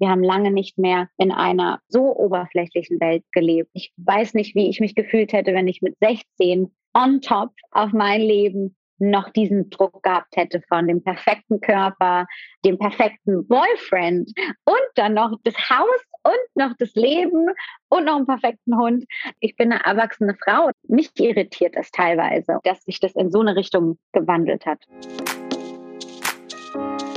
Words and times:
Wir 0.00 0.08
haben 0.08 0.24
lange 0.24 0.50
nicht 0.50 0.78
mehr 0.78 1.08
in 1.18 1.30
einer 1.30 1.80
so 1.88 2.16
oberflächlichen 2.16 2.98
Welt 3.00 3.22
gelebt. 3.32 3.68
Ich 3.74 3.92
weiß 3.98 4.32
nicht, 4.32 4.54
wie 4.54 4.70
ich 4.70 4.80
mich 4.80 4.94
gefühlt 4.94 5.34
hätte, 5.34 5.52
wenn 5.52 5.68
ich 5.68 5.82
mit 5.82 5.94
16 6.00 6.74
on 6.94 7.20
top 7.20 7.50
auf 7.70 7.92
mein 7.92 8.22
Leben 8.22 8.74
noch 8.98 9.28
diesen 9.30 9.68
Druck 9.68 10.02
gehabt 10.02 10.36
hätte 10.36 10.62
von 10.68 10.88
dem 10.88 11.02
perfekten 11.02 11.60
Körper, 11.60 12.26
dem 12.64 12.78
perfekten 12.78 13.46
Boyfriend 13.46 14.30
und 14.64 14.88
dann 14.94 15.14
noch 15.14 15.38
das 15.44 15.54
Haus 15.68 16.00
und 16.22 16.54
noch 16.54 16.72
das 16.78 16.94
Leben 16.94 17.48
und 17.90 18.04
noch 18.04 18.16
einen 18.16 18.26
perfekten 18.26 18.78
Hund. 18.78 19.04
Ich 19.40 19.54
bin 19.56 19.70
eine 19.70 19.84
erwachsene 19.84 20.34
Frau. 20.42 20.70
Mich 20.88 21.10
irritiert 21.18 21.76
das 21.76 21.90
teilweise, 21.90 22.58
dass 22.64 22.82
sich 22.84 23.00
das 23.00 23.14
in 23.16 23.30
so 23.30 23.40
eine 23.40 23.54
Richtung 23.54 23.98
gewandelt 24.12 24.64
hat. 24.64 24.82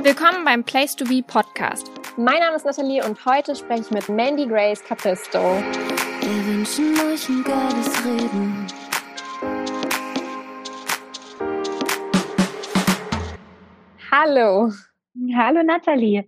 Willkommen 0.02 0.44
beim 0.44 0.64
Place 0.64 0.96
to 0.96 1.06
Be 1.06 1.22
Podcast. 1.26 1.93
Mein 2.16 2.38
Name 2.38 2.54
ist 2.54 2.64
Nathalie 2.64 3.04
und 3.04 3.26
heute 3.26 3.56
spreche 3.56 3.82
ich 3.82 3.90
mit 3.90 4.08
Mandy 4.08 4.46
Grace 4.46 4.84
Capisto. 4.84 5.40
Wir 5.40 6.46
wünschen 6.46 6.94
euch 7.00 7.28
ein 7.28 7.42
geiles 7.42 8.04
Reden. 8.04 8.66
Hallo. 14.12 14.70
Hallo 15.36 15.62
Nathalie. 15.64 16.24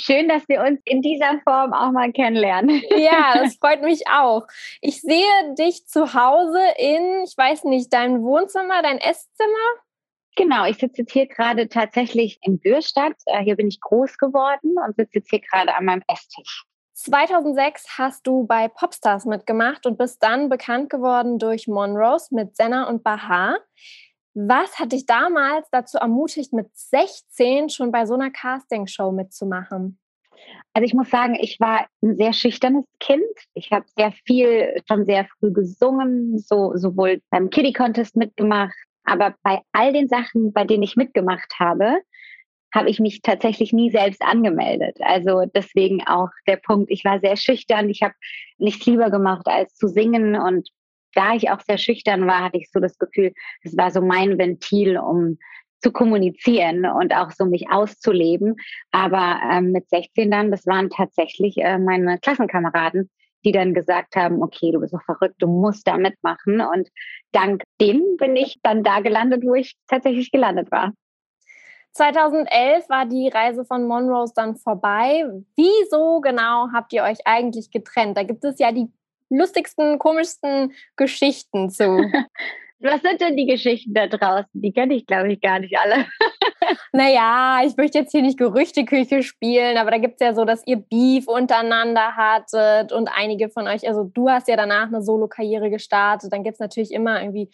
Schön, 0.00 0.28
dass 0.30 0.48
wir 0.48 0.62
uns 0.62 0.80
in 0.86 1.02
dieser 1.02 1.38
Form 1.44 1.74
auch 1.74 1.90
mal 1.92 2.10
kennenlernen. 2.10 2.80
Ja, 2.96 3.34
das 3.42 3.56
freut 3.56 3.82
mich 3.82 4.04
auch. 4.10 4.46
Ich 4.80 5.02
sehe 5.02 5.54
dich 5.58 5.86
zu 5.86 6.14
Hause 6.14 6.60
in, 6.78 7.24
ich 7.24 7.36
weiß 7.36 7.64
nicht, 7.64 7.92
deinem 7.92 8.22
Wohnzimmer, 8.22 8.80
dein 8.80 8.96
Esszimmer? 8.96 9.87
Genau, 10.38 10.66
ich 10.66 10.76
sitze 10.78 11.02
jetzt 11.02 11.12
hier 11.12 11.26
gerade 11.26 11.68
tatsächlich 11.68 12.38
in 12.42 12.60
Bürstadt. 12.60 13.16
Äh, 13.26 13.42
hier 13.42 13.56
bin 13.56 13.66
ich 13.66 13.80
groß 13.80 14.18
geworden 14.18 14.76
und 14.86 14.94
sitze 14.94 15.14
jetzt 15.14 15.30
hier 15.30 15.40
gerade 15.40 15.74
an 15.74 15.84
meinem 15.84 16.02
Esstisch. 16.06 16.64
2006 16.94 17.98
hast 17.98 18.24
du 18.24 18.46
bei 18.46 18.68
Popstars 18.68 19.24
mitgemacht 19.24 19.84
und 19.84 19.98
bist 19.98 20.22
dann 20.22 20.48
bekannt 20.48 20.90
geworden 20.90 21.40
durch 21.40 21.66
Monrose 21.66 22.32
mit 22.32 22.54
Senna 22.54 22.88
und 22.88 23.02
Baha. 23.02 23.58
Was 24.34 24.78
hat 24.78 24.92
dich 24.92 25.06
damals 25.06 25.68
dazu 25.72 25.98
ermutigt, 25.98 26.52
mit 26.52 26.68
16 26.72 27.68
schon 27.68 27.90
bei 27.90 28.06
so 28.06 28.14
einer 28.14 28.30
Castingshow 28.30 29.10
mitzumachen? 29.10 29.98
Also 30.72 30.84
ich 30.84 30.94
muss 30.94 31.10
sagen, 31.10 31.34
ich 31.34 31.58
war 31.58 31.88
ein 32.00 32.16
sehr 32.16 32.32
schüchternes 32.32 32.84
Kind. 33.00 33.24
Ich 33.54 33.72
habe 33.72 33.86
sehr 33.96 34.12
viel, 34.24 34.80
schon 34.86 35.04
sehr 35.04 35.26
früh 35.40 35.52
gesungen, 35.52 36.38
so 36.38 36.76
sowohl 36.76 37.22
beim 37.30 37.50
Kiddie 37.50 37.72
Contest 37.72 38.14
mitgemacht, 38.14 38.76
aber 39.08 39.34
bei 39.42 39.60
all 39.72 39.92
den 39.92 40.08
Sachen, 40.08 40.52
bei 40.52 40.64
denen 40.64 40.82
ich 40.82 40.96
mitgemacht 40.96 41.54
habe, 41.58 41.98
habe 42.74 42.90
ich 42.90 43.00
mich 43.00 43.22
tatsächlich 43.22 43.72
nie 43.72 43.90
selbst 43.90 44.22
angemeldet. 44.22 44.98
Also 45.00 45.44
deswegen 45.54 46.06
auch 46.06 46.28
der 46.46 46.56
Punkt, 46.56 46.90
ich 46.90 47.04
war 47.04 47.18
sehr 47.20 47.36
schüchtern. 47.36 47.88
Ich 47.88 48.02
habe 48.02 48.14
nichts 48.58 48.84
lieber 48.84 49.10
gemacht, 49.10 49.46
als 49.46 49.74
zu 49.74 49.88
singen 49.88 50.36
und 50.36 50.68
da 51.14 51.34
ich 51.34 51.50
auch 51.50 51.60
sehr 51.60 51.78
schüchtern 51.78 52.26
war, 52.26 52.44
hatte 52.44 52.58
ich 52.58 52.70
so 52.70 52.80
das 52.80 52.98
Gefühl, 52.98 53.32
das 53.64 53.76
war 53.76 53.90
so 53.90 54.02
mein 54.02 54.38
Ventil, 54.38 54.98
um 54.98 55.38
zu 55.80 55.90
kommunizieren 55.90 56.84
und 56.84 57.14
auch 57.14 57.30
so 57.30 57.46
mich 57.46 57.70
auszuleben. 57.70 58.56
Aber 58.90 59.40
ähm, 59.50 59.72
mit 59.72 59.88
16 59.88 60.30
dann, 60.30 60.50
das 60.50 60.66
waren 60.66 60.90
tatsächlich 60.90 61.56
äh, 61.58 61.78
meine 61.78 62.18
Klassenkameraden, 62.18 63.08
die 63.48 63.52
dann 63.52 63.72
gesagt 63.72 64.14
haben, 64.14 64.42
okay, 64.42 64.72
du 64.72 64.80
bist 64.80 64.92
doch 64.92 65.02
verrückt, 65.02 65.36
du 65.38 65.46
musst 65.46 65.86
da 65.86 65.96
mitmachen. 65.96 66.60
Und 66.60 66.88
dank 67.32 67.62
denen 67.80 68.18
bin 68.18 68.36
ich 68.36 68.58
dann 68.62 68.82
da 68.82 69.00
gelandet, 69.00 69.42
wo 69.42 69.54
ich 69.54 69.74
tatsächlich 69.86 70.30
gelandet 70.30 70.70
war. 70.70 70.92
2011 71.92 72.88
war 72.90 73.06
die 73.06 73.28
Reise 73.28 73.64
von 73.64 73.86
Monrose 73.86 74.34
dann 74.36 74.56
vorbei. 74.56 75.24
Wieso 75.56 76.20
genau 76.20 76.68
habt 76.74 76.92
ihr 76.92 77.02
euch 77.04 77.18
eigentlich 77.24 77.70
getrennt? 77.70 78.18
Da 78.18 78.22
gibt 78.22 78.44
es 78.44 78.58
ja 78.58 78.70
die 78.70 78.92
lustigsten, 79.30 79.98
komischsten 79.98 80.74
Geschichten 80.96 81.70
zu. 81.70 82.04
Was 82.80 83.02
sind 83.02 83.20
denn 83.20 83.36
die 83.36 83.46
Geschichten 83.46 83.92
da 83.92 84.06
draußen? 84.06 84.48
Die 84.52 84.72
kenne 84.72 84.94
ich, 84.94 85.06
glaube 85.06 85.32
ich, 85.32 85.40
gar 85.40 85.58
nicht 85.58 85.76
alle. 85.76 86.06
naja, 86.92 87.60
ich 87.66 87.76
möchte 87.76 87.98
jetzt 87.98 88.12
hier 88.12 88.22
nicht 88.22 88.38
Gerüchteküche 88.38 89.24
spielen, 89.24 89.76
aber 89.78 89.90
da 89.90 89.98
gibt 89.98 90.20
es 90.20 90.26
ja 90.26 90.32
so, 90.32 90.44
dass 90.44 90.64
ihr 90.64 90.76
Beef 90.76 91.26
untereinander 91.26 92.14
hattet 92.16 92.92
und 92.92 93.08
einige 93.12 93.48
von 93.48 93.66
euch, 93.66 93.86
also 93.88 94.04
du 94.04 94.28
hast 94.28 94.46
ja 94.46 94.56
danach 94.56 94.86
eine 94.86 95.02
Solo-Karriere 95.02 95.70
gestartet, 95.70 96.32
dann 96.32 96.44
gibt 96.44 96.54
es 96.54 96.60
natürlich 96.60 96.92
immer 96.92 97.20
irgendwie 97.20 97.50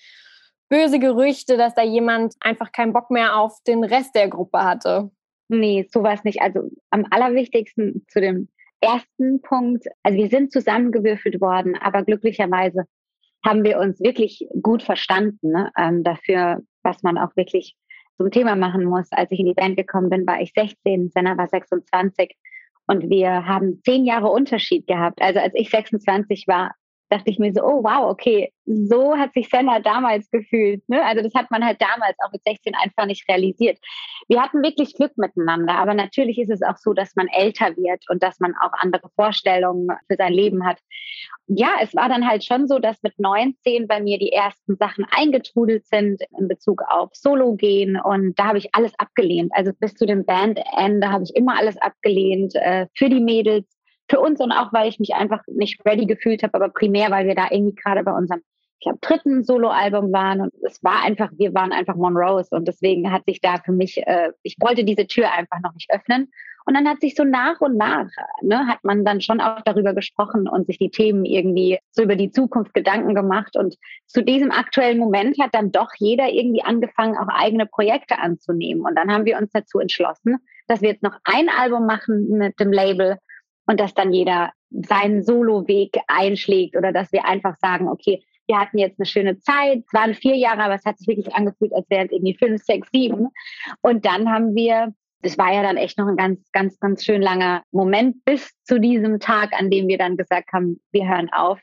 böse 0.69 0.99
Gerüchte, 0.99 1.57
dass 1.57 1.75
da 1.75 1.83
jemand 1.83 2.35
einfach 2.41 2.71
keinen 2.73 2.93
Bock 2.93 3.11
mehr 3.11 3.37
auf 3.39 3.63
den 3.67 3.83
Rest 3.83 4.15
der 4.15 4.29
Gruppe 4.29 4.63
hatte. 4.63 5.11
Nee, 5.49 5.89
sowas 5.91 6.25
nicht. 6.25 6.43
Also 6.43 6.69
am 6.91 7.07
allerwichtigsten 7.11 8.05
zu 8.09 8.21
dem 8.21 8.49
ersten 8.81 9.41
Punkt, 9.41 9.87
also 10.03 10.19
wir 10.19 10.29
sind 10.29 10.53
zusammengewürfelt 10.53 11.41
worden, 11.41 11.77
aber 11.81 12.03
glücklicherweise 12.03 12.85
haben 13.45 13.65
wir 13.65 13.79
uns 13.79 14.01
wirklich 14.01 14.47
gut 14.63 14.83
verstanden 14.83 15.51
ne? 15.51 15.71
ähm, 15.79 16.03
dafür, 16.03 16.63
was 16.83 17.03
man 17.03 17.19
auch 17.19 17.37
wirklich 17.37 17.77
zum 18.17 18.31
Thema 18.31 18.57
machen 18.57 18.85
muss. 18.85 19.11
Als 19.13 19.31
ich 19.33 19.41
in 19.41 19.47
die 19.47 19.55
Band 19.55 19.77
gekommen 19.77 20.11
bin, 20.11 20.27
war 20.27 20.41
ich 20.41 20.53
16, 20.55 21.11
Senna 21.11 21.37
war 21.37 21.49
26 21.49 22.37
und 22.87 23.09
wir 23.09 23.47
haben 23.47 23.81
zehn 23.85 24.05
Jahre 24.05 24.29
Unterschied 24.29 24.87
gehabt. 24.87 25.21
Also 25.21 25.41
als 25.41 25.55
ich 25.55 25.71
26 25.71 26.47
war, 26.47 26.75
dachte 27.11 27.31
ich 27.31 27.39
mir 27.39 27.53
so, 27.53 27.63
oh 27.63 27.83
wow, 27.83 28.11
okay, 28.11 28.53
so 28.67 29.17
hat 29.17 29.33
sich 29.35 29.49
Senna 29.49 29.81
damals 29.81 30.31
gefühlt. 30.31 30.83
Ne? 30.89 31.05
Also 31.05 31.23
das 31.23 31.35
hat 31.35 31.51
man 31.51 31.65
halt 31.65 31.81
damals 31.81 32.17
auch 32.25 32.33
mit 32.33 32.43
16 32.45 32.75
einfach 32.75 33.07
nicht 33.07 33.29
realisiert. 33.29 33.79
Wir 34.29 34.43
hatten 34.43 34.63
wirklich 34.63 34.95
Glück 34.95 35.17
miteinander, 35.17 35.75
aber 35.75 35.95
natürlich 35.95 36.39
ist 36.39 36.51
es 36.51 36.63
auch 36.63 36.77
so, 36.77 36.95
dass 36.95 37.15
man 37.15 37.29
älter 37.29 37.77
wird 37.77 38.05
und 38.09 38.23
dass 38.23 38.41
man 38.41 38.55
auch 38.61 38.73
andere 38.79 39.09
Vorstellungen 39.15 39.89
für 40.09 40.17
sein 40.17 40.33
Leben 40.33 40.67
hat. 40.67 40.79
Ja, 41.47 41.73
es 41.83 41.95
war 41.95 42.09
dann 42.09 42.27
halt 42.27 42.43
schon 42.43 42.67
so, 42.67 42.79
dass 42.79 43.03
mit 43.03 43.19
19 43.19 43.87
bei 43.87 44.01
mir 44.01 44.19
die 44.19 44.33
ersten 44.33 44.77
Sachen 44.77 45.05
eingetrudelt 45.11 45.87
sind 45.87 46.23
in 46.39 46.49
Bezug 46.49 46.83
auf 46.89 47.11
Solo 47.13 47.55
gehen 47.55 48.01
und 48.01 48.39
da 48.39 48.47
habe 48.47 48.59
ich 48.59 48.75
alles 48.75 48.93
abgelehnt. 48.99 49.53
Also 49.55 49.73
bis 49.79 49.95
zu 49.95 50.07
dem 50.07 50.25
Bandende 50.25 51.11
habe 51.11 51.25
ich 51.25 51.37
immer 51.37 51.59
alles 51.59 51.77
abgelehnt 51.77 52.55
äh, 52.55 52.87
für 52.95 53.11
die 53.11 53.21
Mädels 53.21 53.67
für 54.09 54.21
uns 54.21 54.41
und 54.41 54.53
auch, 54.53 54.73
weil 54.73 54.89
ich 54.89 54.99
mich 54.99 55.15
einfach 55.15 55.41
nicht 55.47 55.85
ready 55.85 56.07
gefühlt 56.07 56.43
habe, 56.43 56.55
aber 56.55 56.69
primär, 56.69 57.11
weil 57.11 57.27
wir 57.27 57.35
da 57.35 57.49
irgendwie 57.51 57.75
gerade 57.75 58.03
bei 58.03 58.13
unserem, 58.13 58.43
ich 58.79 58.85
glaube, 58.85 58.99
dritten 59.01 59.45
Soloalbum 59.45 60.13
waren 60.13 60.41
und 60.43 60.53
es 60.63 60.83
war 60.83 61.05
einfach, 61.05 61.31
wir 61.37 61.55
waren 61.55 61.73
einfach 61.73 61.97
Monrose 61.97 62.55
und 62.55 62.69
deswegen 62.69 63.11
hat 63.11 63.25
sich 63.27 63.41
da 63.41 63.57
für 63.59 63.73
mich, 63.73 63.99
äh, 64.07 64.33
ich 64.43 64.57
wollte 64.61 64.85
diese 64.85 65.07
Tür 65.07 65.33
einfach 65.33 65.61
noch 65.63 65.73
nicht 65.75 65.91
öffnen. 65.91 66.31
Und 66.67 66.75
dann 66.75 66.89
hat 66.89 67.01
sich 67.01 67.15
so 67.15 67.25
nach 67.25 67.61
und 67.61 67.77
nach, 67.77 68.09
ne, 68.41 68.67
hat 68.67 68.83
man 68.85 69.05
dann 69.05 69.21
schon 69.21 69.41
auch 69.41 69.61
darüber 69.65 69.93
gesprochen 69.93 70.49
und 70.49 70.67
sich 70.67 70.79
die 70.79 70.91
Themen 70.91 71.25
irgendwie 71.27 71.79
so 71.91 72.03
über 72.03 72.17
die 72.17 72.31
Zukunft 72.31 72.73
Gedanken 72.73 73.15
gemacht. 73.15 73.55
Und 73.57 73.77
zu 74.07 74.23
diesem 74.23 74.51
aktuellen 74.51 74.99
Moment 74.99 75.39
hat 75.39 75.55
dann 75.55 75.73
doch 75.73 75.91
jeder 75.99 76.31
irgendwie 76.31 76.65
angefangen, 76.65 77.19
auch 77.19 77.29
eigene 77.29 77.67
Projekte 77.67 78.19
anzunehmen. 78.19 78.85
Und 78.87 78.97
dann 78.97 79.13
haben 79.13 79.27
wir 79.27 79.37
uns 79.37 79.51
dazu 79.53 79.79
entschlossen, 79.79 80.39
dass 80.67 80.81
wir 80.81 80.89
jetzt 80.89 81.03
noch 81.03 81.19
ein 81.25 81.51
Album 81.51 81.85
machen 81.85 82.29
mit 82.31 82.59
dem 82.59 82.73
Label 82.73 83.19
und 83.67 83.81
dass 83.81 83.95
dann 83.95 84.13
jeder 84.13 84.53
seinen 84.71 85.23
Solo-Weg 85.23 85.99
einschlägt 86.09 86.77
oder 86.77 86.93
dass 86.93 87.13
wir 87.13 87.25
einfach 87.25 87.57
sagen, 87.57 87.89
okay, 87.89 88.23
wir 88.47 88.59
hatten 88.59 88.79
jetzt 88.79 88.99
eine 88.99 89.07
schöne 89.07 89.39
Zeit, 89.39 89.85
es 89.87 89.93
waren 89.93 90.15
vier 90.15 90.37
Jahre, 90.37 90.65
aber 90.65 90.75
es 90.75 90.85
hat 90.85 90.99
sich 90.99 91.09
wirklich 91.09 91.35
angefühlt, 91.35 91.73
als 91.75 91.89
wären 91.89 92.07
es 92.07 92.13
irgendwie 92.13 92.37
fünf, 92.37 92.63
sechs, 92.63 92.89
sieben. 92.93 93.29
Und 93.81 94.05
dann 94.05 94.31
haben 94.31 94.55
wir, 94.55 94.93
das 95.23 95.39
war 95.39 95.53
ja 95.53 95.63
dann 95.63 95.77
echt 95.77 95.99
noch 95.99 96.07
ein 96.07 96.17
ganz, 96.17 96.51
ganz, 96.53 96.79
ganz 96.79 97.05
schön 97.05 97.23
langer 97.23 97.63
Moment 97.71 98.25
bis 98.25 98.53
zu 98.65 98.79
diesem 98.79 99.19
Tag, 99.19 99.53
an 99.59 99.71
dem 99.71 99.89
wir 99.89 99.99
dann 99.99 100.17
gesagt 100.17 100.53
haben, 100.53 100.81
wir 100.93 101.09
hören 101.09 101.33
auf. 101.33 101.59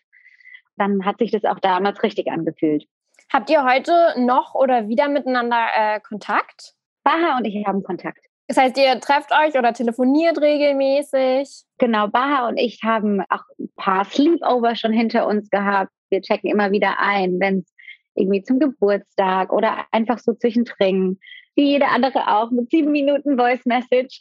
Dann 0.77 1.05
hat 1.05 1.19
sich 1.19 1.31
das 1.31 1.45
auch 1.45 1.59
damals 1.59 2.01
richtig 2.01 2.31
angefühlt. 2.31 2.85
Habt 3.31 3.49
ihr 3.49 3.63
heute 3.63 3.93
noch 4.17 4.55
oder 4.55 4.87
wieder 4.87 5.07
miteinander 5.07 5.67
äh, 5.75 5.99
Kontakt? 5.99 6.73
Baha 7.03 7.37
und 7.37 7.45
ich 7.45 7.65
haben 7.65 7.83
Kontakt. 7.83 8.30
Das 8.51 8.57
heißt, 8.57 8.77
ihr 8.77 8.99
trefft 8.99 9.31
euch 9.31 9.57
oder 9.57 9.71
telefoniert 9.71 10.41
regelmäßig? 10.41 11.63
Genau, 11.77 12.09
Baha 12.09 12.49
und 12.49 12.57
ich 12.57 12.83
haben 12.83 13.21
auch 13.29 13.45
ein 13.57 13.69
paar 13.77 14.03
Sleepover 14.03 14.75
schon 14.75 14.91
hinter 14.91 15.25
uns 15.25 15.49
gehabt. 15.49 15.89
Wir 16.09 16.21
checken 16.21 16.51
immer 16.51 16.69
wieder 16.73 16.99
ein, 16.99 17.39
wenn 17.39 17.59
es 17.59 17.73
irgendwie 18.13 18.43
zum 18.43 18.59
Geburtstag 18.59 19.53
oder 19.53 19.85
einfach 19.93 20.19
so 20.19 20.33
zwischendrin. 20.33 21.17
Wie 21.55 21.69
jeder 21.69 21.91
andere 21.91 22.27
auch, 22.27 22.51
mit 22.51 22.69
sieben 22.69 22.91
Minuten 22.91 23.37
Voice 23.37 23.65
Message. 23.65 24.19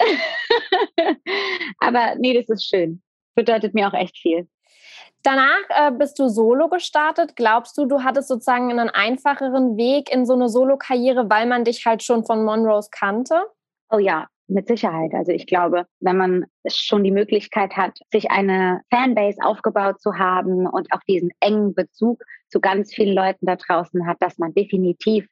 Aber 1.80 2.14
nee, 2.20 2.32
das 2.32 2.48
ist 2.50 2.68
schön. 2.68 3.02
Bedeutet 3.34 3.74
mir 3.74 3.88
auch 3.88 3.94
echt 3.94 4.16
viel. 4.16 4.46
Danach 5.24 5.64
äh, 5.70 5.90
bist 5.90 6.20
du 6.20 6.28
solo 6.28 6.68
gestartet. 6.68 7.34
Glaubst 7.34 7.76
du, 7.76 7.84
du 7.84 8.04
hattest 8.04 8.28
sozusagen 8.28 8.70
einen 8.70 8.90
einfacheren 8.90 9.76
Weg 9.76 10.14
in 10.14 10.24
so 10.24 10.34
eine 10.34 10.48
Solo-Karriere, 10.48 11.28
weil 11.28 11.46
man 11.46 11.64
dich 11.64 11.84
halt 11.84 12.04
schon 12.04 12.24
von 12.24 12.44
Monrose 12.44 12.90
kannte? 12.92 13.42
Oh 13.90 13.98
ja, 13.98 14.28
mit 14.50 14.66
Sicherheit. 14.68 15.12
Also 15.14 15.32
ich 15.32 15.46
glaube, 15.46 15.86
wenn 16.00 16.16
man 16.16 16.46
schon 16.66 17.04
die 17.04 17.10
Möglichkeit 17.10 17.76
hat, 17.76 17.98
sich 18.12 18.30
eine 18.30 18.80
Fanbase 18.90 19.38
aufgebaut 19.42 20.00
zu 20.00 20.18
haben 20.18 20.66
und 20.66 20.92
auch 20.92 21.00
diesen 21.08 21.30
engen 21.40 21.74
Bezug 21.74 22.22
zu 22.48 22.60
ganz 22.60 22.92
vielen 22.92 23.14
Leuten 23.14 23.46
da 23.46 23.56
draußen 23.56 24.06
hat, 24.06 24.18
dass 24.20 24.38
man 24.38 24.52
definitiv 24.54 25.26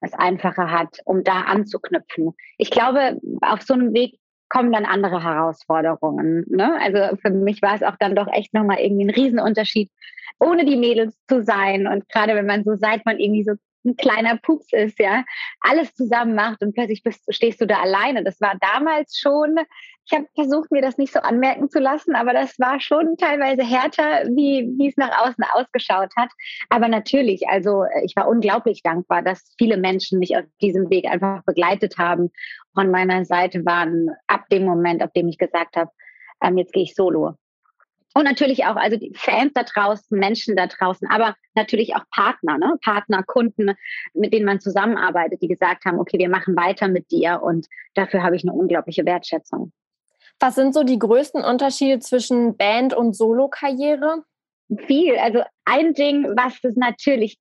es 0.00 0.12
einfacher 0.14 0.70
hat, 0.70 1.00
um 1.04 1.24
da 1.24 1.40
anzuknüpfen. 1.42 2.34
Ich 2.56 2.70
glaube, 2.70 3.20
auf 3.40 3.62
so 3.62 3.74
einem 3.74 3.92
Weg 3.94 4.18
kommen 4.48 4.72
dann 4.72 4.84
andere 4.84 5.22
Herausforderungen. 5.22 6.44
Ne? 6.48 6.78
Also 6.80 7.16
für 7.16 7.30
mich 7.30 7.60
war 7.62 7.74
es 7.74 7.82
auch 7.82 7.96
dann 7.98 8.14
doch 8.14 8.28
echt 8.32 8.54
nochmal 8.54 8.78
irgendwie 8.78 9.04
ein 9.04 9.10
Riesenunterschied, 9.10 9.90
ohne 10.38 10.64
die 10.64 10.76
Mädels 10.76 11.18
zu 11.28 11.42
sein. 11.42 11.86
Und 11.86 12.08
gerade 12.08 12.34
wenn 12.34 12.46
man 12.46 12.64
so, 12.64 12.76
seit 12.76 13.04
man 13.04 13.18
irgendwie 13.18 13.44
so 13.44 13.54
ein 13.84 13.96
kleiner 13.96 14.36
Pups 14.36 14.72
ist, 14.72 14.98
ja, 14.98 15.24
alles 15.60 15.94
zusammen 15.94 16.34
macht 16.34 16.62
und 16.62 16.74
plötzlich 16.74 17.02
bist, 17.02 17.22
stehst 17.28 17.60
du 17.60 17.66
da 17.66 17.80
alleine. 17.80 18.24
Das 18.24 18.40
war 18.40 18.54
damals 18.60 19.18
schon, 19.18 19.56
ich 20.06 20.16
habe 20.16 20.26
versucht, 20.34 20.70
mir 20.70 20.82
das 20.82 20.98
nicht 20.98 21.12
so 21.12 21.20
anmerken 21.20 21.68
zu 21.68 21.78
lassen, 21.80 22.14
aber 22.14 22.32
das 22.32 22.58
war 22.58 22.80
schon 22.80 23.16
teilweise 23.16 23.62
härter, 23.62 24.24
wie, 24.34 24.68
wie 24.78 24.88
es 24.88 24.96
nach 24.96 25.26
außen 25.26 25.44
ausgeschaut 25.54 26.10
hat. 26.16 26.30
Aber 26.70 26.88
natürlich, 26.88 27.48
also 27.48 27.84
ich 28.04 28.14
war 28.16 28.28
unglaublich 28.28 28.82
dankbar, 28.82 29.22
dass 29.22 29.54
viele 29.58 29.76
Menschen 29.76 30.18
mich 30.18 30.36
auf 30.36 30.44
diesem 30.60 30.90
Weg 30.90 31.06
einfach 31.06 31.42
begleitet 31.44 31.98
haben, 31.98 32.30
von 32.74 32.90
meiner 32.90 33.24
Seite 33.24 33.64
waren 33.64 34.10
ab 34.26 34.48
dem 34.50 34.64
Moment, 34.64 35.02
ab 35.02 35.12
dem 35.14 35.28
ich 35.28 35.38
gesagt 35.38 35.76
habe, 35.76 35.90
ähm, 36.42 36.58
jetzt 36.58 36.72
gehe 36.72 36.84
ich 36.84 36.94
solo. 36.94 37.34
Und 38.18 38.24
natürlich 38.24 38.64
auch, 38.64 38.74
also 38.74 38.96
die 38.96 39.12
Fans 39.14 39.52
da 39.54 39.62
draußen, 39.62 40.18
Menschen 40.18 40.56
da 40.56 40.66
draußen, 40.66 41.08
aber 41.08 41.36
natürlich 41.54 41.94
auch 41.94 42.02
Partner, 42.10 42.58
ne? 42.58 42.74
Partner, 42.82 43.22
Kunden, 43.22 43.76
mit 44.12 44.32
denen 44.32 44.44
man 44.44 44.58
zusammenarbeitet, 44.58 45.40
die 45.40 45.46
gesagt 45.46 45.84
haben, 45.84 46.00
okay, 46.00 46.18
wir 46.18 46.28
machen 46.28 46.56
weiter 46.56 46.88
mit 46.88 47.12
dir 47.12 47.40
und 47.40 47.68
dafür 47.94 48.24
habe 48.24 48.34
ich 48.34 48.42
eine 48.42 48.54
unglaubliche 48.54 49.06
Wertschätzung. 49.06 49.70
Was 50.40 50.56
sind 50.56 50.74
so 50.74 50.82
die 50.82 50.98
größten 50.98 51.44
Unterschiede 51.44 52.00
zwischen 52.00 52.56
Band 52.56 52.92
und 52.92 53.14
Solo-Karriere? 53.14 54.24
Viel. 54.88 55.16
Also 55.18 55.44
ein 55.64 55.94
Ding, 55.94 56.24
was 56.36 56.54
es 56.64 56.74
natürlich 56.74 57.38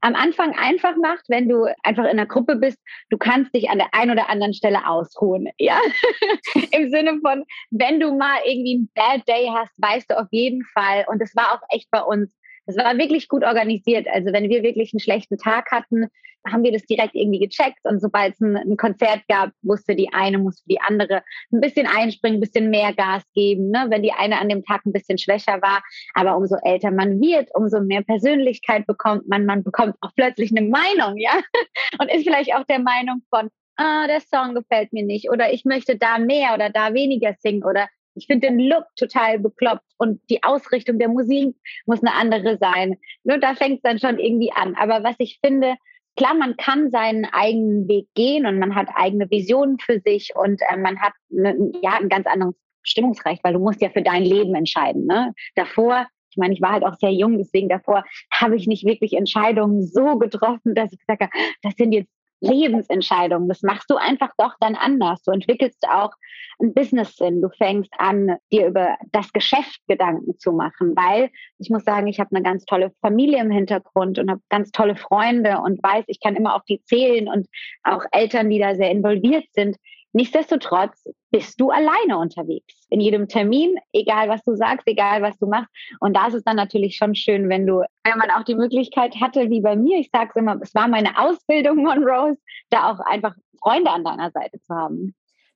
am 0.00 0.14
Anfang 0.14 0.56
einfach 0.56 0.96
macht, 0.96 1.24
wenn 1.28 1.48
du 1.48 1.66
einfach 1.82 2.04
in 2.04 2.10
einer 2.10 2.26
Gruppe 2.26 2.56
bist, 2.56 2.78
du 3.10 3.18
kannst 3.18 3.54
dich 3.54 3.70
an 3.70 3.78
der 3.78 3.94
einen 3.94 4.12
oder 4.12 4.28
anderen 4.30 4.54
Stelle 4.54 4.86
ausruhen. 4.86 5.48
Ja, 5.58 5.78
im 6.70 6.90
Sinne 6.90 7.18
von, 7.20 7.44
wenn 7.70 8.00
du 8.00 8.12
mal 8.16 8.38
irgendwie 8.44 8.76
ein 8.76 8.90
Bad 8.94 9.28
Day 9.28 9.50
hast, 9.52 9.72
weißt 9.78 10.10
du 10.10 10.18
auf 10.18 10.28
jeden 10.30 10.64
Fall. 10.72 11.04
Und 11.08 11.20
das 11.20 11.34
war 11.36 11.52
auch 11.52 11.62
echt 11.70 11.90
bei 11.90 12.02
uns 12.02 12.30
das 12.66 12.76
war 12.76 12.96
wirklich 12.96 13.28
gut 13.28 13.44
organisiert. 13.44 14.06
Also 14.08 14.32
wenn 14.32 14.48
wir 14.48 14.62
wirklich 14.62 14.92
einen 14.92 15.00
schlechten 15.00 15.38
Tag 15.38 15.70
hatten, 15.70 16.06
haben 16.46 16.64
wir 16.64 16.72
das 16.72 16.84
direkt 16.84 17.14
irgendwie 17.14 17.38
gecheckt. 17.38 17.78
Und 17.84 18.00
sobald 18.00 18.34
es 18.34 18.40
ein, 18.40 18.56
ein, 18.56 18.76
Konzert 18.76 19.22
gab, 19.28 19.50
wusste 19.62 19.94
die 19.94 20.12
eine, 20.12 20.38
musste 20.38 20.64
die 20.68 20.80
andere 20.80 21.22
ein 21.52 21.60
bisschen 21.60 21.86
einspringen, 21.86 22.38
ein 22.38 22.40
bisschen 22.40 22.70
mehr 22.70 22.92
Gas 22.92 23.22
geben. 23.34 23.70
Ne? 23.70 23.86
Wenn 23.88 24.02
die 24.02 24.12
eine 24.12 24.40
an 24.40 24.48
dem 24.48 24.64
Tag 24.64 24.84
ein 24.84 24.92
bisschen 24.92 25.18
schwächer 25.18 25.60
war. 25.62 25.82
Aber 26.14 26.36
umso 26.36 26.56
älter 26.62 26.90
man 26.90 27.20
wird, 27.20 27.50
umso 27.54 27.80
mehr 27.80 28.02
Persönlichkeit 28.02 28.86
bekommt 28.86 29.28
man. 29.28 29.46
Man 29.46 29.62
bekommt 29.62 29.94
auch 30.00 30.10
plötzlich 30.16 30.50
eine 30.50 30.66
Meinung, 30.68 31.16
ja. 31.16 31.32
Und 32.00 32.10
ist 32.10 32.24
vielleicht 32.24 32.54
auch 32.54 32.64
der 32.64 32.80
Meinung 32.80 33.22
von, 33.30 33.48
ah, 33.76 34.06
der 34.06 34.20
Song 34.20 34.54
gefällt 34.54 34.92
mir 34.92 35.04
nicht 35.04 35.30
oder 35.30 35.52
ich 35.52 35.64
möchte 35.64 35.96
da 35.96 36.18
mehr 36.18 36.54
oder 36.54 36.70
da 36.70 36.94
weniger 36.94 37.34
singen 37.38 37.64
oder 37.64 37.88
ich 38.14 38.26
finde 38.26 38.48
den 38.48 38.58
Look 38.58 38.84
total 38.96 39.38
bekloppt 39.38 39.84
und 39.98 40.20
die 40.30 40.42
Ausrichtung 40.42 40.98
der 40.98 41.08
Musik 41.08 41.54
muss 41.86 42.02
eine 42.02 42.14
andere 42.14 42.58
sein. 42.58 42.96
Nur 43.24 43.38
da 43.38 43.54
fängt 43.54 43.76
es 43.76 43.82
dann 43.82 43.98
schon 43.98 44.18
irgendwie 44.18 44.52
an. 44.52 44.74
Aber 44.76 45.02
was 45.02 45.16
ich 45.18 45.38
finde, 45.44 45.76
klar, 46.16 46.34
man 46.34 46.56
kann 46.56 46.90
seinen 46.90 47.24
eigenen 47.26 47.88
Weg 47.88 48.08
gehen 48.14 48.46
und 48.46 48.58
man 48.58 48.74
hat 48.74 48.88
eigene 48.94 49.30
Visionen 49.30 49.78
für 49.78 50.00
sich 50.00 50.32
und 50.34 50.60
äh, 50.70 50.76
man 50.76 51.00
hat 51.00 51.12
ne, 51.30 51.56
ja 51.82 51.98
ein 52.00 52.08
ganz 52.08 52.26
anderes 52.26 52.54
Stimmungsrecht, 52.82 53.42
weil 53.44 53.54
du 53.54 53.60
musst 53.60 53.80
ja 53.80 53.90
für 53.90 54.02
dein 54.02 54.24
Leben 54.24 54.54
entscheiden. 54.54 55.06
Ne? 55.06 55.32
Davor 55.54 56.06
ich 56.32 56.38
meine, 56.38 56.54
ich 56.54 56.62
war 56.62 56.72
halt 56.72 56.84
auch 56.84 56.94
sehr 56.94 57.12
jung, 57.12 57.36
deswegen 57.36 57.68
davor 57.68 58.04
habe 58.32 58.56
ich 58.56 58.66
nicht 58.66 58.86
wirklich 58.86 59.12
Entscheidungen 59.12 59.86
so 59.86 60.16
getroffen, 60.16 60.74
dass 60.74 60.90
ich 60.90 60.98
gesagt 60.98 61.20
habe, 61.20 61.32
das 61.60 61.74
sind 61.76 61.92
jetzt 61.92 62.10
Lebensentscheidungen. 62.42 63.48
Das 63.48 63.62
machst 63.62 63.90
du 63.90 63.96
einfach 63.96 64.30
doch 64.36 64.54
dann 64.60 64.74
anders. 64.74 65.22
Du 65.22 65.30
entwickelst 65.30 65.84
auch 65.88 66.10
einen 66.58 66.74
Business-Sinn. 66.74 67.40
Du 67.40 67.48
fängst 67.50 67.92
an, 67.98 68.36
dir 68.52 68.66
über 68.66 68.96
das 69.12 69.32
Geschäft 69.32 69.80
Gedanken 69.88 70.38
zu 70.38 70.52
machen, 70.52 70.94
weil 70.96 71.30
ich 71.58 71.70
muss 71.70 71.84
sagen, 71.84 72.08
ich 72.08 72.20
habe 72.20 72.34
eine 72.34 72.42
ganz 72.42 72.64
tolle 72.64 72.92
Familie 73.00 73.40
im 73.40 73.50
Hintergrund 73.50 74.18
und 74.18 74.30
habe 74.30 74.40
ganz 74.48 74.70
tolle 74.72 74.96
Freunde 74.96 75.58
und 75.58 75.82
weiß, 75.82 76.04
ich 76.08 76.20
kann 76.20 76.36
immer 76.36 76.54
auf 76.54 76.62
die 76.68 76.82
zählen 76.84 77.28
und 77.28 77.46
auch 77.84 78.04
Eltern, 78.12 78.50
die 78.50 78.58
da 78.58 78.74
sehr 78.74 78.90
involviert 78.90 79.44
sind. 79.52 79.76
Nichtsdestotrotz 80.12 81.08
bist 81.30 81.58
du 81.60 81.70
alleine 81.70 82.18
unterwegs. 82.18 82.86
In 82.90 83.00
jedem 83.00 83.28
Termin, 83.28 83.76
egal 83.92 84.28
was 84.28 84.44
du 84.44 84.54
sagst, 84.54 84.86
egal 84.86 85.22
was 85.22 85.38
du 85.38 85.46
machst. 85.46 85.70
Und 86.00 86.14
da 86.14 86.26
ist 86.26 86.34
es 86.34 86.44
dann 86.44 86.56
natürlich 86.56 86.96
schon 86.96 87.14
schön, 87.14 87.48
wenn 87.48 87.66
du, 87.66 87.82
wenn 88.04 88.18
man 88.18 88.30
auch 88.30 88.44
die 88.44 88.54
Möglichkeit 88.54 89.16
hatte, 89.20 89.48
wie 89.48 89.62
bei 89.62 89.74
mir, 89.74 89.98
ich 89.98 90.10
sage 90.12 90.30
es 90.30 90.36
immer, 90.36 90.60
es 90.60 90.74
war 90.74 90.88
meine 90.88 91.18
Ausbildung, 91.18 91.82
Monrose, 91.82 92.38
da 92.68 92.92
auch 92.92 93.00
einfach 93.00 93.34
Freunde 93.62 93.90
an 93.90 94.04
deiner 94.04 94.30
Seite 94.30 94.60
zu 94.60 94.74
haben. 94.74 95.14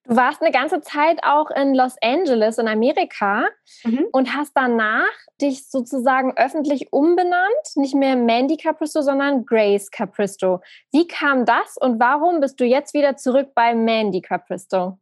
Du 0.08 0.14
warst 0.14 0.40
eine 0.40 0.52
ganze 0.52 0.80
Zeit 0.80 1.18
auch 1.24 1.50
in 1.50 1.74
Los 1.74 1.96
Angeles 2.00 2.58
in 2.58 2.68
Amerika 2.68 3.44
mhm. 3.84 4.06
und 4.12 4.36
hast 4.36 4.52
danach 4.54 5.10
dich 5.40 5.68
sozusagen 5.68 6.36
öffentlich 6.36 6.92
umbenannt, 6.92 7.66
nicht 7.74 7.94
mehr 7.94 8.14
Mandy 8.16 8.56
Capristo, 8.56 9.02
sondern 9.02 9.44
Grace 9.44 9.90
Capristo. 9.90 10.60
Wie 10.92 11.08
kam 11.08 11.44
das 11.44 11.76
und 11.76 11.98
warum 11.98 12.40
bist 12.40 12.60
du 12.60 12.64
jetzt 12.64 12.94
wieder 12.94 13.16
zurück 13.16 13.50
bei 13.54 13.74
Mandy 13.74 14.20
Capristo? 14.20 14.98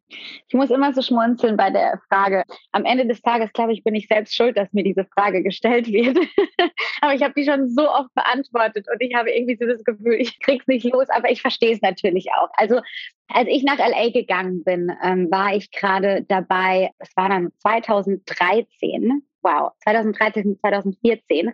Ich 0.49 0.55
muss 0.55 0.71
immer 0.71 0.93
so 0.93 1.03
schmunzeln 1.03 1.57
bei 1.57 1.71
der 1.71 2.01
Frage. 2.09 2.45
Am 2.73 2.85
Ende 2.85 3.07
des 3.07 3.23
Tages, 3.23 3.53
glaube 3.53 3.73
ich, 3.73 3.85
bin 3.85 3.95
ich 3.95 4.07
selbst 4.07 4.35
schuld, 4.35 4.57
dass 4.57 4.73
mir 4.73 4.85
diese 4.85 5.05
Frage 5.05 5.43
gestellt 5.43 5.89
wird. 5.89 6.19
aber 7.01 7.15
ich 7.15 7.23
habe 7.23 7.35
die 7.37 7.45
schon 7.45 7.69
so 7.69 7.89
oft 7.89 8.13
beantwortet 8.15 8.87
und 8.93 9.01
ich 9.01 9.15
habe 9.15 9.31
irgendwie 9.31 9.57
so 9.61 9.67
das 9.67 9.85
Gefühl, 9.85 10.15
ich 10.15 10.39
krieg's 10.41 10.67
nicht 10.67 10.85
los, 10.85 11.09
aber 11.11 11.31
ich 11.31 11.41
verstehe 11.41 11.73
es 11.73 11.83
natürlich 11.83 12.29
auch. 12.33 12.49
Also 12.55 12.81
als 13.29 13.49
ich 13.49 13.63
nach 13.65 13.79
LA 13.79 14.11
gegangen 14.11 14.65
bin, 14.65 14.93
ähm, 15.03 15.31
war 15.31 15.55
ich 15.55 15.71
gerade 15.71 16.25
dabei, 16.29 16.91
es 16.99 17.11
war 17.17 17.29
dann 17.29 17.51
2013, 17.59 19.23
wow, 19.45 19.73
2013, 19.85 20.59
2014. 20.59 21.53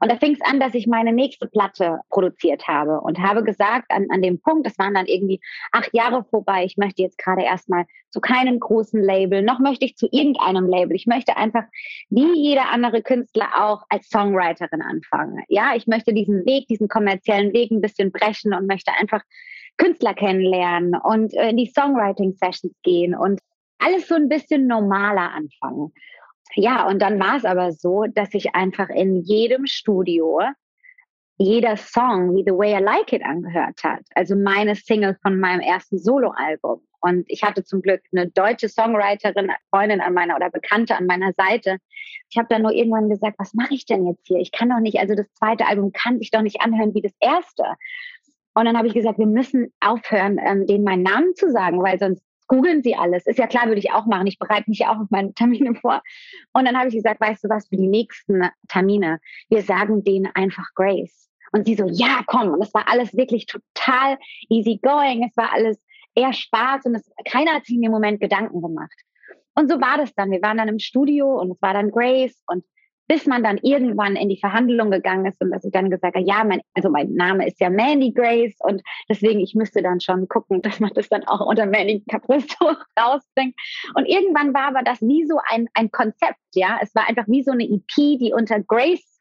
Und 0.00 0.10
da 0.10 0.16
fing 0.16 0.32
es 0.32 0.40
an, 0.40 0.58
dass 0.58 0.74
ich 0.74 0.86
meine 0.86 1.12
nächste 1.12 1.46
Platte 1.46 2.00
produziert 2.10 2.66
habe 2.66 3.00
und 3.00 3.18
habe 3.20 3.44
gesagt, 3.44 3.90
an, 3.90 4.06
an 4.10 4.22
dem 4.22 4.40
Punkt, 4.40 4.66
das 4.66 4.78
waren 4.78 4.94
dann 4.94 5.06
irgendwie 5.06 5.40
acht 5.72 5.90
Jahre 5.92 6.24
vorbei, 6.24 6.64
ich 6.64 6.76
möchte 6.76 7.02
jetzt 7.02 7.18
gerade 7.18 7.42
erstmal 7.42 7.84
zu 8.10 8.20
keinem 8.20 8.58
großen 8.58 9.00
Label, 9.00 9.42
noch 9.42 9.58
möchte 9.58 9.84
ich 9.84 9.96
zu 9.96 10.08
irgendeinem 10.10 10.66
Label. 10.66 10.96
Ich 10.96 11.06
möchte 11.06 11.36
einfach, 11.36 11.64
wie 12.08 12.32
jeder 12.34 12.70
andere 12.70 13.02
Künstler 13.02 13.48
auch, 13.56 13.82
als 13.90 14.08
Songwriterin 14.08 14.80
anfangen. 14.80 15.44
Ja, 15.48 15.74
ich 15.76 15.86
möchte 15.86 16.14
diesen 16.14 16.46
Weg, 16.46 16.66
diesen 16.68 16.88
kommerziellen 16.88 17.52
Weg 17.52 17.70
ein 17.70 17.82
bisschen 17.82 18.10
brechen 18.10 18.54
und 18.54 18.66
möchte 18.66 18.92
einfach 18.98 19.20
Künstler 19.76 20.14
kennenlernen 20.14 20.98
und 21.02 21.34
äh, 21.34 21.50
in 21.50 21.58
die 21.58 21.70
Songwriting-Sessions 21.74 22.74
gehen 22.82 23.14
und 23.14 23.40
alles 23.78 24.08
so 24.08 24.14
ein 24.14 24.28
bisschen 24.28 24.66
normaler 24.66 25.32
anfangen. 25.32 25.92
Ja, 26.54 26.86
und 26.86 27.00
dann 27.00 27.18
war 27.18 27.36
es 27.36 27.44
aber 27.44 27.72
so, 27.72 28.04
dass 28.14 28.32
ich 28.32 28.54
einfach 28.54 28.88
in 28.88 29.22
jedem 29.22 29.66
Studio 29.66 30.40
jeder 31.38 31.76
Song 31.76 32.34
wie 32.34 32.44
The 32.46 32.56
Way 32.56 32.78
I 32.78 32.82
Like 32.82 33.12
It 33.12 33.22
angehört 33.22 33.82
hat. 33.84 34.00
Also 34.14 34.34
meine 34.36 34.74
Single 34.74 35.16
von 35.20 35.38
meinem 35.38 35.60
ersten 35.60 35.98
Soloalbum. 35.98 36.80
Und 37.00 37.24
ich 37.28 37.42
hatte 37.42 37.62
zum 37.62 37.82
Glück 37.82 38.00
eine 38.12 38.28
deutsche 38.30 38.68
Songwriterin, 38.68 39.50
Freundin 39.70 40.00
an 40.00 40.14
meiner 40.14 40.36
oder 40.36 40.50
Bekannte 40.50 40.96
an 40.96 41.06
meiner 41.06 41.32
Seite. 41.34 41.76
Ich 42.30 42.38
habe 42.38 42.48
dann 42.48 42.62
nur 42.62 42.72
irgendwann 42.72 43.10
gesagt, 43.10 43.36
was 43.38 43.52
mache 43.54 43.74
ich 43.74 43.84
denn 43.84 44.06
jetzt 44.06 44.26
hier? 44.26 44.38
Ich 44.38 44.50
kann 44.50 44.70
doch 44.70 44.80
nicht, 44.80 44.98
also 44.98 45.14
das 45.14 45.30
zweite 45.34 45.66
Album 45.66 45.92
kann 45.92 46.18
sich 46.18 46.30
doch 46.30 46.42
nicht 46.42 46.62
anhören 46.62 46.94
wie 46.94 47.02
das 47.02 47.12
erste. 47.20 47.64
Und 48.54 48.64
dann 48.64 48.78
habe 48.78 48.88
ich 48.88 48.94
gesagt, 48.94 49.18
wir 49.18 49.26
müssen 49.26 49.72
aufhören, 49.80 50.38
ähm, 50.42 50.66
denen 50.66 50.84
meinen 50.84 51.02
Namen 51.02 51.34
zu 51.34 51.50
sagen, 51.52 51.82
weil 51.82 51.98
sonst 51.98 52.24
googeln 52.48 52.82
sie 52.82 52.94
alles. 52.94 53.26
Ist 53.26 53.38
ja 53.38 53.46
klar, 53.46 53.66
würde 53.66 53.78
ich 53.78 53.92
auch 53.92 54.06
machen. 54.06 54.26
Ich 54.26 54.38
bereite 54.38 54.68
mich 54.68 54.80
ja 54.80 54.92
auch 54.92 55.00
auf 55.00 55.10
meine 55.10 55.32
Termine 55.34 55.74
vor. 55.74 56.02
Und 56.52 56.64
dann 56.64 56.76
habe 56.76 56.88
ich 56.88 56.94
gesagt, 56.94 57.20
weißt 57.20 57.44
du 57.44 57.48
was, 57.48 57.68
für 57.68 57.76
die 57.76 57.88
nächsten 57.88 58.48
Termine, 58.68 59.20
wir 59.48 59.62
sagen 59.62 60.04
denen 60.04 60.30
einfach 60.34 60.68
Grace. 60.74 61.30
Und 61.52 61.66
sie 61.66 61.74
so, 61.74 61.86
ja, 61.88 62.22
komm. 62.26 62.50
Und 62.50 62.62
es 62.62 62.74
war 62.74 62.88
alles 62.88 63.16
wirklich 63.16 63.46
total 63.46 64.18
easy 64.48 64.78
going. 64.82 65.24
Es 65.24 65.36
war 65.36 65.52
alles 65.52 65.80
eher 66.14 66.32
Spaß 66.32 66.86
und 66.86 66.96
es, 66.96 67.10
keiner 67.24 67.52
hat 67.52 67.66
sich 67.66 67.76
in 67.76 67.82
dem 67.82 67.92
Moment 67.92 68.20
Gedanken 68.20 68.60
gemacht. 68.62 68.94
Und 69.54 69.70
so 69.70 69.80
war 69.80 69.96
das 69.98 70.14
dann. 70.14 70.30
Wir 70.30 70.42
waren 70.42 70.58
dann 70.58 70.68
im 70.68 70.78
Studio 70.78 71.40
und 71.40 71.52
es 71.52 71.62
war 71.62 71.74
dann 71.74 71.90
Grace 71.90 72.42
und 72.46 72.64
bis 73.08 73.26
man 73.26 73.42
dann 73.42 73.58
irgendwann 73.58 74.16
in 74.16 74.28
die 74.28 74.38
Verhandlung 74.38 74.90
gegangen 74.90 75.26
ist 75.26 75.40
und 75.40 75.50
dass 75.50 75.64
ich 75.64 75.72
dann 75.72 75.90
gesagt 75.90 76.16
habe, 76.16 76.26
ja, 76.26 76.44
mein, 76.44 76.60
also 76.74 76.90
mein 76.90 77.12
Name 77.14 77.46
ist 77.46 77.60
ja 77.60 77.70
Mandy 77.70 78.12
Grace 78.12 78.56
und 78.60 78.82
deswegen 79.08 79.40
ich 79.40 79.54
müsste 79.54 79.82
dann 79.82 80.00
schon 80.00 80.28
gucken, 80.28 80.62
dass 80.62 80.80
man 80.80 80.90
das 80.94 81.08
dann 81.08 81.24
auch 81.24 81.46
unter 81.46 81.66
Mandy 81.66 82.02
Capristo 82.08 82.72
rausbringt. 83.00 83.54
Und 83.94 84.06
irgendwann 84.06 84.54
war 84.54 84.68
aber 84.68 84.82
das 84.82 85.00
wie 85.00 85.24
so 85.26 85.38
ein, 85.50 85.68
ein 85.74 85.90
Konzept, 85.90 86.40
ja. 86.54 86.78
Es 86.82 86.94
war 86.94 87.08
einfach 87.08 87.26
wie 87.28 87.42
so 87.42 87.52
eine 87.52 87.64
EP, 87.64 87.94
die 87.96 88.32
unter 88.34 88.60
Grace 88.60 89.15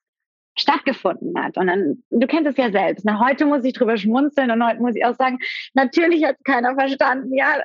stattgefunden 0.57 1.41
hat. 1.41 1.57
Und 1.57 1.67
dann, 1.67 2.03
du 2.09 2.27
kennst 2.27 2.49
es 2.49 2.57
ja 2.57 2.71
selbst. 2.71 3.05
Na, 3.05 3.19
heute 3.19 3.45
muss 3.45 3.63
ich 3.63 3.73
drüber 3.73 3.97
schmunzeln 3.97 4.51
und 4.51 4.65
heute 4.65 4.81
muss 4.81 4.95
ich 4.95 5.05
auch 5.05 5.15
sagen, 5.15 5.39
natürlich 5.73 6.23
hat 6.23 6.37
keiner 6.43 6.75
verstanden, 6.75 7.33
ja. 7.33 7.61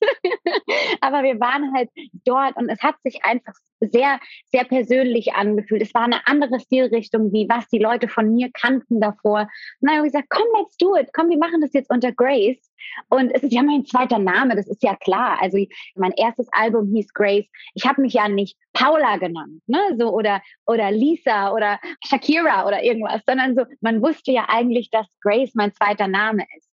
Aber 1.00 1.22
wir 1.22 1.38
waren 1.40 1.74
halt 1.74 1.90
dort 2.24 2.56
und 2.56 2.70
es 2.70 2.82
hat 2.82 3.00
sich 3.02 3.24
einfach 3.24 3.52
sehr, 3.80 4.18
sehr 4.50 4.64
persönlich 4.64 5.34
angefühlt. 5.34 5.82
Es 5.82 5.94
war 5.94 6.04
eine 6.04 6.26
andere 6.26 6.60
Stilrichtung, 6.60 7.32
wie 7.32 7.48
was 7.48 7.66
die 7.68 7.78
Leute 7.78 8.08
von 8.08 8.32
mir 8.32 8.50
kannten 8.52 9.00
davor. 9.00 9.40
Und 9.40 9.48
dann 9.88 9.96
habe 9.96 10.06
ich 10.06 10.12
gesagt, 10.12 10.30
komm, 10.30 10.46
let's 10.58 10.76
do 10.76 10.96
it. 10.96 11.10
Komm, 11.12 11.30
wir 11.30 11.38
machen 11.38 11.60
das 11.60 11.72
jetzt 11.72 11.90
unter 11.90 12.12
Grace. 12.12 12.69
Und 13.08 13.30
es 13.34 13.42
ist 13.42 13.52
ja 13.52 13.62
mein 13.62 13.84
zweiter 13.84 14.18
Name, 14.18 14.56
das 14.56 14.68
ist 14.68 14.82
ja 14.82 14.96
klar. 14.96 15.38
Also 15.40 15.58
mein 15.94 16.12
erstes 16.12 16.48
Album 16.52 16.92
hieß 16.94 17.12
Grace. 17.12 17.46
Ich 17.74 17.86
habe 17.86 18.02
mich 18.02 18.14
ja 18.14 18.28
nicht 18.28 18.56
Paula 18.72 19.16
genannt, 19.16 19.62
ne? 19.66 19.80
So 19.98 20.12
oder 20.12 20.42
oder 20.66 20.90
Lisa 20.90 21.52
oder 21.52 21.78
Shakira 22.04 22.66
oder 22.66 22.82
irgendwas, 22.82 23.22
sondern 23.26 23.54
so, 23.54 23.64
man 23.80 24.02
wusste 24.02 24.32
ja 24.32 24.46
eigentlich, 24.48 24.90
dass 24.90 25.06
Grace 25.20 25.54
mein 25.54 25.72
zweiter 25.74 26.08
Name 26.08 26.44
ist. 26.56 26.68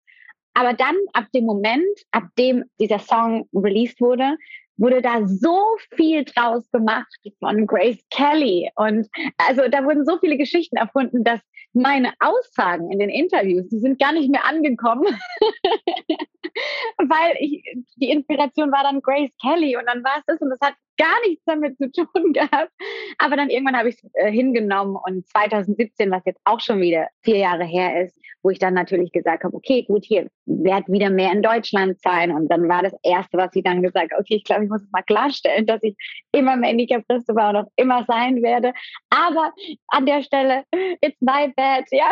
Aber 0.55 0.73
dann, 0.73 0.95
ab 1.13 1.27
dem 1.35 1.45
Moment, 1.45 1.85
ab 2.13 2.25
dem 2.39 2.65
dieser 2.79 3.01
Song 3.01 3.49
released 3.53 4.01
wurde, 4.01 4.37
wurde 4.77 5.03
da 5.03 5.27
so 5.27 5.77
viel 5.97 6.25
draus 6.25 6.71
gemacht 6.71 7.07
von 7.39 7.67
Grace 7.67 8.03
Kelly. 8.11 8.71
Und 8.77 9.09
also 9.39 9.69
da 9.69 9.85
wurden 9.85 10.05
so 10.05 10.19
viele 10.19 10.37
Geschichten 10.37 10.77
erfunden, 10.77 11.25
dass 11.25 11.41
meine 11.75 12.13
Aussagen 12.21 12.91
in 12.93 13.01
den 13.01 13.11
Interviews, 13.11 13.69
die 13.69 13.81
sind 13.81 13.99
gar 13.99 14.13
nicht 14.13 14.31
mehr 14.31 14.45
angekommen, 14.45 15.05
weil 16.99 17.37
ich, 17.41 17.65
die 17.97 18.11
Inspiration 18.11 18.71
war 18.71 18.85
dann 18.85 19.03
Grace 19.03 19.33
Kelly 19.43 19.77
und 19.77 19.87
dann 19.87 20.05
war 20.05 20.19
es 20.19 20.25
das 20.27 20.41
und 20.41 20.51
das 20.51 20.61
hat 20.61 20.75
gar 20.97 21.21
nichts 21.27 21.45
damit 21.45 21.77
zu 21.77 21.91
tun 21.91 22.33
gehabt. 22.33 22.71
Aber 23.19 23.37
dann 23.37 23.51
irgendwann 23.51 23.77
habe 23.77 23.89
ich 23.89 23.97
es 23.97 24.11
äh, 24.15 24.31
hingenommen 24.31 24.97
und 25.05 25.27
2017, 25.29 26.11
was 26.11 26.23
jetzt 26.25 26.41
auch 26.45 26.61
schon 26.61 26.81
wieder 26.81 27.09
vier 27.23 27.39
Jahre 27.39 27.65
her 27.65 28.05
ist, 28.05 28.17
wo 28.45 28.51
ich 28.51 28.59
dann 28.59 28.75
natürlich 28.75 29.11
gesagt 29.11 29.43
habe, 29.43 29.57
okay, 29.57 29.83
gut, 29.83 30.05
hier 30.05 30.29
werde 30.45 30.93
wieder 30.93 31.09
mehr 31.09 31.33
in 31.33 31.43
Deutschland 31.43 32.01
sein. 32.03 32.31
Und 32.31 32.49
dann 32.49 32.69
war 32.69 32.83
das 32.83 32.93
Erste, 33.03 33.39
was 33.39 33.57
ich 33.57 33.65
dann 33.65 33.83
gesagt 33.83 34.13
habe, 34.13 34.21
okay, 34.21 34.37
ich 34.37 34.45
glaube, 34.45 34.65
ich 34.65 34.71
muss 34.71 34.83
es 34.83 34.91
mal 34.93 35.03
klarstellen, 35.03 35.67
dass 35.67 35.83
ich 35.83 35.97
immer 36.31 36.55
mehr 36.55 36.69
Handicap 36.69 37.03
war 37.09 37.51
und 37.51 37.57
auch 37.57 37.71
immer 37.77 38.05
sein 38.07 38.43
werde. 38.43 38.75
Aber 39.09 39.53
an 39.89 40.05
der 40.05 40.23
Stelle, 40.23 40.63
it's 41.01 41.21
my 41.21 41.53
bad, 41.57 41.85
ja. 41.91 42.11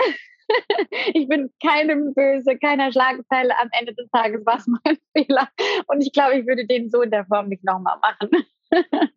ich 1.15 1.29
bin 1.29 1.51
keinem 1.65 2.15
böse, 2.15 2.57
keiner 2.59 2.91
Schlagzeile. 2.91 3.57
Am 3.59 3.69
Ende 3.79 3.95
des 3.95 4.09
Tages 4.11 4.45
war 4.47 4.57
es 4.57 4.67
mein 4.67 4.97
Fehler. 5.17 5.49
Und 5.87 6.01
ich 6.01 6.13
glaube, 6.13 6.39
ich 6.39 6.47
würde 6.47 6.67
den 6.67 6.91
so 6.91 7.03
in 7.03 7.11
der 7.11 7.27
Form 7.27 7.49
nicht 7.49 7.63
nochmal 7.63 7.99
machen. 8.01 8.47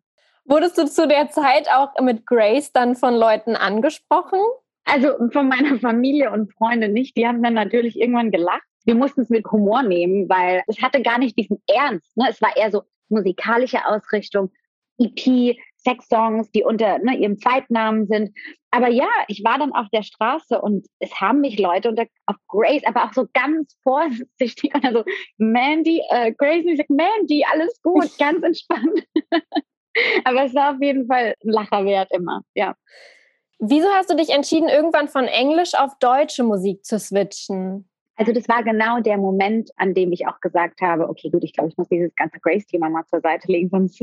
Wurdest 0.45 0.77
du 0.77 0.85
zu 0.85 1.07
der 1.07 1.29
Zeit 1.29 1.69
auch 1.73 1.99
mit 2.01 2.25
Grace 2.25 2.71
dann 2.73 2.95
von 2.95 3.15
Leuten 3.15 3.55
angesprochen? 3.55 4.39
Also 4.85 5.13
von 5.31 5.49
meiner 5.49 5.79
Familie 5.79 6.31
und 6.31 6.53
Freunde 6.53 6.87
nicht. 6.87 7.17
Die 7.17 7.27
haben 7.27 7.43
dann 7.43 7.53
natürlich 7.53 7.99
irgendwann 7.99 8.31
gelacht. 8.31 8.63
Wir 8.85 8.95
mussten 8.95 9.21
es 9.21 9.29
mit 9.29 9.45
Humor 9.51 9.83
nehmen, 9.83 10.29
weil 10.29 10.63
es 10.67 10.81
hatte 10.81 11.01
gar 11.01 11.17
nicht 11.17 11.37
diesen 11.37 11.61
Ernst. 11.67 12.15
Ne? 12.15 12.27
Es 12.29 12.41
war 12.41 12.55
eher 12.55 12.71
so 12.71 12.83
musikalische 13.09 13.85
Ausrichtung, 13.85 14.51
EP, 14.97 15.57
Sexsongs, 15.77 16.51
die 16.51 16.63
unter 16.63 16.99
ne, 16.99 17.15
ihrem 17.17 17.37
Zweitnamen 17.37 18.07
sind. 18.07 18.35
Aber 18.71 18.89
ja, 18.89 19.07
ich 19.27 19.43
war 19.43 19.57
dann 19.57 19.73
auf 19.73 19.87
der 19.93 20.03
Straße 20.03 20.59
und 20.59 20.85
es 20.99 21.13
haben 21.19 21.41
mich 21.41 21.59
Leute 21.59 21.89
unter 21.89 22.05
auf 22.25 22.35
Grace, 22.47 22.83
aber 22.85 23.05
auch 23.05 23.13
so 23.13 23.27
ganz 23.33 23.77
vorsichtig, 23.83 24.73
also 24.83 25.03
Mandy, 25.37 26.01
äh, 26.09 26.33
Grace, 26.33 26.65
und 26.65 26.71
ich 26.71 26.77
sag, 26.77 26.89
Mandy, 26.89 27.45
alles 27.51 27.81
gut, 27.81 28.09
ganz 28.19 28.43
entspannt. 28.43 29.05
aber 30.23 30.45
es 30.45 30.55
war 30.55 30.75
auf 30.75 30.81
jeden 30.81 31.07
Fall 31.07 31.35
ein 31.43 31.49
Lacher 31.49 31.85
wert 31.85 32.11
immer, 32.11 32.41
ja. 32.53 32.75
Wieso 33.59 33.87
hast 33.89 34.09
du 34.09 34.15
dich 34.15 34.29
entschieden, 34.29 34.69
irgendwann 34.69 35.07
von 35.07 35.25
Englisch 35.25 35.75
auf 35.75 35.97
deutsche 35.99 36.43
Musik 36.43 36.83
zu 36.85 36.99
switchen? 36.99 37.87
Also 38.17 38.31
das 38.31 38.47
war 38.47 38.63
genau 38.63 39.01
der 39.01 39.17
Moment, 39.17 39.71
an 39.75 39.93
dem 39.93 40.13
ich 40.13 40.25
auch 40.27 40.39
gesagt 40.39 40.81
habe, 40.81 41.09
okay, 41.09 41.29
gut, 41.29 41.43
ich 41.43 41.53
glaube, 41.53 41.69
ich 41.69 41.77
muss 41.77 41.89
dieses 41.89 42.15
ganze 42.15 42.39
Grace-Thema 42.39 42.89
mal 42.89 43.05
zur 43.07 43.19
Seite 43.19 43.51
legen, 43.51 43.69
sonst 43.69 44.01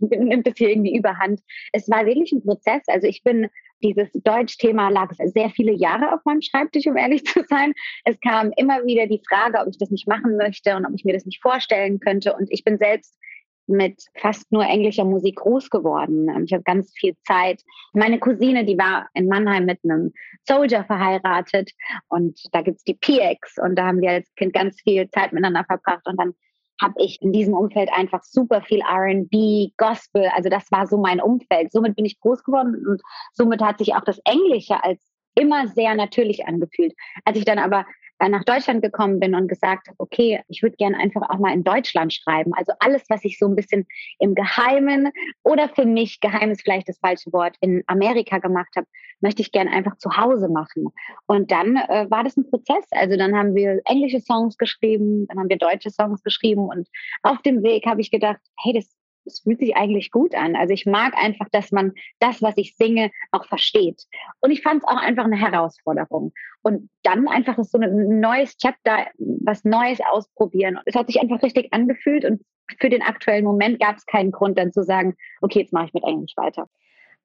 nimmt 0.00 0.46
es 0.48 0.56
hier 0.56 0.70
irgendwie 0.70 0.96
überhand. 0.96 1.40
Es 1.72 1.88
war 1.90 2.06
wirklich 2.06 2.32
ein 2.32 2.42
Prozess. 2.42 2.82
Also 2.86 3.06
ich 3.06 3.22
bin, 3.22 3.48
dieses 3.82 4.10
Deutsch-Thema 4.12 4.88
lag 4.88 5.12
sehr 5.12 5.50
viele 5.50 5.72
Jahre 5.72 6.14
auf 6.14 6.20
meinem 6.24 6.40
Schreibtisch, 6.40 6.86
um 6.86 6.96
ehrlich 6.96 7.24
zu 7.26 7.44
sein. 7.48 7.74
Es 8.04 8.18
kam 8.20 8.50
immer 8.56 8.84
wieder 8.86 9.06
die 9.06 9.20
Frage, 9.28 9.58
ob 9.58 9.68
ich 9.68 9.78
das 9.78 9.90
nicht 9.90 10.08
machen 10.08 10.36
möchte 10.36 10.74
und 10.76 10.86
ob 10.86 10.92
ich 10.94 11.04
mir 11.04 11.12
das 11.12 11.26
nicht 11.26 11.42
vorstellen 11.42 12.00
könnte. 12.00 12.34
Und 12.34 12.50
ich 12.50 12.64
bin 12.64 12.78
selbst 12.78 13.18
mit 13.66 14.02
fast 14.16 14.50
nur 14.52 14.64
englischer 14.64 15.04
Musik 15.04 15.36
groß 15.36 15.70
geworden. 15.70 16.28
Ähm, 16.28 16.44
ich 16.44 16.52
habe 16.52 16.62
ganz 16.62 16.92
viel 16.96 17.16
Zeit. 17.26 17.62
Meine 17.92 18.18
Cousine, 18.18 18.64
die 18.64 18.78
war 18.78 19.08
in 19.14 19.28
Mannheim 19.28 19.64
mit 19.64 19.80
einem 19.84 20.12
Soldier 20.46 20.84
verheiratet 20.84 21.70
und 22.08 22.38
da 22.52 22.62
gibt's 22.62 22.84
die 22.84 22.94
PX 22.94 23.58
und 23.58 23.76
da 23.76 23.86
haben 23.86 24.00
wir 24.00 24.10
als 24.10 24.34
Kind 24.34 24.52
ganz 24.52 24.80
viel 24.80 25.08
Zeit 25.10 25.32
miteinander 25.32 25.64
verbracht 25.64 26.06
und 26.06 26.18
dann 26.18 26.34
habe 26.80 26.94
ich 26.98 27.22
in 27.22 27.32
diesem 27.32 27.54
Umfeld 27.54 27.88
einfach 27.92 28.22
super 28.24 28.60
viel 28.62 28.82
RB, 28.82 29.72
Gospel, 29.76 30.28
also 30.34 30.48
das 30.48 30.70
war 30.72 30.86
so 30.86 30.98
mein 30.98 31.20
Umfeld. 31.20 31.70
Somit 31.70 31.94
bin 31.94 32.04
ich 32.04 32.18
groß 32.20 32.42
geworden 32.42 32.84
und 32.86 33.00
somit 33.32 33.62
hat 33.62 33.78
sich 33.78 33.94
auch 33.94 34.04
das 34.04 34.18
Englische 34.24 34.82
als 34.82 35.00
immer 35.36 35.68
sehr 35.68 35.94
natürlich 35.94 36.46
angefühlt. 36.46 36.92
Als 37.24 37.38
ich 37.38 37.44
dann 37.44 37.58
aber 37.58 37.86
nach 38.20 38.44
Deutschland 38.44 38.82
gekommen 38.82 39.20
bin 39.20 39.34
und 39.34 39.48
gesagt 39.48 39.88
habe, 39.88 39.96
okay, 39.98 40.40
ich 40.48 40.62
würde 40.62 40.76
gerne 40.76 40.96
einfach 40.98 41.22
auch 41.28 41.38
mal 41.38 41.52
in 41.52 41.64
Deutschland 41.64 42.12
schreiben. 42.12 42.52
Also 42.54 42.72
alles, 42.78 43.04
was 43.08 43.24
ich 43.24 43.38
so 43.38 43.46
ein 43.46 43.56
bisschen 43.56 43.86
im 44.18 44.34
Geheimen 44.34 45.10
oder 45.42 45.68
für 45.68 45.84
mich, 45.84 46.20
geheim 46.20 46.50
ist 46.50 46.62
vielleicht 46.62 46.88
das 46.88 46.98
falsche 46.98 47.32
Wort, 47.32 47.56
in 47.60 47.82
Amerika 47.86 48.38
gemacht 48.38 48.74
habe, 48.76 48.86
möchte 49.20 49.42
ich 49.42 49.52
gerne 49.52 49.70
einfach 49.70 49.96
zu 49.98 50.16
Hause 50.16 50.48
machen. 50.48 50.86
Und 51.26 51.50
dann 51.50 51.76
äh, 51.76 52.10
war 52.10 52.24
das 52.24 52.36
ein 52.36 52.48
Prozess. 52.48 52.86
Also 52.90 53.16
dann 53.16 53.36
haben 53.36 53.54
wir 53.54 53.80
englische 53.84 54.20
Songs 54.20 54.56
geschrieben, 54.56 55.26
dann 55.28 55.38
haben 55.38 55.48
wir 55.48 55.58
deutsche 55.58 55.90
Songs 55.90 56.22
geschrieben 56.22 56.68
und 56.68 56.88
auf 57.22 57.40
dem 57.42 57.62
Weg 57.62 57.86
habe 57.86 58.00
ich 58.00 58.10
gedacht, 58.10 58.40
hey, 58.62 58.74
das 58.74 58.88
es 59.26 59.40
fühlt 59.40 59.58
sich 59.58 59.76
eigentlich 59.76 60.10
gut 60.10 60.34
an. 60.34 60.56
Also 60.56 60.72
ich 60.72 60.86
mag 60.86 61.16
einfach, 61.16 61.48
dass 61.50 61.72
man 61.72 61.92
das, 62.18 62.42
was 62.42 62.56
ich 62.56 62.76
singe, 62.76 63.10
auch 63.32 63.46
versteht. 63.46 64.04
Und 64.40 64.50
ich 64.50 64.62
fand 64.62 64.82
es 64.82 64.88
auch 64.88 64.96
einfach 65.00 65.24
eine 65.24 65.36
Herausforderung. 65.36 66.32
Und 66.62 66.88
dann 67.02 67.28
einfach 67.28 67.56
so 67.62 67.78
ein 67.78 68.20
neues 68.20 68.56
Chapter, 68.56 69.06
was 69.18 69.64
Neues 69.64 69.98
ausprobieren. 70.10 70.78
Es 70.86 70.94
hat 70.94 71.08
sich 71.08 71.20
einfach 71.20 71.42
richtig 71.42 71.72
angefühlt 71.72 72.24
und 72.24 72.42
für 72.80 72.88
den 72.88 73.02
aktuellen 73.02 73.44
Moment 73.44 73.80
gab 73.80 73.96
es 73.96 74.06
keinen 74.06 74.32
Grund 74.32 74.58
dann 74.58 74.72
zu 74.72 74.82
sagen, 74.82 75.14
okay, 75.42 75.60
jetzt 75.60 75.72
mache 75.72 75.86
ich 75.86 75.94
mit 75.94 76.04
Englisch 76.04 76.32
weiter. 76.36 76.68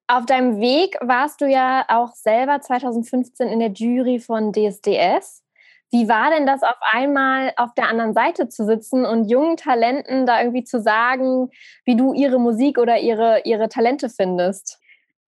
Auf 0.06 0.26
deinem 0.26 0.60
Weg 0.60 0.96
warst 1.00 1.40
du 1.40 1.46
ja 1.46 1.84
auch 1.88 2.12
selber 2.14 2.60
2015 2.60 3.48
in 3.48 3.60
der 3.60 3.70
Jury 3.70 4.18
von 4.18 4.52
DSDS. 4.52 5.44
Wie 5.92 6.08
war 6.08 6.30
denn 6.30 6.46
das 6.46 6.62
auf 6.62 6.78
einmal 6.80 7.52
auf 7.56 7.74
der 7.74 7.88
anderen 7.88 8.14
Seite 8.14 8.48
zu 8.48 8.64
sitzen 8.64 9.04
und 9.04 9.28
jungen 9.28 9.56
Talenten 9.56 10.24
da 10.24 10.40
irgendwie 10.40 10.62
zu 10.62 10.80
sagen, 10.80 11.48
wie 11.84 11.96
du 11.96 12.14
ihre 12.14 12.38
Musik 12.38 12.78
oder 12.78 12.98
ihre, 12.98 13.42
ihre 13.44 13.68
Talente 13.68 14.08
findest? 14.08 14.78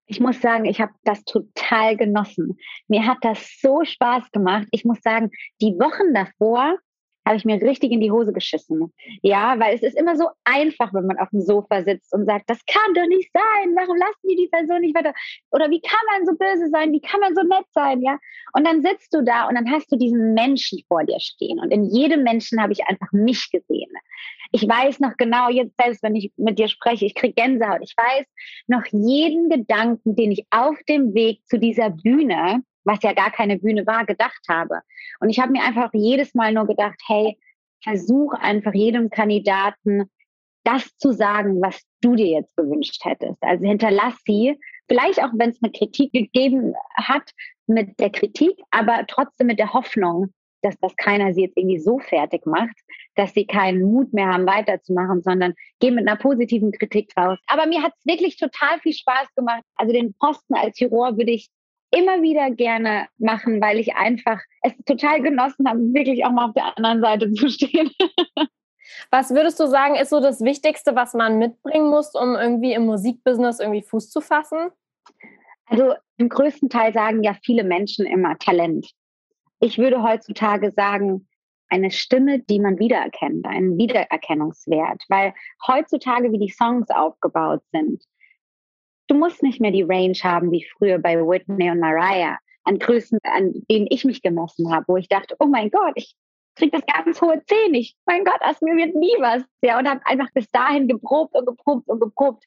Ich 0.05 0.19
muss 0.19 0.39
sagen, 0.41 0.65
ich 0.65 0.79
habe 0.79 0.93
das 1.03 1.23
total 1.25 1.97
genossen. 1.97 2.57
Mir 2.87 3.05
hat 3.05 3.17
das 3.21 3.59
so 3.61 3.83
Spaß 3.83 4.31
gemacht. 4.31 4.67
Ich 4.71 4.85
muss 4.85 5.01
sagen, 5.01 5.31
die 5.61 5.77
Wochen 5.79 6.13
davor 6.13 6.77
habe 7.25 7.37
ich 7.37 7.45
mir 7.45 7.61
richtig 7.61 7.91
in 7.91 8.01
die 8.01 8.11
Hose 8.11 8.33
geschissen. 8.33 8.93
Ja, 9.21 9.59
weil 9.59 9.75
es 9.75 9.83
ist 9.83 9.97
immer 9.97 10.15
so 10.15 10.27
einfach, 10.43 10.93
wenn 10.93 11.05
man 11.05 11.17
auf 11.17 11.29
dem 11.29 11.41
Sofa 11.41 11.83
sitzt 11.83 12.13
und 12.13 12.25
sagt, 12.25 12.49
das 12.49 12.59
kann 12.65 12.93
doch 12.93 13.07
nicht 13.07 13.31
sein. 13.33 13.75
Warum 13.75 13.97
lassen 13.97 14.27
die 14.29 14.35
die 14.35 14.49
Person 14.49 14.81
nicht 14.81 14.95
weiter? 14.95 15.13
Oder 15.51 15.69
wie 15.69 15.81
kann 15.81 15.99
man 16.11 16.25
so 16.25 16.33
böse 16.35 16.69
sein? 16.69 16.91
Wie 16.91 17.01
kann 17.01 17.19
man 17.19 17.35
so 17.35 17.41
nett 17.43 17.65
sein? 17.73 18.01
Ja. 18.01 18.17
Und 18.53 18.65
dann 18.65 18.81
sitzt 18.81 19.13
du 19.13 19.23
da 19.23 19.47
und 19.47 19.55
dann 19.55 19.69
hast 19.71 19.91
du 19.91 19.97
diesen 19.97 20.33
Menschen 20.33 20.79
vor 20.87 21.03
dir 21.03 21.19
stehen. 21.19 21.59
Und 21.59 21.71
in 21.71 21.85
jedem 21.85 22.23
Menschen 22.23 22.61
habe 22.61 22.73
ich 22.73 22.85
einfach 22.87 23.11
mich 23.11 23.49
gesehen. 23.51 23.91
Ich 24.51 24.67
weiß 24.67 24.99
noch 24.99 25.17
genau, 25.17 25.49
jetzt 25.49 25.73
selbst 25.81 26.03
wenn 26.03 26.15
ich 26.15 26.31
mit 26.37 26.59
dir 26.59 26.67
spreche, 26.67 27.05
ich 27.05 27.15
kriege 27.15 27.33
Gänsehaut. 27.33 27.81
Ich 27.81 27.95
weiß 27.97 28.25
noch 28.67 28.85
jeden 28.85 29.49
Gedanken, 29.49 30.15
den 30.15 30.31
ich 30.31 30.45
auf 30.51 30.77
dem 30.87 31.13
Weg 31.13 31.41
zu 31.47 31.57
dieser 31.57 31.89
Bühne 31.89 32.63
was 32.83 33.01
ja 33.03 33.13
gar 33.13 33.31
keine 33.31 33.57
Bühne 33.57 33.85
war, 33.87 34.05
gedacht 34.05 34.41
habe. 34.49 34.81
Und 35.19 35.29
ich 35.29 35.39
habe 35.39 35.51
mir 35.51 35.63
einfach 35.63 35.89
jedes 35.93 36.33
Mal 36.33 36.53
nur 36.53 36.67
gedacht, 36.67 36.99
hey, 37.07 37.37
versuch 37.83 38.33
einfach 38.33 38.73
jedem 38.73 39.09
Kandidaten 39.09 40.09
das 40.63 40.95
zu 40.97 41.11
sagen, 41.11 41.61
was 41.61 41.81
du 42.01 42.15
dir 42.15 42.27
jetzt 42.27 42.55
gewünscht 42.55 43.03
hättest. 43.03 43.41
Also 43.41 43.65
hinterlass 43.65 44.15
sie, 44.25 44.57
vielleicht 44.87 45.21
auch 45.21 45.31
wenn 45.33 45.49
es 45.49 45.61
eine 45.61 45.71
Kritik 45.71 46.13
gegeben 46.13 46.73
hat, 46.95 47.31
mit 47.67 47.99
der 47.99 48.09
Kritik, 48.09 48.59
aber 48.71 49.05
trotzdem 49.07 49.47
mit 49.47 49.59
der 49.59 49.73
Hoffnung, 49.73 50.33
dass 50.61 50.77
das 50.79 50.95
keiner 50.95 51.33
sie 51.33 51.43
jetzt 51.43 51.57
irgendwie 51.57 51.79
so 51.79 51.99
fertig 51.99 52.45
macht, 52.45 52.75
dass 53.15 53.33
sie 53.33 53.45
keinen 53.45 53.81
Mut 53.81 54.13
mehr 54.13 54.27
haben, 54.27 54.47
weiterzumachen, 54.47 55.21
sondern 55.21 55.53
gehen 55.79 55.95
mit 55.95 56.07
einer 56.07 56.17
positiven 56.17 56.71
Kritik 56.71 57.11
raus. 57.17 57.37
Aber 57.47 57.65
mir 57.65 57.81
hat 57.81 57.93
es 57.97 58.05
wirklich 58.05 58.37
total 58.37 58.79
viel 58.79 58.93
Spaß 58.93 59.27
gemacht. 59.35 59.63
Also 59.75 59.93
den 59.93 60.13
Posten 60.13 60.55
als 60.55 60.79
Juror 60.79 61.17
würde 61.17 61.31
ich 61.31 61.49
immer 61.93 62.21
wieder 62.21 62.51
gerne 62.51 63.07
machen, 63.17 63.61
weil 63.61 63.79
ich 63.79 63.95
einfach 63.95 64.39
es 64.61 64.73
total 64.85 65.21
genossen 65.21 65.67
habe, 65.67 65.79
wirklich 65.93 66.25
auch 66.25 66.31
mal 66.31 66.47
auf 66.47 66.53
der 66.53 66.77
anderen 66.77 67.01
Seite 67.01 67.31
zu 67.33 67.49
stehen. 67.49 67.91
Was 69.11 69.31
würdest 69.31 69.59
du 69.59 69.67
sagen, 69.67 69.95
ist 69.95 70.09
so 70.09 70.19
das 70.19 70.41
Wichtigste, 70.41 70.95
was 70.95 71.13
man 71.13 71.39
mitbringen 71.39 71.89
muss, 71.89 72.13
um 72.13 72.35
irgendwie 72.35 72.73
im 72.73 72.85
Musikbusiness 72.85 73.59
irgendwie 73.59 73.81
Fuß 73.81 74.09
zu 74.09 74.21
fassen? 74.21 74.69
Also 75.65 75.93
im 76.17 76.29
größten 76.29 76.69
Teil 76.69 76.93
sagen 76.93 77.23
ja 77.23 77.35
viele 77.43 77.63
Menschen 77.63 78.05
immer 78.05 78.37
Talent. 78.37 78.91
Ich 79.59 79.77
würde 79.77 80.03
heutzutage 80.03 80.71
sagen, 80.71 81.27
eine 81.69 81.89
Stimme, 81.89 82.39
die 82.39 82.59
man 82.59 82.77
wiedererkennt, 82.77 83.45
einen 83.47 83.77
Wiedererkennungswert, 83.77 85.03
weil 85.09 85.33
heutzutage, 85.67 86.31
wie 86.31 86.39
die 86.39 86.51
Songs 86.51 86.89
aufgebaut 86.89 87.61
sind, 87.71 88.03
Du 89.07 89.15
musst 89.15 89.43
nicht 89.43 89.59
mehr 89.59 89.71
die 89.71 89.83
Range 89.83 90.17
haben 90.23 90.51
wie 90.51 90.65
früher 90.77 90.97
bei 90.99 91.17
Whitney 91.17 91.69
und 91.69 91.79
Mariah 91.79 92.37
an 92.63 92.79
Größen, 92.79 93.19
an 93.23 93.53
denen 93.69 93.87
ich 93.89 94.05
mich 94.05 94.21
gemessen 94.21 94.73
habe, 94.73 94.85
wo 94.87 94.97
ich 94.97 95.07
dachte, 95.07 95.35
oh 95.39 95.45
mein 95.45 95.69
Gott, 95.69 95.93
ich 95.95 96.15
kriege 96.55 96.77
das 96.77 96.85
ganz 96.85 97.21
hohe 97.21 97.43
C 97.45 97.55
nicht. 97.69 97.97
Mein 98.05 98.23
Gott, 98.23 98.39
aus 98.41 98.61
mir 98.61 98.75
wird 98.75 98.95
nie 98.95 99.15
was. 99.19 99.43
Ja, 99.61 99.79
und 99.79 99.89
habe 99.89 100.05
einfach 100.05 100.31
bis 100.33 100.49
dahin 100.51 100.87
geprobt 100.87 101.35
und 101.35 101.45
geprobt 101.45 101.87
und 101.87 101.99
geprobt. 101.99 102.43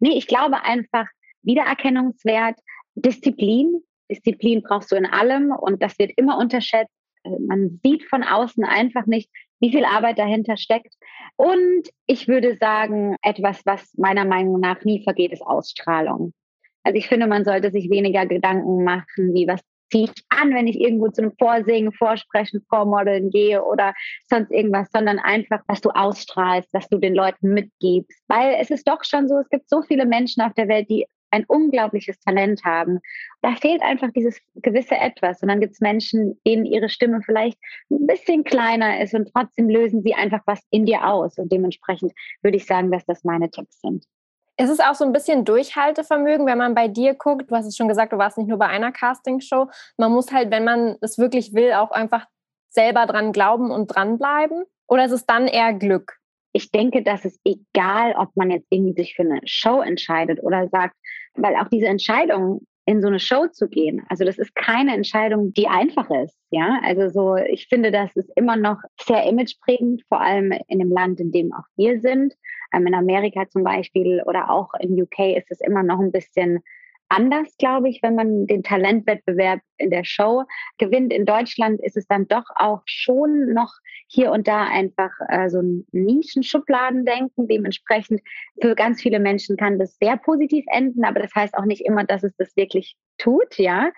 Nee, 0.00 0.16
ich 0.16 0.26
glaube 0.26 0.62
einfach, 0.64 1.06
Wiedererkennungswert, 1.42 2.58
Disziplin. 2.94 3.82
Disziplin 4.10 4.62
brauchst 4.62 4.90
du 4.90 4.96
in 4.96 5.06
allem 5.06 5.52
und 5.52 5.82
das 5.82 5.98
wird 5.98 6.12
immer 6.16 6.38
unterschätzt. 6.38 6.92
Äh, 7.24 7.38
man 7.46 7.80
sieht 7.82 8.04
von 8.04 8.24
außen 8.24 8.64
einfach 8.64 9.06
nicht, 9.06 9.30
wie 9.60 9.70
viel 9.70 9.84
Arbeit 9.84 10.18
dahinter 10.18 10.56
steckt. 10.56 10.94
Und 11.36 11.88
ich 12.06 12.28
würde 12.28 12.56
sagen, 12.56 13.16
etwas, 13.22 13.60
was 13.64 13.92
meiner 13.96 14.24
Meinung 14.24 14.60
nach 14.60 14.82
nie 14.84 15.02
vergeht, 15.02 15.32
ist 15.32 15.42
Ausstrahlung. 15.42 16.32
Also 16.82 16.96
ich 16.96 17.08
finde, 17.08 17.26
man 17.26 17.44
sollte 17.44 17.70
sich 17.70 17.90
weniger 17.90 18.26
Gedanken 18.26 18.84
machen, 18.84 19.34
wie 19.34 19.46
was 19.46 19.60
ziehe 19.90 20.04
ich 20.04 20.24
an, 20.28 20.54
wenn 20.54 20.66
ich 20.66 20.80
irgendwo 20.80 21.08
zu 21.08 21.22
einem 21.22 21.32
Vorsingen, 21.36 21.92
Vorsprechen, 21.92 22.64
Vormodeln 22.68 23.30
gehe 23.30 23.62
oder 23.62 23.94
sonst 24.28 24.50
irgendwas, 24.50 24.88
sondern 24.92 25.18
einfach, 25.18 25.62
dass 25.66 25.80
du 25.80 25.90
ausstrahlst, 25.90 26.72
dass 26.72 26.88
du 26.88 26.98
den 26.98 27.14
Leuten 27.14 27.52
mitgibst. 27.52 28.22
Weil 28.28 28.56
es 28.60 28.70
ist 28.70 28.88
doch 28.88 29.04
schon 29.04 29.28
so, 29.28 29.38
es 29.38 29.48
gibt 29.48 29.68
so 29.68 29.82
viele 29.82 30.06
Menschen 30.06 30.42
auf 30.42 30.54
der 30.54 30.68
Welt, 30.68 30.88
die 30.88 31.06
ein 31.30 31.44
unglaubliches 31.44 32.18
Talent 32.20 32.64
haben. 32.64 33.00
Da 33.42 33.54
fehlt 33.56 33.82
einfach 33.82 34.10
dieses 34.12 34.40
gewisse 34.56 34.96
Etwas. 34.96 35.42
Und 35.42 35.48
dann 35.48 35.60
gibt 35.60 35.74
es 35.74 35.80
Menschen, 35.80 36.40
denen 36.46 36.64
ihre 36.64 36.88
Stimme 36.88 37.20
vielleicht 37.22 37.58
ein 37.90 38.06
bisschen 38.06 38.44
kleiner 38.44 39.00
ist 39.00 39.14
und 39.14 39.30
trotzdem 39.32 39.68
lösen 39.68 40.02
sie 40.02 40.14
einfach 40.14 40.42
was 40.46 40.60
in 40.70 40.86
dir 40.86 41.06
aus. 41.06 41.38
Und 41.38 41.50
dementsprechend 41.52 42.12
würde 42.42 42.56
ich 42.56 42.66
sagen, 42.66 42.90
dass 42.90 43.04
das 43.06 43.24
meine 43.24 43.50
Tipps 43.50 43.80
sind. 43.80 44.04
Ist 44.56 44.70
es 44.70 44.80
auch 44.80 44.94
so 44.94 45.04
ein 45.04 45.12
bisschen 45.12 45.46
Durchhaltevermögen, 45.46 46.46
wenn 46.46 46.58
man 46.58 46.74
bei 46.74 46.86
dir 46.86 47.14
guckt? 47.14 47.50
Du 47.50 47.56
hast 47.56 47.66
es 47.66 47.76
schon 47.76 47.88
gesagt, 47.88 48.12
du 48.12 48.18
warst 48.18 48.36
nicht 48.36 48.48
nur 48.48 48.58
bei 48.58 48.66
einer 48.66 48.92
Castingshow. 48.92 49.70
Man 49.96 50.12
muss 50.12 50.32
halt, 50.32 50.50
wenn 50.50 50.64
man 50.64 50.96
es 51.00 51.16
wirklich 51.16 51.54
will, 51.54 51.72
auch 51.72 51.92
einfach 51.92 52.26
selber 52.70 53.06
dran 53.06 53.32
glauben 53.32 53.70
und 53.70 53.86
dranbleiben? 53.88 54.64
Oder 54.86 55.04
ist 55.04 55.12
es 55.12 55.26
dann 55.26 55.46
eher 55.46 55.72
Glück? 55.72 56.19
Ich 56.52 56.70
denke, 56.70 57.02
dass 57.02 57.24
es 57.24 57.38
egal, 57.44 58.14
ob 58.16 58.36
man 58.36 58.50
jetzt 58.50 58.66
irgendwie 58.70 59.00
sich 59.00 59.14
für 59.14 59.22
eine 59.22 59.40
Show 59.44 59.80
entscheidet 59.80 60.42
oder 60.42 60.68
sagt, 60.68 60.96
weil 61.34 61.54
auch 61.56 61.68
diese 61.68 61.86
Entscheidung, 61.86 62.66
in 62.86 63.02
so 63.02 63.08
eine 63.08 63.20
Show 63.20 63.46
zu 63.46 63.68
gehen, 63.68 64.02
also 64.08 64.24
das 64.24 64.38
ist 64.38 64.54
keine 64.56 64.94
Entscheidung, 64.94 65.52
die 65.52 65.68
einfach 65.68 66.10
ist. 66.10 66.36
Ja, 66.50 66.80
also 66.82 67.08
so, 67.08 67.36
ich 67.36 67.68
finde, 67.68 67.92
das 67.92 68.16
ist 68.16 68.30
immer 68.34 68.56
noch 68.56 68.78
sehr 69.00 69.24
imageprägend, 69.26 70.02
vor 70.08 70.20
allem 70.20 70.52
in 70.66 70.80
dem 70.80 70.90
Land, 70.90 71.20
in 71.20 71.30
dem 71.30 71.52
auch 71.52 71.66
wir 71.76 72.00
sind. 72.00 72.34
Ähm, 72.74 72.86
in 72.86 72.94
Amerika 72.94 73.48
zum 73.48 73.62
Beispiel 73.62 74.22
oder 74.26 74.50
auch 74.50 74.70
in 74.80 75.00
UK 75.00 75.36
ist 75.36 75.50
es 75.50 75.60
immer 75.60 75.84
noch 75.84 76.00
ein 76.00 76.10
bisschen 76.10 76.60
anders, 77.10 77.56
glaube 77.58 77.88
ich, 77.88 78.02
wenn 78.02 78.14
man 78.14 78.46
den 78.46 78.62
Talentwettbewerb 78.62 79.60
in 79.76 79.90
der 79.90 80.04
Show 80.04 80.44
gewinnt. 80.78 81.12
In 81.12 81.26
Deutschland 81.26 81.80
ist 81.82 81.96
es 81.96 82.06
dann 82.06 82.28
doch 82.28 82.44
auch 82.54 82.82
schon 82.86 83.52
noch 83.52 83.72
hier 84.06 84.30
und 84.30 84.46
da 84.46 84.64
einfach 84.64 85.10
äh, 85.28 85.48
so 85.48 85.60
ein 85.60 85.86
Nischenschubladendenken. 85.92 87.48
Dementsprechend 87.48 88.20
für 88.60 88.74
ganz 88.74 89.02
viele 89.02 89.18
Menschen 89.18 89.56
kann 89.56 89.78
das 89.78 89.96
sehr 89.98 90.16
positiv 90.16 90.64
enden, 90.72 91.04
aber 91.04 91.20
das 91.20 91.34
heißt 91.34 91.54
auch 91.54 91.64
nicht 91.64 91.84
immer, 91.84 92.04
dass 92.04 92.22
es 92.22 92.34
das 92.36 92.56
wirklich 92.56 92.96
tut, 93.18 93.58
ja. 93.58 93.90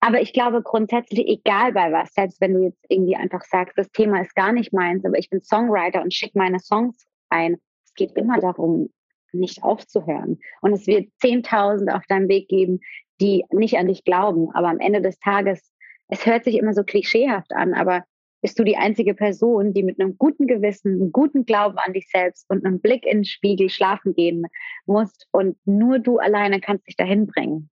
Aber 0.00 0.20
ich 0.20 0.32
glaube 0.32 0.62
grundsätzlich, 0.62 1.26
egal 1.26 1.72
bei 1.72 1.90
was, 1.90 2.12
selbst 2.12 2.40
wenn 2.40 2.54
du 2.54 2.62
jetzt 2.62 2.84
irgendwie 2.88 3.16
einfach 3.16 3.42
sagst, 3.42 3.78
das 3.78 3.90
Thema 3.90 4.20
ist 4.20 4.34
gar 4.34 4.52
nicht 4.52 4.72
meins, 4.72 5.04
aber 5.04 5.18
ich 5.18 5.30
bin 5.30 5.42
Songwriter 5.42 6.02
und 6.02 6.14
schicke 6.14 6.38
meine 6.38 6.60
Songs 6.60 7.06
ein. 7.30 7.56
Es 7.84 7.94
geht 7.94 8.12
immer 8.12 8.38
darum, 8.38 8.90
nicht 9.32 9.62
aufzuhören. 9.62 10.38
Und 10.60 10.72
es 10.72 10.86
wird 10.86 11.08
Zehntausende 11.20 11.94
auf 11.94 12.06
deinem 12.06 12.28
Weg 12.28 12.48
geben, 12.48 12.80
die 13.20 13.44
nicht 13.50 13.76
an 13.76 13.88
dich 13.88 14.04
glauben. 14.04 14.50
Aber 14.54 14.68
am 14.68 14.80
Ende 14.80 15.02
des 15.02 15.18
Tages, 15.18 15.72
es 16.08 16.26
hört 16.26 16.44
sich 16.44 16.56
immer 16.56 16.74
so 16.74 16.84
klischeehaft 16.84 17.52
an, 17.52 17.74
aber 17.74 18.04
bist 18.40 18.58
du 18.58 18.64
die 18.64 18.76
einzige 18.76 19.14
Person, 19.14 19.74
die 19.74 19.82
mit 19.82 20.00
einem 20.00 20.16
guten 20.16 20.46
Gewissen, 20.46 20.92
einem 20.92 21.12
guten 21.12 21.44
Glauben 21.44 21.76
an 21.78 21.92
dich 21.92 22.08
selbst 22.08 22.48
und 22.48 22.64
einem 22.64 22.80
Blick 22.80 23.04
in 23.04 23.18
den 23.18 23.24
Spiegel 23.24 23.68
schlafen 23.68 24.14
gehen 24.14 24.46
musst. 24.86 25.26
Und 25.32 25.56
nur 25.64 25.98
du 25.98 26.18
alleine 26.18 26.60
kannst 26.60 26.86
dich 26.86 26.96
dahin 26.96 27.26
bringen. 27.26 27.68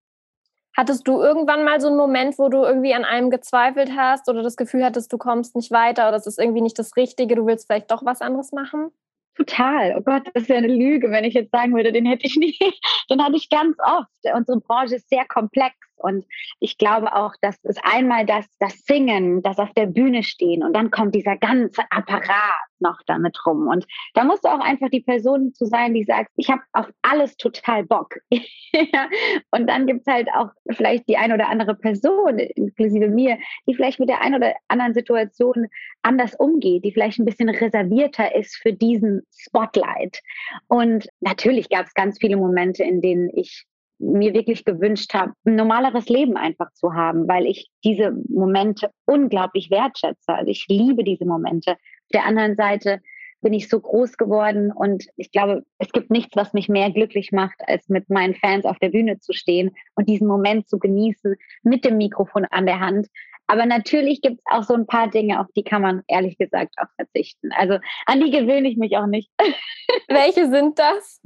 Hattest 0.76 1.08
du 1.08 1.22
irgendwann 1.22 1.64
mal 1.64 1.80
so 1.80 1.86
einen 1.86 1.96
Moment, 1.96 2.38
wo 2.38 2.48
du 2.48 2.58
irgendwie 2.58 2.92
an 2.92 3.04
einem 3.04 3.30
gezweifelt 3.30 3.92
hast 3.96 4.28
oder 4.28 4.42
das 4.42 4.56
Gefühl 4.56 4.84
hattest, 4.84 5.10
du 5.12 5.18
kommst 5.18 5.56
nicht 5.56 5.70
weiter 5.70 6.08
oder 6.08 6.18
es 6.18 6.26
ist 6.26 6.38
irgendwie 6.38 6.60
nicht 6.60 6.78
das 6.78 6.96
Richtige, 6.96 7.34
du 7.34 7.46
willst 7.46 7.66
vielleicht 7.66 7.90
doch 7.90 8.04
was 8.04 8.20
anderes 8.20 8.52
machen? 8.52 8.90
Total. 9.36 9.94
Oh 9.96 10.00
Gott, 10.00 10.22
das 10.34 10.48
wäre 10.48 10.58
eine 10.58 10.74
Lüge, 10.74 11.10
wenn 11.10 11.24
ich 11.24 11.34
jetzt 11.34 11.50
sagen 11.52 11.74
würde, 11.74 11.92
den 11.92 12.06
hätte 12.06 12.26
ich 12.26 12.36
nie. 12.36 12.56
Den 13.10 13.22
hatte 13.22 13.36
ich 13.36 13.48
ganz 13.50 13.76
oft. 13.78 14.08
Unsere 14.34 14.60
Branche 14.60 14.96
ist 14.96 15.08
sehr 15.08 15.24
komplex 15.26 15.76
und 15.96 16.24
ich 16.60 16.78
glaube 16.78 17.14
auch, 17.14 17.34
dass 17.40 17.56
es 17.64 17.76
einmal 17.82 18.26
das, 18.26 18.46
das 18.58 18.84
Singen, 18.84 19.42
das 19.42 19.58
auf 19.58 19.72
der 19.74 19.86
Bühne 19.86 20.22
stehen 20.22 20.62
und 20.62 20.74
dann 20.74 20.90
kommt 20.90 21.14
dieser 21.14 21.36
ganze 21.36 21.82
Apparat 21.90 22.66
noch 22.80 22.98
damit 23.06 23.38
rum. 23.46 23.68
Und 23.68 23.86
da 24.14 24.24
musst 24.24 24.44
du 24.44 24.48
auch 24.48 24.60
einfach 24.60 24.88
die 24.90 25.00
Person 25.00 25.54
zu 25.54 25.66
sein, 25.66 25.94
die 25.94 26.04
sagt, 26.04 26.30
ich 26.36 26.50
habe 26.50 26.62
auf 26.72 26.86
alles 27.02 27.36
total 27.36 27.84
Bock. 27.84 28.14
und 29.50 29.66
dann 29.66 29.86
gibt 29.86 30.06
es 30.06 30.12
halt 30.12 30.28
auch 30.34 30.50
vielleicht 30.70 31.08
die 31.08 31.16
eine 31.16 31.34
oder 31.34 31.48
andere 31.48 31.74
Person, 31.74 32.38
inklusive 32.38 33.08
mir, 33.08 33.38
die 33.66 33.74
vielleicht 33.74 34.00
mit 34.00 34.08
der 34.08 34.20
einen 34.20 34.36
oder 34.36 34.54
anderen 34.68 34.94
Situation 34.94 35.66
anders 36.02 36.34
umgeht, 36.34 36.84
die 36.84 36.92
vielleicht 36.92 37.18
ein 37.18 37.24
bisschen 37.24 37.48
reservierter 37.48 38.34
ist 38.34 38.56
für 38.56 38.72
diesen 38.72 39.22
Spotlight. 39.36 40.20
Und 40.68 41.08
natürlich 41.20 41.68
gab 41.68 41.86
es 41.86 41.94
ganz 41.94 42.18
viele 42.18 42.36
Momente, 42.36 42.84
in 42.84 43.00
denen 43.00 43.30
ich 43.34 43.66
mir 43.98 44.34
wirklich 44.34 44.64
gewünscht 44.64 45.14
habe, 45.14 45.32
ein 45.44 45.56
normaleres 45.56 46.08
Leben 46.08 46.36
einfach 46.36 46.72
zu 46.72 46.94
haben, 46.94 47.26
weil 47.28 47.46
ich 47.46 47.70
diese 47.84 48.12
Momente 48.28 48.90
unglaublich 49.06 49.70
wertschätze. 49.70 50.34
Also 50.34 50.50
ich 50.50 50.66
liebe 50.68 51.04
diese 51.04 51.24
Momente. 51.24 51.72
Auf 51.72 52.12
der 52.12 52.24
anderen 52.24 52.56
Seite 52.56 53.00
bin 53.40 53.52
ich 53.52 53.68
so 53.68 53.80
groß 53.80 54.16
geworden 54.16 54.72
und 54.72 55.06
ich 55.16 55.30
glaube, 55.30 55.64
es 55.78 55.92
gibt 55.92 56.10
nichts, 56.10 56.36
was 56.36 56.52
mich 56.52 56.68
mehr 56.68 56.90
glücklich 56.90 57.32
macht, 57.32 57.56
als 57.66 57.88
mit 57.88 58.08
meinen 58.10 58.34
Fans 58.34 58.64
auf 58.64 58.78
der 58.78 58.88
Bühne 58.88 59.20
zu 59.20 59.32
stehen 59.32 59.74
und 59.94 60.08
diesen 60.08 60.26
Moment 60.26 60.68
zu 60.68 60.78
genießen 60.78 61.36
mit 61.62 61.84
dem 61.84 61.96
Mikrofon 61.96 62.44
an 62.46 62.66
der 62.66 62.80
Hand. 62.80 63.08
Aber 63.46 63.66
natürlich 63.66 64.20
gibt 64.20 64.40
es 64.40 64.44
auch 64.50 64.64
so 64.64 64.74
ein 64.74 64.86
paar 64.86 65.08
Dinge, 65.08 65.40
auf 65.40 65.46
die 65.54 65.62
kann 65.62 65.82
man 65.82 66.02
ehrlich 66.08 66.36
gesagt 66.38 66.74
auch 66.78 66.88
verzichten. 66.96 67.50
Also 67.52 67.78
an 68.06 68.20
die 68.20 68.30
gewöhne 68.30 68.68
ich 68.68 68.76
mich 68.76 68.96
auch 68.96 69.06
nicht. 69.06 69.30
Welche 70.08 70.48
sind 70.50 70.78
das? 70.78 71.20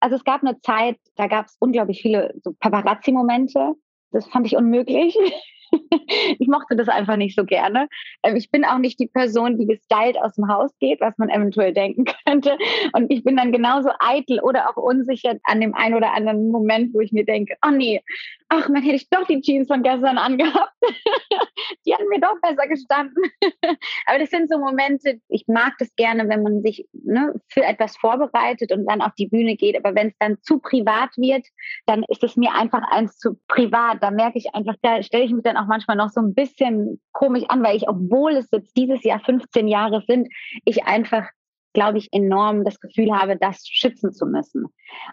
Also 0.00 0.16
es 0.16 0.24
gab 0.24 0.42
eine 0.42 0.58
Zeit, 0.60 0.98
da 1.16 1.26
gab 1.26 1.46
es 1.46 1.56
unglaublich 1.58 2.00
viele 2.02 2.34
so 2.42 2.52
Paparazzi-Momente. 2.58 3.74
Das 4.10 4.26
fand 4.26 4.46
ich 4.46 4.56
unmöglich. 4.56 5.16
ich 6.38 6.48
mochte 6.48 6.76
das 6.76 6.88
einfach 6.88 7.16
nicht 7.16 7.36
so 7.36 7.44
gerne. 7.44 7.88
Ähm, 8.22 8.36
ich 8.36 8.50
bin 8.50 8.64
auch 8.64 8.78
nicht 8.78 8.98
die 8.98 9.06
Person, 9.06 9.58
die 9.58 9.66
gestylt 9.66 10.18
aus 10.18 10.34
dem 10.34 10.48
Haus 10.48 10.76
geht, 10.78 11.00
was 11.00 11.16
man 11.18 11.28
eventuell 11.28 11.72
denken 11.72 12.04
könnte. 12.26 12.56
Und 12.92 13.10
ich 13.10 13.24
bin 13.24 13.36
dann 13.36 13.52
genauso 13.52 13.90
eitel 13.98 14.40
oder 14.40 14.70
auch 14.70 14.76
unsicher 14.76 15.34
an 15.44 15.60
dem 15.60 15.74
einen 15.74 15.94
oder 15.94 16.12
anderen 16.12 16.50
Moment, 16.50 16.94
wo 16.94 17.00
ich 17.00 17.12
mir 17.12 17.24
denke, 17.24 17.56
oh 17.66 17.70
nee, 17.70 18.02
ach, 18.48 18.68
man 18.68 18.82
hätte 18.82 18.96
ich 18.96 19.08
doch 19.08 19.26
die 19.26 19.40
Jeans 19.40 19.68
von 19.68 19.82
gestern 19.82 20.18
angehabt. 20.18 20.72
die 21.86 21.94
hatten 21.94 22.08
mir 22.08 22.20
doch 22.20 22.34
besser 22.42 22.66
gestanden. 22.66 23.22
Aber 24.06 24.18
das 24.18 24.30
sind 24.30 24.50
so 24.50 24.58
Momente, 24.58 25.20
ich 25.28 25.44
mag 25.46 25.74
das 25.78 25.94
gerne, 25.96 26.28
wenn 26.28 26.42
man 26.42 26.62
sich 26.62 26.86
ne, 26.92 27.34
für 27.48 27.62
etwas 27.62 27.96
vorbereitet 27.96 28.72
und 28.72 28.86
dann 28.86 29.00
auf 29.00 29.14
die 29.16 29.28
Bühne 29.28 29.56
geht. 29.56 29.76
Aber 29.76 29.94
wenn 29.94 30.08
es 30.08 30.18
dann 30.18 30.38
zu 30.42 30.58
privat 30.58 31.10
wird, 31.16 31.46
dann 31.86 32.04
ist 32.08 32.24
es 32.24 32.36
mir 32.36 32.52
einfach 32.52 32.82
eins 32.90 33.16
zu 33.18 33.38
privat. 33.46 34.02
Da 34.02 34.10
merke 34.10 34.38
ich 34.38 34.54
einfach, 34.54 34.74
da 34.82 35.02
stelle 35.02 35.24
ich 35.24 35.32
mich 35.32 35.44
dann 35.44 35.56
auch 35.60 35.66
manchmal 35.66 35.96
noch 35.96 36.10
so 36.10 36.20
ein 36.20 36.34
bisschen 36.34 37.00
komisch 37.12 37.44
an, 37.48 37.62
weil 37.62 37.76
ich, 37.76 37.88
obwohl 37.88 38.32
es 38.32 38.48
jetzt 38.50 38.76
dieses 38.76 39.02
Jahr 39.04 39.20
15 39.20 39.68
Jahre 39.68 40.02
sind, 40.06 40.28
ich 40.64 40.84
einfach 40.84 41.28
glaube 41.72 41.98
ich, 41.98 42.08
enorm 42.12 42.64
das 42.64 42.80
Gefühl 42.80 43.16
habe, 43.16 43.36
das 43.36 43.66
schützen 43.66 44.12
zu 44.12 44.26
müssen. 44.26 44.66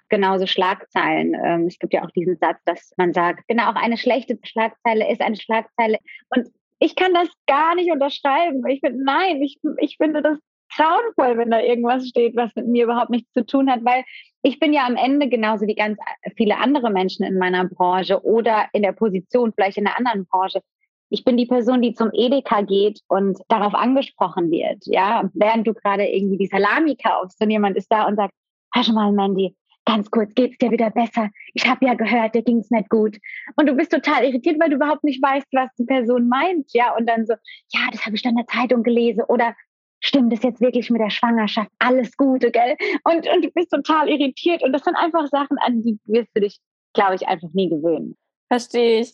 Genauso 0.09 0.47
Schlagzeilen. 0.47 1.35
Ähm, 1.45 1.67
es 1.67 1.77
gibt 1.77 1.93
ja 1.93 2.03
auch 2.03 2.11
diesen 2.11 2.37
Satz, 2.37 2.57
dass 2.65 2.93
man 2.97 3.13
sagt, 3.13 3.47
genau, 3.47 3.69
auch 3.69 3.75
eine 3.75 3.97
schlechte 3.97 4.39
Schlagzeile 4.43 5.11
ist 5.11 5.21
eine 5.21 5.35
Schlagzeile. 5.35 5.99
Und 6.35 6.47
ich 6.79 6.95
kann 6.95 7.13
das 7.13 7.29
gar 7.47 7.75
nicht 7.75 7.91
unterschreiben. 7.91 8.65
Ich 8.67 8.79
finde, 8.79 9.03
nein, 9.03 9.41
ich, 9.41 9.59
ich 9.77 9.97
finde 9.97 10.21
das 10.21 10.39
grauenvoll, 10.77 11.37
wenn 11.37 11.51
da 11.51 11.61
irgendwas 11.61 12.07
steht, 12.07 12.35
was 12.35 12.55
mit 12.55 12.67
mir 12.67 12.85
überhaupt 12.85 13.09
nichts 13.09 13.31
zu 13.33 13.45
tun 13.45 13.69
hat, 13.69 13.83
weil 13.83 14.03
ich 14.43 14.59
bin 14.59 14.73
ja 14.73 14.85
am 14.85 14.95
Ende 14.95 15.27
genauso 15.27 15.67
wie 15.67 15.75
ganz 15.75 15.97
viele 16.35 16.57
andere 16.57 16.89
Menschen 16.89 17.25
in 17.25 17.37
meiner 17.37 17.65
Branche 17.65 18.23
oder 18.23 18.67
in 18.73 18.83
der 18.83 18.93
Position, 18.93 19.53
vielleicht 19.53 19.77
in 19.77 19.87
einer 19.87 19.97
anderen 19.97 20.25
Branche, 20.25 20.61
ich 21.09 21.23
bin 21.23 21.37
die 21.37 21.45
Person, 21.45 21.81
die 21.81 21.93
zum 21.93 22.09
Edeka 22.13 22.61
geht 22.61 22.99
und 23.07 23.39
darauf 23.47 23.73
angesprochen 23.73 24.51
wird. 24.51 24.85
Ja, 24.85 25.29
während 25.33 25.65
du 25.65 25.73
gerade 25.73 26.05
irgendwie 26.05 26.37
die 26.37 26.47
Salami 26.47 26.97
kaufst 26.97 27.41
und 27.41 27.49
jemand 27.49 27.77
ist 27.77 27.91
da 27.91 28.05
und 28.07 28.17
sagt, 28.17 28.33
hör 28.73 28.93
mal, 28.93 29.11
Mandy, 29.13 29.55
ganz 29.85 30.11
kurz, 30.11 30.33
geht's 30.35 30.57
dir 30.57 30.69
wieder 30.69 30.89
besser? 30.89 31.29
Ich 31.53 31.67
habe 31.67 31.85
ja 31.85 31.93
gehört, 31.93 32.35
dir 32.35 32.43
ging's 32.43 32.69
nicht 32.71 32.89
gut. 32.89 33.17
Und 33.55 33.67
du 33.67 33.73
bist 33.73 33.91
total 33.91 34.25
irritiert, 34.25 34.59
weil 34.59 34.69
du 34.69 34.75
überhaupt 34.75 35.05
nicht 35.05 35.23
weißt, 35.23 35.47
was 35.53 35.69
die 35.79 35.85
Person 35.85 36.27
meint. 36.27 36.73
Ja, 36.73 36.95
und 36.95 37.07
dann 37.07 37.25
so, 37.25 37.33
ja, 37.73 37.81
das 37.91 38.05
habe 38.05 38.15
ich 38.15 38.21
dann 38.21 38.31
in 38.31 38.45
der 38.45 38.47
Zeitung 38.47 38.83
gelesen 38.83 39.23
oder 39.27 39.55
stimmt 39.99 40.33
es 40.33 40.43
jetzt 40.43 40.61
wirklich 40.61 40.89
mit 40.89 41.01
der 41.01 41.09
Schwangerschaft? 41.09 41.69
Alles 41.79 42.15
Gute, 42.17 42.51
gell? 42.51 42.75
Und, 43.03 43.27
und 43.27 43.45
du 43.45 43.51
bist 43.51 43.71
total 43.71 44.09
irritiert. 44.09 44.63
Und 44.63 44.73
das 44.73 44.83
sind 44.83 44.95
einfach 44.95 45.27
Sachen, 45.27 45.57
an 45.59 45.83
die 45.83 45.99
wirst 46.05 46.29
du 46.35 46.41
dich, 46.41 46.59
glaube 46.93 47.15
ich, 47.15 47.27
einfach 47.27 47.49
nie 47.53 47.69
gewöhnen. 47.69 48.15
Verstehe 48.49 49.01
ich. 49.01 49.13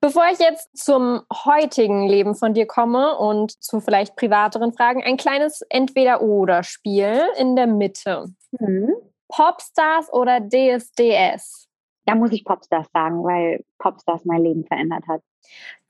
Bevor 0.00 0.24
ich 0.30 0.38
jetzt 0.38 0.76
zum 0.76 1.22
heutigen 1.32 2.06
Leben 2.06 2.34
von 2.34 2.52
dir 2.52 2.66
komme 2.66 3.16
und 3.16 3.52
zu 3.62 3.80
vielleicht 3.80 4.16
privateren 4.16 4.72
Fragen, 4.74 5.02
ein 5.02 5.16
kleines 5.16 5.62
Entweder-Oder-Spiel 5.70 7.22
in 7.38 7.56
der 7.56 7.66
Mitte. 7.66 8.26
Mhm. 8.52 8.92
Popstars 9.28 10.12
oder 10.12 10.40
DSDS? 10.40 11.68
Da 12.04 12.14
muss 12.14 12.32
ich 12.32 12.44
Popstars 12.44 12.86
sagen, 12.92 13.24
weil 13.24 13.64
Popstars 13.78 14.24
mein 14.24 14.42
Leben 14.42 14.64
verändert 14.64 15.04
hat. 15.08 15.22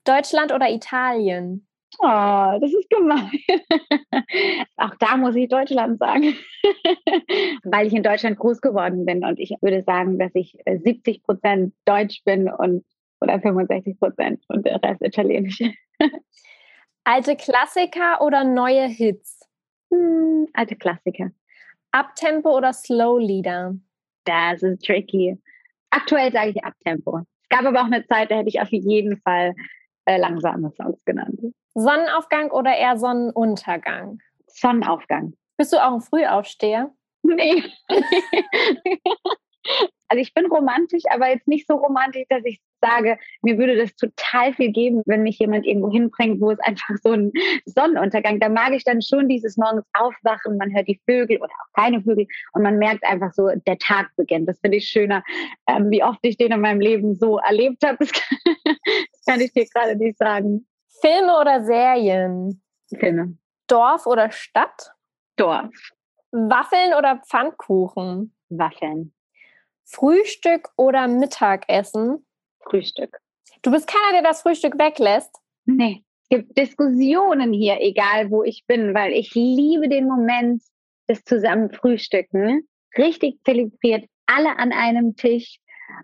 Deutschland 0.05 0.53
oder 0.53 0.69
Italien? 0.69 1.66
Oh, 1.99 2.59
das 2.61 2.71
ist 2.71 2.89
gemein. 2.89 3.31
Auch 4.77 4.95
da 4.99 5.17
muss 5.17 5.35
ich 5.35 5.49
Deutschland 5.49 5.97
sagen, 5.97 6.35
weil 7.63 7.87
ich 7.87 7.93
in 7.93 8.03
Deutschland 8.03 8.37
groß 8.37 8.61
geworden 8.61 9.05
bin 9.05 9.25
und 9.25 9.39
ich 9.39 9.51
würde 9.61 9.83
sagen, 9.83 10.19
dass 10.19 10.31
ich 10.35 10.57
70 10.65 11.17
äh, 11.17 11.19
Prozent 11.21 11.73
Deutsch 11.85 12.23
bin 12.23 12.49
und 12.49 12.85
oder 13.19 13.39
65 13.39 13.99
Prozent 13.99 14.43
und 14.49 14.65
der 14.65 14.81
Rest 14.83 15.01
Italienisch. 15.01 15.59
alte 17.03 17.35
Klassiker 17.35 18.21
oder 18.21 18.43
neue 18.43 18.87
Hits? 18.87 19.39
Hm, 19.91 20.47
alte 20.53 20.75
Klassiker. 20.75 21.31
Abtempo 21.91 22.55
oder 22.55 22.73
Slow 22.73 23.19
Lieder? 23.19 23.75
Das 24.25 24.61
ist 24.61 24.85
tricky. 24.85 25.41
Aktuell 25.89 26.31
sage 26.31 26.51
ich 26.51 26.63
Abtempo. 26.63 27.21
Es 27.41 27.49
gab 27.49 27.65
aber 27.65 27.81
auch 27.81 27.85
eine 27.85 28.05
Zeit, 28.05 28.29
da 28.29 28.35
hätte 28.35 28.49
ich 28.49 28.61
auf 28.61 28.69
jeden 28.71 29.19
Fall 29.21 29.55
äh, 30.07 30.17
langsame 30.17 30.71
Songs 30.71 31.03
genannt. 31.05 31.39
Sonnenaufgang 31.73 32.49
oder 32.51 32.75
eher 32.75 32.97
Sonnenuntergang? 32.97 34.19
Sonnenaufgang. 34.47 35.33
Bist 35.57 35.73
du 35.73 35.77
auch 35.77 35.93
ein 35.93 36.01
Frühaufsteher? 36.01 36.91
Nee. 37.23 37.63
also 40.09 40.21
ich 40.21 40.33
bin 40.33 40.45
romantisch, 40.45 41.03
aber 41.09 41.29
jetzt 41.29 41.47
nicht 41.47 41.67
so 41.67 41.75
romantisch, 41.75 42.25
dass 42.29 42.43
ich 42.45 42.61
sage, 42.81 43.17
mir 43.41 43.57
würde 43.57 43.75
das 43.75 43.95
total 43.95 44.53
viel 44.53 44.71
geben, 44.71 45.01
wenn 45.05 45.23
mich 45.23 45.39
jemand 45.39 45.65
irgendwo 45.65 45.91
hinbringt, 45.91 46.39
wo 46.39 46.51
es 46.51 46.59
einfach 46.59 46.95
so 47.03 47.11
ein 47.11 47.31
Sonnenuntergang, 47.65 48.39
da 48.39 48.49
mag 48.49 48.73
ich 48.73 48.83
dann 48.83 49.01
schon 49.01 49.27
dieses 49.27 49.57
morgens 49.57 49.85
aufwachen, 49.93 50.57
man 50.57 50.73
hört 50.73 50.87
die 50.87 51.01
Vögel 51.09 51.37
oder 51.37 51.51
auch 51.51 51.73
keine 51.73 52.01
Vögel 52.01 52.27
und 52.53 52.61
man 52.61 52.77
merkt 52.77 53.03
einfach 53.03 53.33
so, 53.33 53.49
der 53.65 53.77
Tag 53.79 54.09
beginnt. 54.15 54.47
Das 54.47 54.59
finde 54.59 54.77
ich 54.77 54.87
schöner, 54.87 55.23
ähm, 55.67 55.89
wie 55.89 56.03
oft 56.03 56.19
ich 56.21 56.37
den 56.37 56.51
in 56.51 56.61
meinem 56.61 56.81
Leben 56.81 57.15
so 57.15 57.39
erlebt 57.39 57.83
habe. 57.85 57.97
Das 57.99 58.11
das 58.11 59.25
kann 59.27 59.41
ich 59.41 59.51
dir 59.53 59.65
gerade 59.65 59.95
nicht 59.95 60.17
sagen. 60.17 60.67
Filme 61.01 61.37
oder 61.39 61.63
Serien? 61.63 62.61
Filme. 62.99 63.37
Dorf 63.67 64.05
oder 64.05 64.31
Stadt? 64.31 64.91
Dorf. 65.35 65.69
Waffeln 66.31 66.93
oder 66.97 67.21
Pfannkuchen? 67.27 68.33
Waffeln. 68.49 69.13
Frühstück 69.89 70.69
oder 70.77 71.07
Mittagessen? 71.07 72.25
Frühstück. 72.63 73.17
Du 73.61 73.71
bist 73.71 73.87
keiner, 73.87 74.21
der 74.21 74.29
das 74.29 74.41
Frühstück 74.41 74.77
weglässt? 74.77 75.33
Nee. 75.65 76.03
Es 76.23 76.29
gibt 76.29 76.57
Diskussionen 76.57 77.53
hier, 77.53 77.77
egal 77.79 78.29
wo 78.29 78.43
ich 78.43 78.65
bin, 78.67 78.93
weil 78.93 79.13
ich 79.13 79.33
liebe 79.33 79.87
den 79.87 80.07
Moment 80.07 80.61
des 81.09 81.23
zusammen 81.23 81.71
Frühstücken. 81.71 82.67
Richtig 82.97 83.39
zelebriert, 83.45 84.05
alle 84.25 84.57
an 84.57 84.73
einem 84.73 85.15
Tisch. 85.15 85.59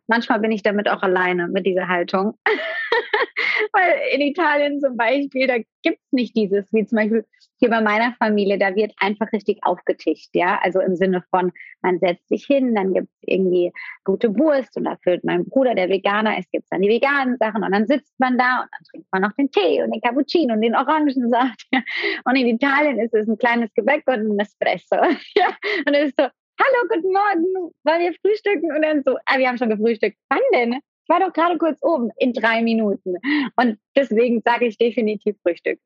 Manchmal 0.07 0.39
bin 0.39 0.51
ich 0.51 0.63
damit 0.63 0.89
auch 0.89 1.01
alleine 1.01 1.47
mit 1.47 1.65
dieser 1.65 1.87
Haltung. 1.87 2.37
Weil 3.73 3.93
in 4.13 4.21
Italien 4.21 4.79
zum 4.79 4.97
Beispiel, 4.97 5.47
da 5.47 5.57
gibt 5.57 5.99
es 5.99 6.11
nicht 6.11 6.35
dieses, 6.35 6.71
wie 6.71 6.85
zum 6.85 6.97
Beispiel 6.97 7.25
hier 7.57 7.69
bei 7.69 7.81
meiner 7.81 8.13
Familie, 8.19 8.57
da 8.57 8.75
wird 8.75 8.93
einfach 8.97 9.31
richtig 9.31 9.59
aufgetischt, 9.63 10.29
ja. 10.33 10.59
Also 10.61 10.81
im 10.81 10.95
Sinne 10.95 11.23
von, 11.29 11.51
man 11.81 11.99
setzt 11.99 12.27
sich 12.27 12.45
hin, 12.45 12.75
dann 12.75 12.93
gibt 12.93 13.07
es 13.07 13.17
irgendwie 13.21 13.71
gute 14.03 14.37
Wurst 14.37 14.75
und 14.75 14.83
da 14.83 14.97
füllt 15.01 15.23
mein 15.23 15.45
Bruder, 15.45 15.73
der 15.73 15.89
Veganer 15.89 16.37
ist, 16.37 16.51
gibt 16.51 16.65
es 16.65 16.69
dann 16.69 16.81
die 16.81 16.89
veganen 16.89 17.37
Sachen 17.37 17.63
und 17.63 17.71
dann 17.71 17.87
sitzt 17.87 18.13
man 18.19 18.37
da 18.37 18.61
und 18.61 18.69
dann 18.71 18.83
trinkt 18.91 19.07
man 19.11 19.21
noch 19.21 19.31
den 19.33 19.49
Tee 19.49 19.81
und 19.81 19.91
den 19.93 20.01
Cappuccino 20.01 20.53
und 20.53 20.61
den 20.61 20.75
Orangensaft. 20.75 21.67
Und 22.25 22.35
in 22.35 22.47
Italien 22.47 22.99
ist 22.99 23.13
es 23.13 23.27
ein 23.27 23.37
kleines 23.37 23.73
Gebäck 23.73 24.03
und 24.07 24.31
ein 24.31 24.39
Espresso. 24.39 24.95
Und 25.85 25.93
es 25.93 26.09
ist 26.09 26.19
so, 26.19 26.27
hallo, 26.63 26.87
guten 26.87 27.11
Morgen, 27.11 27.73
wollen 27.83 28.01
wir 28.01 28.13
frühstücken? 28.21 28.71
Und 28.73 28.81
dann 28.81 29.03
so, 29.03 29.17
ah, 29.25 29.37
wir 29.37 29.47
haben 29.47 29.57
schon 29.57 29.69
gefrühstückt. 29.69 30.17
Wann 30.29 30.39
denn? 30.53 30.73
Ich 30.73 31.09
war 31.09 31.19
doch 31.19 31.33
gerade 31.33 31.57
kurz 31.57 31.77
oben 31.81 32.09
in 32.17 32.33
drei 32.33 32.61
Minuten. 32.61 33.17
Und 33.57 33.77
deswegen 33.95 34.41
sage 34.45 34.67
ich 34.67 34.77
definitiv 34.77 35.35
Frühstück. 35.41 35.79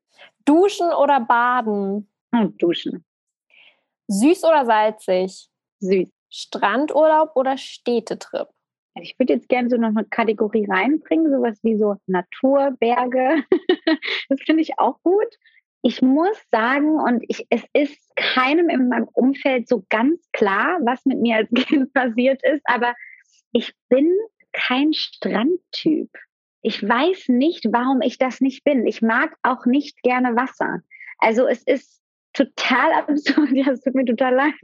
Duschen 0.44 0.90
oder 0.92 1.20
baden? 1.20 2.08
Hm, 2.32 2.56
duschen. 2.58 3.04
Süß 4.08 4.44
oder 4.44 4.64
salzig? 4.64 5.48
Süß. 5.80 6.08
Strandurlaub 6.30 7.34
oder 7.34 7.56
Städtetrip? 7.56 8.48
Ich 9.00 9.18
würde 9.18 9.34
jetzt 9.34 9.48
gerne 9.48 9.70
so 9.70 9.76
noch 9.76 9.88
eine 9.88 10.04
Kategorie 10.04 10.66
reinbringen, 10.68 11.30
sowas 11.32 11.58
wie 11.62 11.76
so 11.76 11.96
Natur, 12.06 12.72
Berge. 12.78 13.44
das 14.28 14.40
finde 14.44 14.62
ich 14.62 14.78
auch 14.78 15.00
gut. 15.02 15.38
Ich 15.82 16.02
muss 16.02 16.36
sagen, 16.50 16.98
und 17.00 17.24
ich, 17.28 17.46
es 17.50 17.62
ist 17.72 18.16
keinem 18.16 18.68
in 18.68 18.88
meinem 18.88 19.08
Umfeld 19.12 19.68
so 19.68 19.84
ganz 19.88 20.28
klar, 20.32 20.78
was 20.82 21.04
mit 21.04 21.20
mir 21.20 21.36
als 21.36 21.50
Kind 21.54 21.92
passiert 21.92 22.42
ist, 22.44 22.62
aber 22.64 22.94
ich 23.52 23.72
bin 23.88 24.12
kein 24.52 24.92
Strandtyp. 24.92 26.10
Ich 26.62 26.86
weiß 26.86 27.28
nicht, 27.28 27.66
warum 27.70 28.00
ich 28.02 28.18
das 28.18 28.40
nicht 28.40 28.64
bin. 28.64 28.86
Ich 28.86 29.00
mag 29.02 29.36
auch 29.42 29.66
nicht 29.66 30.02
gerne 30.02 30.36
Wasser. 30.36 30.80
Also 31.18 31.46
es 31.46 31.62
ist 31.62 32.02
total 32.38 32.92
absurd. 33.08 33.50
Ja, 33.52 33.70
es 33.70 33.80
tut 33.80 33.94
mir 33.94 34.04
total 34.04 34.34
leid. 34.34 34.54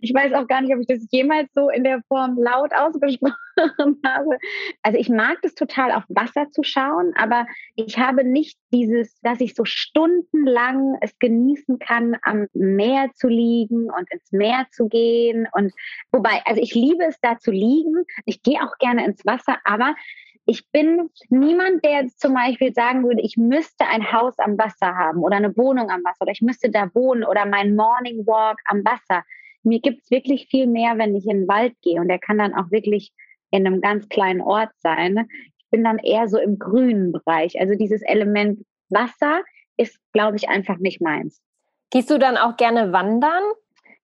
Ich 0.00 0.14
weiß 0.14 0.32
auch 0.32 0.46
gar 0.46 0.62
nicht, 0.62 0.74
ob 0.74 0.80
ich 0.80 0.86
das 0.86 1.06
jemals 1.10 1.52
so 1.54 1.68
in 1.68 1.84
der 1.84 2.02
Form 2.08 2.38
laut 2.38 2.72
ausgesprochen 2.72 3.34
habe. 4.04 4.38
Also 4.82 4.98
ich 4.98 5.08
mag 5.08 5.38
das 5.42 5.54
total, 5.54 5.92
auf 5.92 6.04
Wasser 6.08 6.50
zu 6.50 6.62
schauen, 6.62 7.12
aber 7.16 7.46
ich 7.76 7.98
habe 7.98 8.24
nicht 8.24 8.58
dieses, 8.72 9.20
dass 9.20 9.40
ich 9.40 9.54
so 9.54 9.64
stundenlang 9.64 10.96
es 11.00 11.18
genießen 11.18 11.78
kann, 11.78 12.16
am 12.22 12.46
Meer 12.54 13.10
zu 13.14 13.28
liegen 13.28 13.90
und 13.90 14.10
ins 14.10 14.32
Meer 14.32 14.66
zu 14.70 14.88
gehen. 14.88 15.46
Und 15.52 15.72
wobei, 16.12 16.40
also 16.46 16.60
ich 16.60 16.74
liebe 16.74 17.04
es 17.04 17.20
da 17.20 17.38
zu 17.38 17.50
liegen. 17.50 18.04
Ich 18.24 18.42
gehe 18.42 18.60
auch 18.62 18.78
gerne 18.78 19.04
ins 19.04 19.24
Wasser, 19.26 19.58
aber 19.64 19.94
ich 20.50 20.68
bin 20.72 21.08
niemand, 21.28 21.84
der 21.84 22.08
zum 22.08 22.34
Beispiel 22.34 22.74
sagen 22.74 23.04
würde, 23.04 23.22
ich 23.22 23.36
müsste 23.36 23.86
ein 23.86 24.10
Haus 24.12 24.36
am 24.38 24.58
Wasser 24.58 24.96
haben 24.96 25.22
oder 25.22 25.36
eine 25.36 25.56
Wohnung 25.56 25.90
am 25.90 26.02
Wasser 26.02 26.22
oder 26.22 26.32
ich 26.32 26.42
müsste 26.42 26.70
da 26.70 26.92
wohnen 26.92 27.22
oder 27.22 27.46
mein 27.46 27.76
Morning 27.76 28.26
Walk 28.26 28.58
am 28.64 28.84
Wasser. 28.84 29.22
Mir 29.62 29.78
gibt 29.78 30.02
es 30.02 30.10
wirklich 30.10 30.48
viel 30.48 30.66
mehr, 30.66 30.98
wenn 30.98 31.14
ich 31.14 31.24
in 31.28 31.42
den 31.42 31.48
Wald 31.48 31.74
gehe 31.82 32.00
und 32.00 32.08
der 32.08 32.18
kann 32.18 32.38
dann 32.38 32.52
auch 32.54 32.68
wirklich 32.72 33.12
in 33.52 33.64
einem 33.64 33.80
ganz 33.80 34.08
kleinen 34.08 34.40
Ort 34.40 34.70
sein. 34.80 35.28
Ich 35.58 35.70
bin 35.70 35.84
dann 35.84 35.98
eher 35.98 36.28
so 36.28 36.38
im 36.38 36.58
grünen 36.58 37.12
Bereich. 37.12 37.60
Also 37.60 37.76
dieses 37.76 38.02
Element 38.02 38.64
Wasser 38.88 39.42
ist, 39.76 40.00
glaube 40.12 40.36
ich, 40.36 40.48
einfach 40.48 40.78
nicht 40.78 41.00
meins. 41.00 41.40
Gehst 41.90 42.10
du 42.10 42.18
dann 42.18 42.36
auch 42.36 42.56
gerne 42.56 42.92
wandern? 42.92 43.44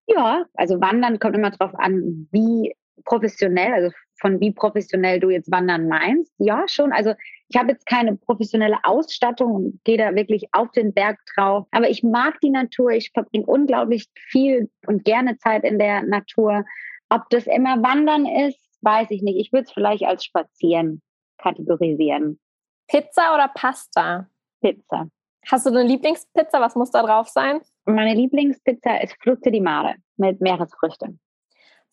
Ja, 0.06 0.44
also 0.54 0.80
wandern 0.80 1.18
kommt 1.18 1.34
immer 1.34 1.50
darauf 1.50 1.74
an, 1.74 2.28
wie 2.30 2.72
professionell, 3.04 3.72
also 3.72 3.90
von 4.18 4.40
wie 4.40 4.50
professionell 4.50 5.20
du 5.20 5.30
jetzt 5.30 5.50
Wandern 5.50 5.88
meinst. 5.88 6.32
Ja, 6.38 6.66
schon. 6.68 6.92
Also 6.92 7.14
ich 7.48 7.56
habe 7.56 7.72
jetzt 7.72 7.86
keine 7.86 8.16
professionelle 8.16 8.78
Ausstattung 8.82 9.52
und 9.52 9.84
gehe 9.84 9.98
da 9.98 10.14
wirklich 10.14 10.48
auf 10.52 10.70
den 10.72 10.92
Berg 10.92 11.18
drauf. 11.34 11.66
Aber 11.70 11.88
ich 11.88 12.02
mag 12.02 12.40
die 12.40 12.50
Natur. 12.50 12.90
Ich 12.90 13.10
verbringe 13.12 13.46
unglaublich 13.46 14.08
viel 14.14 14.70
und 14.86 15.04
gerne 15.04 15.36
Zeit 15.38 15.64
in 15.64 15.78
der 15.78 16.02
Natur. 16.02 16.64
Ob 17.10 17.28
das 17.30 17.46
immer 17.46 17.82
Wandern 17.82 18.26
ist, 18.26 18.58
weiß 18.80 19.10
ich 19.10 19.22
nicht. 19.22 19.38
Ich 19.38 19.52
würde 19.52 19.64
es 19.64 19.72
vielleicht 19.72 20.04
als 20.04 20.24
Spazieren 20.24 21.02
kategorisieren. 21.38 22.40
Pizza 22.88 23.34
oder 23.34 23.48
Pasta? 23.48 24.28
Pizza. 24.60 25.08
Hast 25.48 25.66
du 25.66 25.70
eine 25.70 25.84
Lieblingspizza? 25.84 26.60
Was 26.60 26.74
muss 26.74 26.90
da 26.90 27.02
drauf 27.02 27.28
sein? 27.28 27.60
Meine 27.84 28.14
Lieblingspizza 28.14 28.96
ist 28.96 29.16
Frutte 29.22 29.50
di 29.50 29.60
Mare 29.60 29.96
mit 30.16 30.40
Meeresfrüchten. 30.40 31.20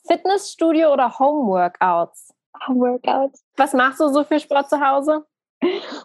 Fitnessstudio 0.07 0.93
oder 0.93 1.17
Homeworkouts? 1.17 2.33
Homeworkouts. 2.67 3.43
Was 3.57 3.73
machst 3.73 3.99
du 3.99 4.09
so 4.09 4.23
für 4.23 4.39
Sport 4.39 4.69
zu 4.69 4.79
Hause? 4.79 5.25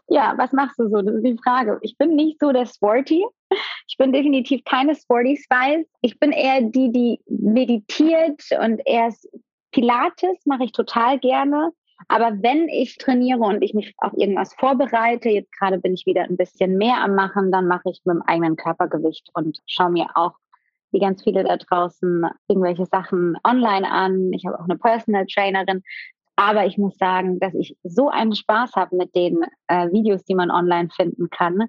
Ja, 0.08 0.34
was 0.36 0.52
machst 0.52 0.78
du 0.78 0.88
so? 0.88 1.02
Das 1.02 1.16
ist 1.16 1.26
die 1.26 1.36
Frage. 1.42 1.78
Ich 1.82 1.96
bin 1.98 2.14
nicht 2.14 2.38
so 2.40 2.52
der 2.52 2.66
Sporty. 2.66 3.24
Ich 3.88 3.96
bin 3.96 4.12
definitiv 4.12 4.62
keine 4.64 4.94
Sporty 4.94 5.36
Spice. 5.36 5.86
Ich 6.00 6.18
bin 6.20 6.32
eher 6.32 6.62
die, 6.62 6.92
die 6.92 7.20
meditiert 7.26 8.42
und 8.62 8.80
erst 8.84 9.28
Pilates 9.72 10.46
mache 10.46 10.64
ich 10.64 10.72
total 10.72 11.18
gerne. 11.18 11.72
Aber 12.06 12.40
wenn 12.42 12.68
ich 12.68 12.96
trainiere 12.98 13.40
und 13.40 13.62
ich 13.62 13.74
mich 13.74 13.94
auf 13.98 14.12
irgendwas 14.16 14.54
vorbereite, 14.54 15.30
jetzt 15.30 15.50
gerade 15.58 15.78
bin 15.78 15.94
ich 15.94 16.06
wieder 16.06 16.22
ein 16.22 16.36
bisschen 16.36 16.78
mehr 16.78 16.98
am 16.98 17.16
Machen, 17.16 17.50
dann 17.50 17.66
mache 17.66 17.90
ich 17.90 18.00
mit 18.04 18.14
dem 18.14 18.22
eigenen 18.22 18.54
Körpergewicht 18.54 19.28
und 19.34 19.58
schaue 19.66 19.90
mir 19.90 20.06
auch 20.14 20.34
wie 20.92 21.00
ganz 21.00 21.22
viele 21.22 21.44
da 21.44 21.56
draußen 21.56 22.26
irgendwelche 22.48 22.86
Sachen 22.86 23.36
online 23.44 23.90
an. 23.90 24.32
Ich 24.32 24.46
habe 24.46 24.58
auch 24.58 24.64
eine 24.64 24.78
Personal 24.78 25.26
Trainerin. 25.26 25.82
Aber 26.36 26.66
ich 26.66 26.78
muss 26.78 26.96
sagen, 26.96 27.40
dass 27.40 27.54
ich 27.54 27.76
so 27.82 28.08
einen 28.08 28.34
Spaß 28.34 28.72
habe 28.74 28.96
mit 28.96 29.14
den 29.14 29.44
äh, 29.66 29.90
Videos, 29.90 30.24
die 30.24 30.36
man 30.36 30.50
online 30.50 30.88
finden 30.94 31.30
kann, 31.30 31.64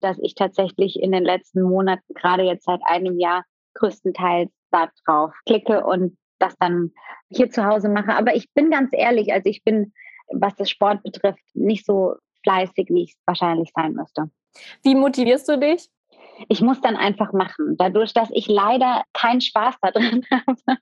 dass 0.00 0.18
ich 0.20 0.34
tatsächlich 0.34 1.00
in 1.00 1.12
den 1.12 1.24
letzten 1.24 1.62
Monaten, 1.62 2.14
gerade 2.14 2.42
jetzt 2.42 2.64
seit 2.64 2.80
einem 2.84 3.18
Jahr, 3.18 3.44
größtenteils 3.74 4.50
da 4.70 4.90
drauf 5.04 5.32
klicke 5.46 5.84
und 5.84 6.18
das 6.38 6.54
dann 6.58 6.92
hier 7.30 7.50
zu 7.50 7.64
Hause 7.64 7.88
mache. 7.88 8.14
Aber 8.14 8.34
ich 8.34 8.52
bin 8.52 8.70
ganz 8.70 8.90
ehrlich, 8.92 9.32
also 9.32 9.48
ich 9.48 9.64
bin 9.64 9.92
was 10.32 10.54
das 10.56 10.70
Sport 10.70 11.02
betrifft, 11.02 11.42
nicht 11.54 11.84
so 11.84 12.14
fleißig, 12.42 12.88
wie 12.90 13.04
ich 13.04 13.10
es 13.10 13.18
wahrscheinlich 13.26 13.70
sein 13.74 13.92
müsste. 13.92 14.30
Wie 14.82 14.94
motivierst 14.94 15.48
du 15.48 15.58
dich? 15.58 15.88
Ich 16.48 16.60
muss 16.60 16.80
dann 16.80 16.96
einfach 16.96 17.32
machen. 17.32 17.76
Dadurch, 17.76 18.12
dass 18.12 18.30
ich 18.32 18.48
leider 18.48 19.02
keinen 19.12 19.40
Spaß 19.40 19.76
daran 19.82 20.24
habe. 20.30 20.78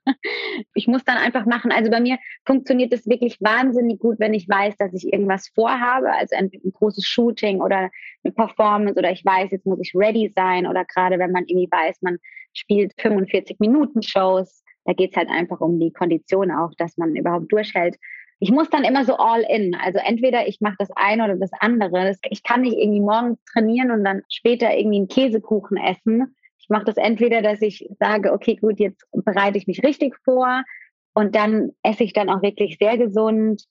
Ich 0.73 0.87
muss 0.87 1.03
dann 1.03 1.17
einfach 1.17 1.45
machen. 1.45 1.71
Also 1.71 1.91
bei 1.91 1.99
mir 1.99 2.17
funktioniert 2.45 2.93
es 2.93 3.07
wirklich 3.07 3.37
wahnsinnig 3.41 3.99
gut, 3.99 4.19
wenn 4.19 4.33
ich 4.33 4.47
weiß, 4.47 4.77
dass 4.77 4.93
ich 4.93 5.11
irgendwas 5.11 5.49
vorhabe. 5.53 6.11
Also 6.11 6.35
ein, 6.35 6.49
ein 6.53 6.71
großes 6.71 7.05
Shooting 7.05 7.61
oder 7.61 7.89
eine 8.23 8.33
Performance 8.33 8.97
oder 8.97 9.11
ich 9.11 9.25
weiß, 9.25 9.51
jetzt 9.51 9.65
muss 9.65 9.79
ich 9.81 9.93
ready 9.95 10.31
sein. 10.35 10.65
Oder 10.67 10.85
gerade 10.85 11.19
wenn 11.19 11.31
man 11.31 11.45
irgendwie 11.45 11.69
weiß, 11.71 12.01
man 12.01 12.17
spielt 12.53 12.93
45 12.99 13.59
Minuten 13.59 14.01
Shows. 14.01 14.63
Da 14.85 14.93
geht 14.93 15.11
es 15.11 15.17
halt 15.17 15.29
einfach 15.29 15.59
um 15.59 15.79
die 15.79 15.91
Kondition 15.91 16.51
auch, 16.51 16.71
dass 16.77 16.97
man 16.97 17.15
überhaupt 17.15 17.51
durchhält 17.51 17.97
ich 18.39 18.51
muss 18.51 18.69
dann 18.69 18.83
immer 18.83 19.03
so 19.03 19.17
all 19.17 19.41
in. 19.41 19.75
Also 19.75 19.99
entweder 19.99 20.47
ich 20.47 20.61
mache 20.61 20.75
das 20.79 20.89
eine 20.95 21.25
oder 21.25 21.35
das 21.35 21.51
andere. 21.59 22.15
Ich 22.29 22.43
kann 22.43 22.61
nicht 22.61 22.77
irgendwie 22.77 23.01
morgens 23.01 23.43
trainieren 23.45 23.91
und 23.91 24.03
dann 24.03 24.23
später 24.29 24.75
irgendwie 24.75 24.97
einen 24.97 25.07
Käsekuchen 25.07 25.77
essen. 25.77 26.35
Ich 26.57 26.69
mache 26.69 26.85
das 26.85 26.97
entweder, 26.97 27.41
dass 27.41 27.61
ich 27.61 27.89
sage, 27.99 28.31
okay, 28.31 28.55
gut, 28.55 28.79
jetzt 28.79 29.05
bereite 29.11 29.57
ich 29.57 29.67
mich 29.67 29.83
richtig 29.83 30.15
vor 30.23 30.63
und 31.13 31.35
dann 31.35 31.71
esse 31.83 32.03
ich 32.03 32.13
dann 32.13 32.29
auch 32.29 32.41
wirklich 32.41 32.77
sehr 32.79 32.97
gesund, 32.97 33.63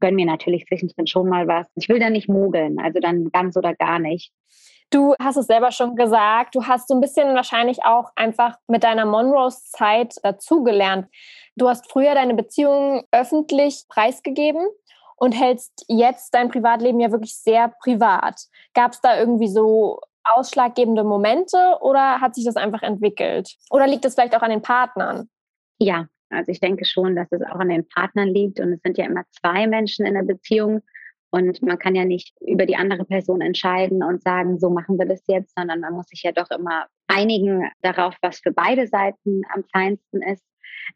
gönn 0.00 0.16
mir 0.16 0.26
natürlich 0.26 0.66
zwischendrin 0.66 1.06
schon 1.06 1.28
mal 1.28 1.46
was. 1.46 1.66
Ich 1.76 1.88
will 1.88 2.00
da 2.00 2.10
nicht 2.10 2.28
mogeln, 2.28 2.78
also 2.78 2.98
dann 3.00 3.30
ganz 3.30 3.56
oder 3.56 3.74
gar 3.74 3.98
nicht. 3.98 4.32
Du 4.90 5.14
hast 5.20 5.36
es 5.36 5.46
selber 5.46 5.72
schon 5.72 5.96
gesagt, 5.96 6.54
du 6.54 6.64
hast 6.64 6.88
so 6.88 6.94
ein 6.94 7.00
bisschen 7.00 7.34
wahrscheinlich 7.34 7.84
auch 7.84 8.10
einfach 8.14 8.56
mit 8.68 8.84
deiner 8.84 9.04
Monroes-Zeit 9.04 10.14
dazugelernt. 10.22 11.08
Du 11.56 11.68
hast 11.68 11.90
früher 11.90 12.14
deine 12.14 12.34
Beziehung 12.34 13.04
öffentlich 13.10 13.84
preisgegeben 13.88 14.64
und 15.16 15.32
hältst 15.32 15.84
jetzt 15.88 16.34
dein 16.34 16.50
Privatleben 16.50 17.00
ja 17.00 17.10
wirklich 17.10 17.36
sehr 17.36 17.72
privat. 17.82 18.40
Gab 18.74 18.92
es 18.92 19.00
da 19.00 19.18
irgendwie 19.18 19.48
so 19.48 20.00
ausschlaggebende 20.22 21.04
Momente 21.04 21.78
oder 21.80 22.20
hat 22.20 22.34
sich 22.34 22.44
das 22.44 22.56
einfach 22.56 22.82
entwickelt? 22.82 23.56
Oder 23.70 23.86
liegt 23.86 24.04
es 24.04 24.14
vielleicht 24.14 24.36
auch 24.36 24.42
an 24.42 24.50
den 24.50 24.62
Partnern? 24.62 25.28
Ja, 25.78 26.06
also 26.30 26.52
ich 26.52 26.60
denke 26.60 26.84
schon, 26.84 27.16
dass 27.16 27.30
es 27.30 27.42
auch 27.42 27.58
an 27.58 27.68
den 27.68 27.88
Partnern 27.88 28.28
liegt 28.28 28.60
und 28.60 28.72
es 28.72 28.80
sind 28.82 28.98
ja 28.98 29.06
immer 29.06 29.24
zwei 29.40 29.66
Menschen 29.66 30.06
in 30.06 30.14
der 30.14 30.22
Beziehung 30.22 30.82
und 31.30 31.62
man 31.62 31.78
kann 31.78 31.94
ja 31.94 32.04
nicht 32.04 32.32
über 32.40 32.66
die 32.66 32.76
andere 32.76 33.04
Person 33.04 33.40
entscheiden 33.40 34.02
und 34.02 34.22
sagen, 34.22 34.58
so 34.58 34.70
machen 34.70 34.98
wir 34.98 35.06
das 35.06 35.22
jetzt, 35.26 35.54
sondern 35.56 35.80
man 35.80 35.94
muss 35.94 36.06
sich 36.08 36.22
ja 36.22 36.32
doch 36.32 36.50
immer 36.50 36.86
einigen 37.08 37.68
darauf, 37.82 38.14
was 38.22 38.38
für 38.40 38.52
beide 38.52 38.86
Seiten 38.86 39.42
am 39.52 39.64
feinsten 39.72 40.22
ist. 40.22 40.44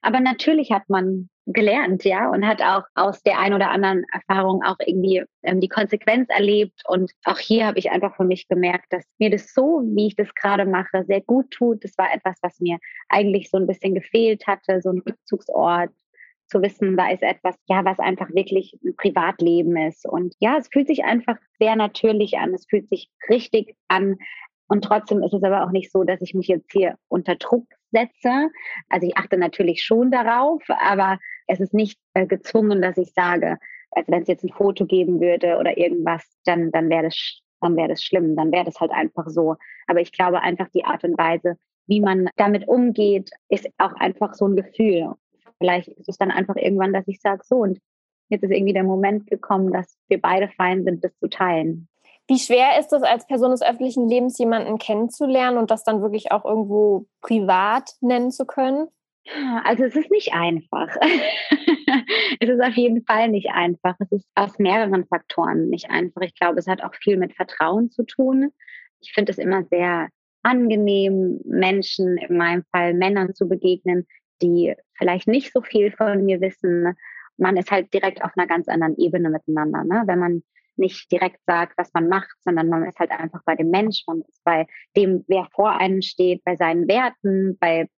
Aber 0.03 0.21
natürlich 0.21 0.71
hat 0.71 0.89
man 0.89 1.29
gelernt, 1.47 2.05
ja, 2.05 2.31
und 2.31 2.47
hat 2.47 2.63
auch 2.63 2.85
aus 2.95 3.23
der 3.23 3.39
ein 3.39 3.55
oder 3.55 3.71
anderen 3.71 4.05
Erfahrung 4.13 4.63
auch 4.63 4.77
irgendwie 4.79 5.25
ähm, 5.43 5.61
die 5.61 5.69
Konsequenz 5.69 6.29
erlebt. 6.29 6.81
Und 6.87 7.11
auch 7.25 7.39
hier 7.39 7.67
habe 7.67 7.79
ich 7.79 7.91
einfach 7.91 8.15
für 8.17 8.25
mich 8.25 8.47
gemerkt, 8.49 8.87
dass 8.91 9.05
mir 9.19 9.31
das 9.31 9.53
so, 9.53 9.83
wie 9.85 10.09
ich 10.09 10.17
das 10.17 10.33
gerade 10.35 10.65
mache, 10.65 11.05
sehr 11.07 11.23
gut 11.23 11.51
tut. 11.51 11.83
Das 11.83 11.97
war 11.99 12.13
etwas, 12.15 12.37
was 12.43 12.61
mir 12.61 12.79
eigentlich 13.09 13.51
so 13.51 13.57
ein 13.57 13.67
bisschen 13.67 13.95
gefehlt 13.95 14.47
hatte, 14.47 14.81
so 14.81 14.91
ein 14.91 15.01
Rückzugsort, 15.01 15.91
zu 16.51 16.61
wissen, 16.63 16.97
da 16.97 17.11
ist 17.11 17.23
etwas, 17.23 17.57
ja, 17.67 17.85
was 17.85 17.99
einfach 17.99 18.29
wirklich 18.35 18.79
ein 18.85 18.95
Privatleben 18.97 19.77
ist. 19.77 20.07
Und 20.07 20.35
ja, 20.41 20.59
es 20.59 20.69
fühlt 20.69 20.89
sich 20.89 21.05
einfach 21.05 21.37
sehr 21.59 21.77
natürlich 21.77 22.39
an. 22.39 22.53
Es 22.53 22.67
fühlt 22.69 22.89
sich 22.89 23.11
richtig 23.29 23.77
an. 23.89 24.17
Und 24.69 24.85
trotzdem 24.85 25.23
ist 25.23 25.33
es 25.33 25.43
aber 25.43 25.65
auch 25.65 25.71
nicht 25.71 25.91
so, 25.91 26.05
dass 26.05 26.21
ich 26.21 26.35
mich 26.35 26.49
jetzt 26.49 26.71
hier 26.73 26.97
unter 27.09 27.37
Druck 27.37 27.67
setze. 27.91 28.51
Also 28.89 29.07
ich 29.07 29.17
achte 29.17 29.37
natürlich 29.37 29.83
schon 29.83 30.11
darauf, 30.11 30.63
aber 30.69 31.19
es 31.47 31.61
ist 31.61 31.75
nicht 31.75 31.99
äh, 32.15 32.27
gezwungen, 32.27 32.83
dass 32.83 32.97
ich 32.97 33.13
sage, 33.13 33.59
also 33.91 34.13
wenn 34.13 34.23
es 34.23 34.29
jetzt 34.29 34.45
ein 34.45 34.53
Foto 34.53 34.87
geben 34.87 35.21
würde 35.21 35.57
oder 35.59 35.77
irgendwas, 35.77 36.25
dann, 36.45 36.71
dann 36.71 36.89
wäre 36.89 37.05
das, 37.05 37.41
dann 37.61 37.77
wäre 37.77 37.89
das 37.89 38.03
schlimm. 38.03 38.37
Dann 38.37 38.53
wäre 38.53 38.65
das 38.65 38.79
halt 38.81 38.93
einfach 38.93 39.29
so. 39.29 39.57
Aber 39.87 40.01
ich 40.01 40.13
glaube 40.13 40.41
einfach 40.43 40.69
die 40.69 40.85
Art 40.85 41.03
und 41.05 41.19
Weise, 41.19 41.57
wie 41.87 42.01
man 42.01 42.29
damit 42.37 42.69
umgeht, 42.69 43.31
ist 43.49 43.69
auch 43.79 43.95
einfach 43.95 44.35
so 44.35 44.47
ein 44.47 44.57
Gefühl. 44.57 45.15
Vielleicht 45.61 45.89
ist 45.89 46.09
es 46.09 46.17
dann 46.17 46.31
einfach 46.31 46.57
irgendwann, 46.57 46.93
dass 46.93 47.07
ich 47.07 47.21
sage, 47.21 47.43
so 47.45 47.57
und 47.57 47.79
jetzt 48.31 48.43
ist 48.43 48.51
irgendwie 48.51 48.73
der 48.73 48.85
Moment 48.85 49.27
gekommen, 49.27 49.73
dass 49.73 49.99
wir 50.09 50.21
beide 50.21 50.49
fein 50.49 50.85
sind, 50.85 51.05
das 51.05 51.17
zu 51.19 51.29
teilen. 51.29 51.89
Wie 52.29 52.39
schwer 52.39 52.79
ist 52.79 52.93
es, 52.93 53.03
als 53.03 53.27
Person 53.27 53.51
des 53.51 53.63
öffentlichen 53.63 54.09
Lebens 54.09 54.39
jemanden 54.39 54.79
kennenzulernen 54.79 55.59
und 55.59 55.71
das 55.71 55.85
dann 55.85 56.01
wirklich 56.01 56.33
auch 56.33 56.45
irgendwo 56.45 57.07
privat 57.21 57.91
nennen 58.01 58.31
zu 58.31 58.47
können? 58.47 58.89
Also 59.65 59.85
es 59.85 59.95
ist 59.97 60.11
nicht 60.11 60.33
einfach. 60.33 60.89
es 62.41 62.49
ist 62.49 62.63
auf 62.63 62.75
jeden 62.75 63.05
Fall 63.05 63.29
nicht 63.29 63.51
einfach. 63.51 63.97
Es 63.99 64.13
ist 64.13 64.27
aus 64.35 64.59
mehreren 64.59 65.07
Faktoren 65.07 65.69
nicht 65.69 65.91
einfach. 65.91 66.23
Ich 66.23 66.35
glaube, 66.35 66.59
es 66.59 66.67
hat 66.67 66.83
auch 66.83 66.95
viel 66.95 67.17
mit 67.17 67.35
Vertrauen 67.35 67.91
zu 67.91 68.05
tun. 68.05 68.53
Ich 69.01 69.13
finde 69.13 69.33
es 69.33 69.39
immer 69.39 69.65
sehr 69.65 70.09
angenehm, 70.43 71.41
Menschen, 71.45 72.17
in 72.17 72.37
meinem 72.37 72.65
Fall 72.71 72.95
Männern 72.95 73.35
zu 73.35 73.49
begegnen, 73.49 74.07
die 74.41 74.75
vielleicht 75.01 75.27
nicht 75.27 75.53
so 75.53 75.63
viel 75.63 75.91
von 75.91 76.25
mir 76.25 76.41
wissen. 76.41 76.95
Man 77.37 77.57
ist 77.57 77.71
halt 77.73 77.93
direkt 77.93 78.23
auf 78.23 78.33
einer 78.37 78.47
ganz 78.47 78.69
anderen 78.69 78.97
Ebene 78.99 79.31
miteinander. 79.31 79.83
Ne? 79.83 80.03
Wenn 80.07 80.19
man 80.19 80.43
nicht 80.77 81.11
direkt 81.11 81.41
sagt, 81.47 81.77
was 81.77 81.93
man 81.93 82.09
macht, 82.09 82.37
sondern 82.45 82.69
man 82.69 82.85
ist 82.85 82.99
halt 82.99 83.11
einfach 83.11 83.43
bei 83.45 83.57
dem 83.57 83.71
Mensch, 83.71 84.05
man 84.07 84.23
ist 84.29 84.43
bei 84.45 84.67
dem, 84.97 85.25
wer 85.27 85.49
vor 85.53 85.73
einem 85.73 86.03
steht, 86.03 86.45
bei 86.45 86.57
seinen 86.57 86.87
Werten, 86.87 87.59
bei 87.59 87.89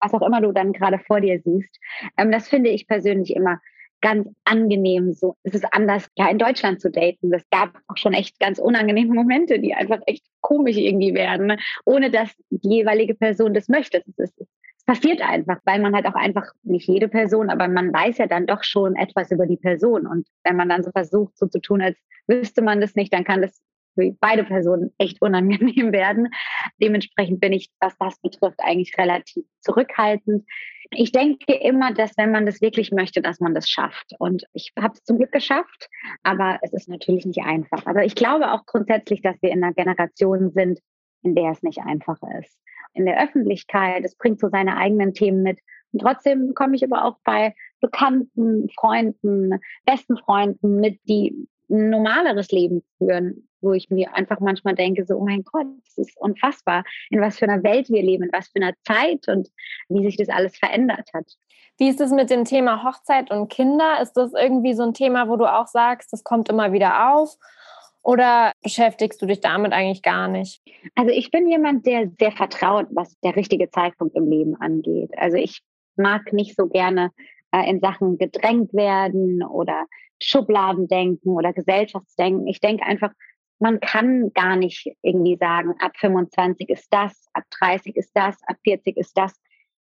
was 0.00 0.12
auch 0.12 0.26
immer 0.26 0.40
du 0.40 0.52
dann 0.52 0.72
gerade 0.72 0.98
vor 0.98 1.20
dir 1.20 1.40
siehst. 1.40 1.78
Ähm, 2.16 2.30
das 2.30 2.48
finde 2.48 2.70
ich 2.70 2.86
persönlich 2.86 3.34
immer 3.34 3.60
ganz 4.00 4.28
angenehm. 4.44 5.12
So 5.14 5.36
es 5.44 5.54
ist 5.54 5.64
anders, 5.72 6.08
ja, 6.16 6.28
in 6.28 6.38
Deutschland 6.38 6.80
zu 6.80 6.90
daten. 6.90 7.30
Das 7.30 7.48
gab 7.50 7.78
auch 7.88 7.96
schon 7.96 8.12
echt 8.12 8.38
ganz 8.38 8.58
unangenehme 8.58 9.14
Momente, 9.14 9.58
die 9.58 9.74
einfach 9.74 10.00
echt 10.06 10.26
komisch 10.42 10.76
irgendwie 10.76 11.14
werden, 11.14 11.46
ne? 11.46 11.58
ohne 11.86 12.10
dass 12.10 12.30
die 12.50 12.76
jeweilige 12.76 13.14
Person 13.14 13.54
das 13.54 13.68
möchte. 13.68 14.02
Es 14.06 14.18
ist, 14.18 14.46
passiert 14.86 15.22
einfach, 15.22 15.58
weil 15.64 15.80
man 15.80 15.94
halt 15.94 16.06
auch 16.06 16.14
einfach, 16.14 16.44
nicht 16.62 16.88
jede 16.88 17.08
Person, 17.08 17.50
aber 17.50 17.68
man 17.68 17.92
weiß 17.92 18.18
ja 18.18 18.26
dann 18.26 18.46
doch 18.46 18.62
schon 18.62 18.96
etwas 18.96 19.30
über 19.30 19.46
die 19.46 19.56
Person. 19.56 20.06
Und 20.06 20.28
wenn 20.44 20.56
man 20.56 20.68
dann 20.68 20.82
so 20.82 20.90
versucht, 20.90 21.36
so 21.38 21.46
zu 21.46 21.60
tun, 21.60 21.80
als 21.80 21.98
wüsste 22.26 22.62
man 22.62 22.80
das 22.80 22.94
nicht, 22.94 23.12
dann 23.12 23.24
kann 23.24 23.42
das 23.42 23.62
für 23.94 24.12
beide 24.20 24.44
Personen 24.44 24.92
echt 24.98 25.22
unangenehm 25.22 25.92
werden. 25.92 26.28
Dementsprechend 26.82 27.40
bin 27.40 27.52
ich, 27.52 27.70
was 27.80 27.96
das 27.98 28.20
betrifft, 28.20 28.58
eigentlich 28.62 28.92
relativ 28.98 29.44
zurückhaltend. 29.60 30.44
Ich 30.90 31.12
denke 31.12 31.54
immer, 31.54 31.94
dass 31.94 32.16
wenn 32.16 32.30
man 32.30 32.44
das 32.44 32.60
wirklich 32.60 32.92
möchte, 32.92 33.22
dass 33.22 33.40
man 33.40 33.54
das 33.54 33.68
schafft. 33.68 34.12
Und 34.18 34.44
ich 34.52 34.72
habe 34.78 34.94
es 34.94 35.04
zum 35.04 35.18
Glück 35.18 35.32
geschafft, 35.32 35.88
aber 36.22 36.58
es 36.62 36.72
ist 36.72 36.88
natürlich 36.88 37.24
nicht 37.24 37.42
einfach. 37.42 37.86
Aber 37.86 38.04
ich 38.04 38.14
glaube 38.14 38.52
auch 38.52 38.66
grundsätzlich, 38.66 39.22
dass 39.22 39.40
wir 39.40 39.50
in 39.50 39.64
einer 39.64 39.72
Generation 39.72 40.50
sind, 40.50 40.80
in 41.22 41.34
der 41.34 41.52
es 41.52 41.62
nicht 41.62 41.78
einfach 41.78 42.18
ist 42.38 42.58
in 42.94 43.06
der 43.06 43.22
Öffentlichkeit. 43.22 44.04
Es 44.04 44.16
bringt 44.16 44.40
so 44.40 44.48
seine 44.48 44.76
eigenen 44.76 45.14
Themen 45.14 45.42
mit. 45.42 45.58
Und 45.92 46.00
trotzdem 46.00 46.54
komme 46.54 46.76
ich 46.76 46.84
aber 46.84 47.04
auch 47.04 47.18
bei 47.24 47.54
Bekannten, 47.80 48.68
Freunden, 48.70 49.60
besten 49.84 50.16
Freunden 50.16 50.80
mit, 50.80 50.98
die 51.08 51.46
ein 51.70 51.90
normaleres 51.90 52.50
Leben 52.50 52.82
führen, 52.98 53.48
wo 53.60 53.72
ich 53.72 53.90
mir 53.90 54.14
einfach 54.14 54.40
manchmal 54.40 54.74
denke, 54.74 55.04
so, 55.04 55.16
oh 55.16 55.24
mein 55.24 55.44
Gott, 55.44 55.66
das 55.84 56.06
ist 56.06 56.16
unfassbar, 56.18 56.84
in 57.10 57.20
was 57.20 57.38
für 57.38 57.46
einer 57.48 57.62
Welt 57.62 57.88
wir 57.88 58.02
leben, 58.02 58.24
in 58.24 58.32
was 58.32 58.48
für 58.48 58.60
einer 58.60 58.74
Zeit 58.84 59.28
und 59.28 59.48
wie 59.88 60.04
sich 60.04 60.16
das 60.16 60.28
alles 60.28 60.56
verändert 60.56 61.08
hat. 61.14 61.26
Wie 61.78 61.88
ist 61.88 62.00
es 62.00 62.12
mit 62.12 62.30
dem 62.30 62.44
Thema 62.44 62.84
Hochzeit 62.84 63.30
und 63.30 63.48
Kinder? 63.48 64.00
Ist 64.00 64.12
das 64.12 64.32
irgendwie 64.32 64.74
so 64.74 64.84
ein 64.84 64.94
Thema, 64.94 65.28
wo 65.28 65.36
du 65.36 65.46
auch 65.46 65.66
sagst, 65.66 66.12
das 66.12 66.22
kommt 66.22 66.48
immer 66.48 66.72
wieder 66.72 67.14
auf? 67.14 67.36
Oder 68.04 68.52
beschäftigst 68.62 69.20
du 69.22 69.26
dich 69.26 69.40
damit 69.40 69.72
eigentlich 69.72 70.02
gar 70.02 70.28
nicht? 70.28 70.60
Also 70.94 71.10
ich 71.10 71.30
bin 71.30 71.48
jemand, 71.48 71.86
der 71.86 72.10
sehr 72.18 72.32
vertraut, 72.32 72.86
was 72.90 73.18
der 73.20 73.34
richtige 73.34 73.70
Zeitpunkt 73.70 74.14
im 74.14 74.28
Leben 74.28 74.54
angeht. 74.60 75.10
Also 75.16 75.38
ich 75.38 75.62
mag 75.96 76.32
nicht 76.34 76.54
so 76.54 76.66
gerne 76.66 77.10
äh, 77.50 77.68
in 77.68 77.80
Sachen 77.80 78.18
gedrängt 78.18 78.74
werden 78.74 79.42
oder 79.42 79.86
Schubladen 80.22 80.86
denken 80.86 81.30
oder 81.30 81.54
Gesellschaftsdenken. 81.54 82.46
Ich 82.46 82.60
denke 82.60 82.84
einfach, 82.84 83.10
man 83.58 83.80
kann 83.80 84.32
gar 84.34 84.56
nicht 84.56 84.86
irgendwie 85.00 85.38
sagen, 85.38 85.74
ab 85.78 85.92
25 85.96 86.68
ist 86.68 86.88
das, 86.90 87.26
ab 87.32 87.44
30 87.58 87.96
ist 87.96 88.10
das, 88.12 88.36
ab 88.46 88.56
40 88.64 88.98
ist 88.98 89.16
das. 89.16 89.32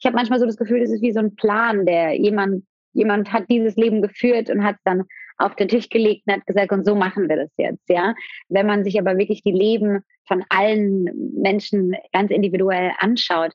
Ich 0.00 0.06
habe 0.06 0.16
manchmal 0.16 0.40
so 0.40 0.46
das 0.46 0.56
Gefühl, 0.56 0.80
das 0.80 0.90
ist 0.90 1.02
wie 1.02 1.12
so 1.12 1.20
ein 1.20 1.36
Plan, 1.36 1.86
der 1.86 2.18
jemand, 2.18 2.64
jemand 2.94 3.32
hat 3.32 3.44
dieses 3.48 3.76
Leben 3.76 4.02
geführt 4.02 4.50
und 4.50 4.64
hat 4.64 4.76
dann 4.84 5.04
auf 5.38 5.54
den 5.56 5.68
Tisch 5.68 5.88
gelegt 5.88 6.24
und 6.26 6.34
hat 6.34 6.46
gesagt, 6.46 6.72
und 6.72 6.84
so 6.84 6.94
machen 6.94 7.28
wir 7.28 7.36
das 7.36 7.52
jetzt, 7.56 7.88
ja. 7.88 8.14
Wenn 8.48 8.66
man 8.66 8.84
sich 8.84 8.98
aber 8.98 9.16
wirklich 9.16 9.42
die 9.42 9.52
Leben 9.52 10.04
von 10.26 10.44
allen 10.48 11.04
Menschen 11.40 11.94
ganz 12.12 12.30
individuell 12.30 12.92
anschaut, 12.98 13.52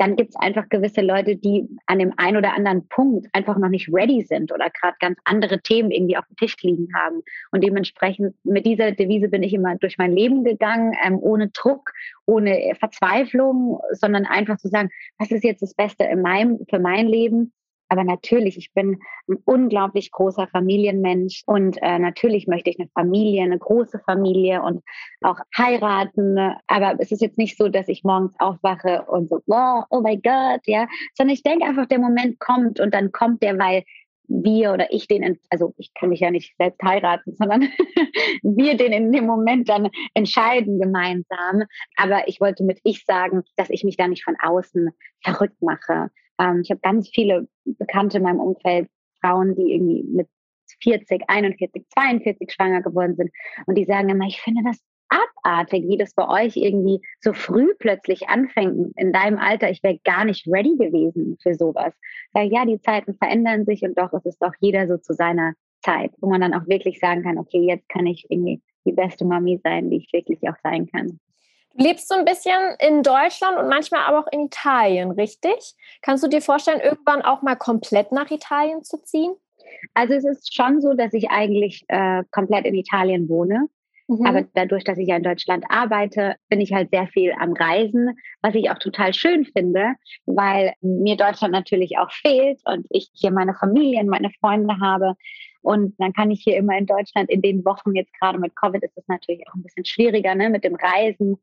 dann 0.00 0.16
gibt 0.16 0.30
es 0.30 0.36
einfach 0.36 0.66
gewisse 0.70 1.02
Leute, 1.02 1.36
die 1.36 1.68
an 1.84 1.98
dem 1.98 2.14
einen 2.16 2.38
oder 2.38 2.54
anderen 2.54 2.88
Punkt 2.88 3.26
einfach 3.34 3.58
noch 3.58 3.68
nicht 3.68 3.90
ready 3.92 4.22
sind 4.22 4.50
oder 4.50 4.70
gerade 4.70 4.96
ganz 4.98 5.18
andere 5.24 5.60
Themen 5.60 5.90
irgendwie 5.90 6.16
auf 6.16 6.24
dem 6.26 6.36
Tisch 6.36 6.56
liegen 6.62 6.88
haben. 6.96 7.20
Und 7.52 7.62
dementsprechend 7.62 8.34
mit 8.42 8.64
dieser 8.64 8.92
Devise 8.92 9.28
bin 9.28 9.42
ich 9.42 9.52
immer 9.52 9.76
durch 9.76 9.98
mein 9.98 10.12
Leben 10.12 10.42
gegangen, 10.42 10.94
ähm, 11.04 11.18
ohne 11.20 11.50
Druck, 11.50 11.92
ohne 12.24 12.72
Verzweiflung, 12.78 13.78
sondern 13.92 14.24
einfach 14.24 14.56
zu 14.56 14.68
sagen, 14.68 14.88
was 15.18 15.30
ist 15.30 15.44
jetzt 15.44 15.60
das 15.60 15.74
Beste 15.74 16.04
in 16.04 16.22
meinem, 16.22 16.60
für 16.70 16.78
mein 16.78 17.06
Leben? 17.06 17.52
Aber 17.90 18.04
natürlich, 18.04 18.56
ich 18.56 18.72
bin 18.72 19.00
ein 19.28 19.38
unglaublich 19.44 20.12
großer 20.12 20.46
Familienmensch 20.46 21.42
und 21.46 21.76
äh, 21.82 21.98
natürlich 21.98 22.46
möchte 22.46 22.70
ich 22.70 22.78
eine 22.78 22.88
Familie, 22.94 23.42
eine 23.42 23.58
große 23.58 23.98
Familie 24.06 24.62
und 24.62 24.82
auch 25.22 25.40
heiraten. 25.58 26.38
Aber 26.68 26.94
es 27.00 27.10
ist 27.10 27.20
jetzt 27.20 27.36
nicht 27.36 27.58
so, 27.58 27.68
dass 27.68 27.88
ich 27.88 28.04
morgens 28.04 28.32
aufwache 28.38 29.02
und 29.08 29.28
so, 29.28 29.42
wow, 29.46 29.84
oh 29.90 30.00
mein 30.00 30.22
Gott, 30.22 30.60
ja, 30.66 30.86
sondern 31.14 31.34
ich 31.34 31.42
denke 31.42 31.66
einfach, 31.66 31.86
der 31.86 31.98
Moment 31.98 32.38
kommt 32.38 32.78
und 32.78 32.94
dann 32.94 33.10
kommt 33.10 33.42
der, 33.42 33.58
weil 33.58 33.82
wir 34.28 34.72
oder 34.72 34.92
ich 34.92 35.08
den, 35.08 35.38
also 35.50 35.74
ich 35.76 35.92
kann 35.94 36.10
mich 36.10 36.20
ja 36.20 36.30
nicht 36.30 36.54
selbst 36.56 36.80
heiraten, 36.82 37.34
sondern 37.34 37.62
wir 38.42 38.76
den 38.76 38.92
in 38.92 39.10
dem 39.10 39.26
Moment 39.26 39.68
dann 39.68 39.90
entscheiden 40.14 40.78
gemeinsam. 40.78 41.64
Aber 41.96 42.28
ich 42.28 42.40
wollte 42.40 42.62
mit 42.62 42.78
ich 42.84 43.04
sagen, 43.04 43.42
dass 43.56 43.68
ich 43.70 43.82
mich 43.82 43.96
da 43.96 44.06
nicht 44.06 44.22
von 44.22 44.36
außen 44.40 44.90
verrückt 45.24 45.60
mache. 45.60 46.10
Ähm, 46.40 46.62
ich 46.64 46.70
habe 46.70 46.80
ganz 46.80 47.08
viele 47.08 47.48
Bekannte 47.64 48.16
in 48.18 48.24
meinem 48.24 48.40
Umfeld, 48.40 48.88
Frauen, 49.20 49.54
die 49.54 49.74
irgendwie 49.74 50.02
mit 50.04 50.28
40, 50.82 51.22
41, 51.28 51.84
42 51.90 52.52
schwanger 52.52 52.82
geworden 52.82 53.16
sind. 53.16 53.30
Und 53.66 53.76
die 53.76 53.84
sagen 53.84 54.08
immer, 54.08 54.26
ich 54.26 54.40
finde 54.40 54.62
das 54.64 54.78
abartig, 55.10 55.84
wie 55.88 55.96
das 55.96 56.14
bei 56.14 56.26
euch 56.28 56.56
irgendwie 56.56 57.00
so 57.20 57.32
früh 57.32 57.74
plötzlich 57.78 58.28
anfängt. 58.28 58.96
In 58.96 59.12
deinem 59.12 59.38
Alter, 59.38 59.70
ich 59.70 59.82
wäre 59.82 59.98
gar 60.04 60.24
nicht 60.24 60.46
ready 60.46 60.76
gewesen 60.76 61.36
für 61.42 61.54
sowas. 61.54 61.92
Ja, 62.34 62.64
die 62.64 62.80
Zeiten 62.80 63.14
verändern 63.14 63.66
sich 63.66 63.82
und 63.82 63.98
doch 63.98 64.12
ist 64.12 64.26
es 64.26 64.38
doch 64.38 64.52
jeder 64.60 64.86
so 64.86 64.96
zu 64.96 65.12
seiner 65.12 65.54
Zeit, 65.82 66.12
wo 66.20 66.30
man 66.30 66.40
dann 66.40 66.54
auch 66.54 66.66
wirklich 66.68 67.00
sagen 67.00 67.22
kann, 67.22 67.38
okay, 67.38 67.60
jetzt 67.66 67.88
kann 67.88 68.06
ich 68.06 68.26
irgendwie 68.28 68.62
die 68.84 68.92
beste 68.92 69.24
Mami 69.24 69.60
sein, 69.62 69.90
die 69.90 69.98
ich 69.98 70.12
wirklich 70.12 70.40
auch 70.48 70.56
sein 70.62 70.86
kann. 70.86 71.18
Du 71.74 71.84
lebst 71.84 72.08
so 72.08 72.14
ein 72.14 72.24
bisschen 72.24 72.76
in 72.80 73.02
Deutschland 73.02 73.56
und 73.58 73.68
manchmal 73.68 74.02
aber 74.02 74.20
auch 74.20 74.32
in 74.32 74.46
Italien, 74.46 75.12
richtig? 75.12 75.74
Kannst 76.02 76.24
du 76.24 76.28
dir 76.28 76.42
vorstellen, 76.42 76.80
irgendwann 76.80 77.22
auch 77.22 77.42
mal 77.42 77.56
komplett 77.56 78.12
nach 78.12 78.30
Italien 78.30 78.82
zu 78.82 79.02
ziehen? 79.02 79.34
Also 79.94 80.14
es 80.14 80.24
ist 80.24 80.54
schon 80.54 80.80
so, 80.80 80.94
dass 80.94 81.12
ich 81.12 81.30
eigentlich 81.30 81.84
äh, 81.88 82.24
komplett 82.30 82.66
in 82.66 82.74
Italien 82.74 83.28
wohne. 83.28 83.68
Mhm. 84.10 84.26
Aber 84.26 84.42
dadurch, 84.54 84.82
dass 84.82 84.98
ich 84.98 85.08
ja 85.08 85.16
in 85.16 85.22
Deutschland 85.22 85.64
arbeite, 85.68 86.34
bin 86.48 86.60
ich 86.60 86.72
halt 86.72 86.90
sehr 86.90 87.06
viel 87.06 87.32
am 87.38 87.52
Reisen, 87.52 88.18
was 88.42 88.56
ich 88.56 88.68
auch 88.70 88.78
total 88.78 89.14
schön 89.14 89.44
finde, 89.44 89.94
weil 90.26 90.72
mir 90.80 91.16
Deutschland 91.16 91.52
natürlich 91.52 91.96
auch 91.98 92.10
fehlt 92.10 92.60
und 92.64 92.86
ich 92.90 93.08
hier 93.14 93.30
meine 93.30 93.54
Familie 93.54 94.00
und 94.00 94.08
meine 94.08 94.30
Freunde 94.40 94.80
habe. 94.80 95.14
Und 95.62 95.94
dann 95.98 96.12
kann 96.12 96.32
ich 96.32 96.42
hier 96.42 96.56
immer 96.56 96.76
in 96.76 96.86
Deutschland 96.86 97.30
in 97.30 97.42
den 97.42 97.64
Wochen, 97.64 97.94
jetzt 97.94 98.12
gerade 98.18 98.38
mit 98.38 98.56
Covid 98.56 98.82
ist 98.82 98.96
es 98.96 99.06
natürlich 99.06 99.46
auch 99.48 99.54
ein 99.54 99.62
bisschen 99.62 99.84
schwieriger, 99.84 100.34
ne, 100.34 100.50
mit 100.50 100.64
dem 100.64 100.74
Reisen. 100.74 101.38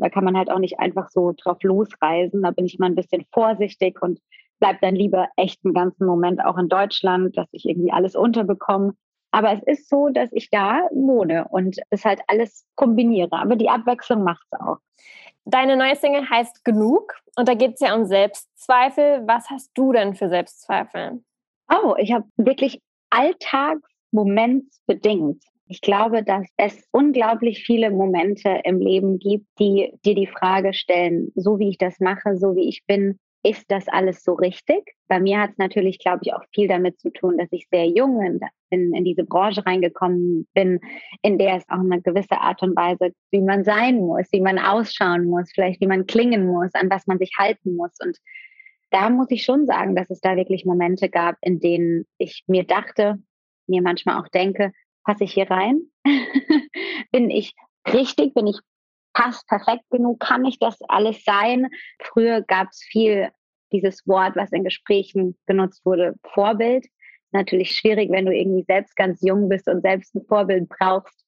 Da 0.00 0.08
kann 0.08 0.24
man 0.24 0.36
halt 0.36 0.50
auch 0.50 0.58
nicht 0.58 0.78
einfach 0.78 1.10
so 1.10 1.32
drauf 1.32 1.58
losreisen. 1.62 2.42
Da 2.42 2.50
bin 2.50 2.66
ich 2.66 2.78
mal 2.78 2.86
ein 2.86 2.94
bisschen 2.94 3.24
vorsichtig 3.32 4.00
und 4.02 4.20
bleibe 4.58 4.78
dann 4.80 4.94
lieber 4.94 5.28
echt 5.36 5.64
einen 5.64 5.74
ganzen 5.74 6.06
Moment 6.06 6.44
auch 6.44 6.58
in 6.58 6.68
Deutschland, 6.68 7.36
dass 7.36 7.48
ich 7.52 7.66
irgendwie 7.66 7.92
alles 7.92 8.16
unterbekomme. 8.16 8.94
Aber 9.32 9.52
es 9.52 9.62
ist 9.64 9.88
so, 9.88 10.08
dass 10.08 10.32
ich 10.32 10.50
da 10.50 10.88
wohne 10.92 11.46
und 11.50 11.78
es 11.90 12.04
halt 12.04 12.20
alles 12.26 12.66
kombiniere. 12.74 13.32
Aber 13.32 13.54
die 13.56 13.68
Abwechslung 13.68 14.24
macht 14.24 14.44
es 14.50 14.60
auch. 14.60 14.78
Deine 15.44 15.76
neue 15.76 15.94
Single 15.96 16.28
heißt 16.28 16.64
Genug 16.64 17.14
und 17.36 17.48
da 17.48 17.54
geht 17.54 17.74
es 17.74 17.80
ja 17.80 17.94
um 17.94 18.04
Selbstzweifel. 18.04 19.22
Was 19.26 19.48
hast 19.50 19.70
du 19.74 19.92
denn 19.92 20.14
für 20.14 20.28
Selbstzweifel? 20.28 21.22
Oh, 21.72 21.94
ich 21.98 22.12
habe 22.12 22.24
wirklich 22.36 22.82
alltagsmomentsbedingt 23.10 25.44
ich 25.70 25.80
glaube, 25.80 26.24
dass 26.24 26.48
es 26.56 26.84
unglaublich 26.90 27.62
viele 27.62 27.92
Momente 27.92 28.60
im 28.64 28.80
Leben 28.80 29.20
gibt, 29.20 29.46
die 29.60 29.92
dir 30.04 30.16
die 30.16 30.26
Frage 30.26 30.74
stellen, 30.74 31.30
so 31.36 31.60
wie 31.60 31.68
ich 31.68 31.78
das 31.78 32.00
mache, 32.00 32.36
so 32.36 32.56
wie 32.56 32.68
ich 32.68 32.84
bin, 32.86 33.20
ist 33.44 33.70
das 33.70 33.86
alles 33.86 34.24
so 34.24 34.34
richtig? 34.34 34.82
Bei 35.06 35.20
mir 35.20 35.40
hat 35.40 35.50
es 35.52 35.58
natürlich, 35.58 36.00
glaube 36.00 36.20
ich, 36.22 36.34
auch 36.34 36.42
viel 36.52 36.66
damit 36.66 36.98
zu 36.98 37.10
tun, 37.10 37.38
dass 37.38 37.48
ich 37.52 37.68
sehr 37.70 37.86
jung 37.86 38.20
in, 38.20 38.40
in, 38.70 38.94
in, 38.94 39.04
diese 39.04 39.22
Branche 39.22 39.64
reingekommen 39.64 40.48
bin, 40.54 40.80
in 41.22 41.38
der 41.38 41.58
es 41.58 41.68
auch 41.68 41.78
eine 41.78 42.02
gewisse 42.02 42.40
Art 42.40 42.60
und 42.62 42.74
Weise, 42.74 43.12
wie 43.30 43.40
man 43.40 43.62
sein 43.62 43.98
muss, 43.98 44.26
wie 44.32 44.40
man 44.40 44.58
ausschauen 44.58 45.26
muss, 45.26 45.52
vielleicht 45.54 45.80
wie 45.80 45.86
man 45.86 46.06
klingen 46.06 46.46
muss, 46.48 46.74
an 46.74 46.90
was 46.90 47.06
man 47.06 47.18
sich 47.18 47.30
halten 47.38 47.76
muss. 47.76 47.92
Und 48.04 48.18
da 48.90 49.08
muss 49.08 49.30
ich 49.30 49.44
schon 49.44 49.66
sagen, 49.66 49.94
dass 49.94 50.10
es 50.10 50.20
da 50.20 50.34
wirklich 50.34 50.64
Momente 50.64 51.08
gab, 51.08 51.36
in 51.42 51.60
denen 51.60 52.06
ich 52.18 52.42
mir 52.48 52.64
dachte, 52.64 53.22
mir 53.68 53.82
manchmal 53.82 54.20
auch 54.20 54.28
denke, 54.28 54.72
passe 55.04 55.24
ich 55.24 55.34
hier 55.34 55.50
rein? 55.50 55.82
bin 57.12 57.30
ich 57.30 57.54
richtig? 57.86 58.34
Bin 58.34 58.46
ich 58.46 58.58
passt 59.12 59.46
perfekt 59.48 59.84
genug? 59.90 60.20
Kann 60.20 60.44
ich 60.44 60.58
das 60.58 60.76
alles 60.88 61.24
sein? 61.24 61.68
Früher 62.00 62.42
gab 62.42 62.68
es 62.70 62.82
viel 62.82 63.30
dieses 63.72 64.06
Wort, 64.06 64.36
was 64.36 64.52
in 64.52 64.64
Gesprächen 64.64 65.36
genutzt 65.46 65.84
wurde, 65.84 66.14
Vorbild. 66.32 66.86
Natürlich 67.32 67.72
schwierig, 67.72 68.10
wenn 68.10 68.26
du 68.26 68.34
irgendwie 68.34 68.64
selbst 68.66 68.96
ganz 68.96 69.20
jung 69.22 69.48
bist 69.48 69.68
und 69.68 69.82
selbst 69.82 70.14
ein 70.14 70.24
Vorbild 70.26 70.68
brauchst 70.68 71.24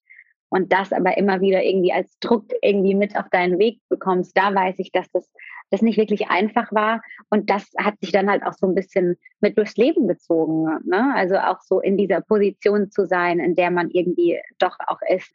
und 0.49 0.73
das 0.73 0.93
aber 0.93 1.17
immer 1.17 1.41
wieder 1.41 1.63
irgendwie 1.63 1.93
als 1.93 2.19
Druck 2.19 2.47
irgendwie 2.61 2.95
mit 2.95 3.17
auf 3.17 3.29
deinen 3.31 3.59
Weg 3.59 3.81
bekommst. 3.89 4.37
Da 4.37 4.55
weiß 4.55 4.79
ich, 4.79 4.91
dass 4.91 5.09
das 5.13 5.31
das 5.73 5.83
nicht 5.83 5.97
wirklich 5.97 6.29
einfach 6.29 6.71
war. 6.71 7.03
Und 7.31 7.51
das 7.51 7.71
hat 7.79 7.95
sich 8.01 8.13
dann 8.13 8.31
halt 8.31 8.45
auch 8.45 8.53
so 8.53 8.67
ein 8.67 8.75
bisschen 8.75 9.17
mit 9.41 9.57
durchs 9.57 9.77
Leben 9.77 10.07
gezogen. 10.07 10.65
Ne? 10.85 11.13
Also 11.17 11.37
auch 11.37 11.61
so 11.63 11.81
in 11.81 11.97
dieser 11.97 12.21
Position 12.21 12.91
zu 12.91 13.07
sein, 13.07 13.41
in 13.41 13.55
der 13.55 13.71
man 13.71 13.91
irgendwie 13.91 14.39
doch 14.59 14.77
auch 14.87 15.01
ist. 15.09 15.33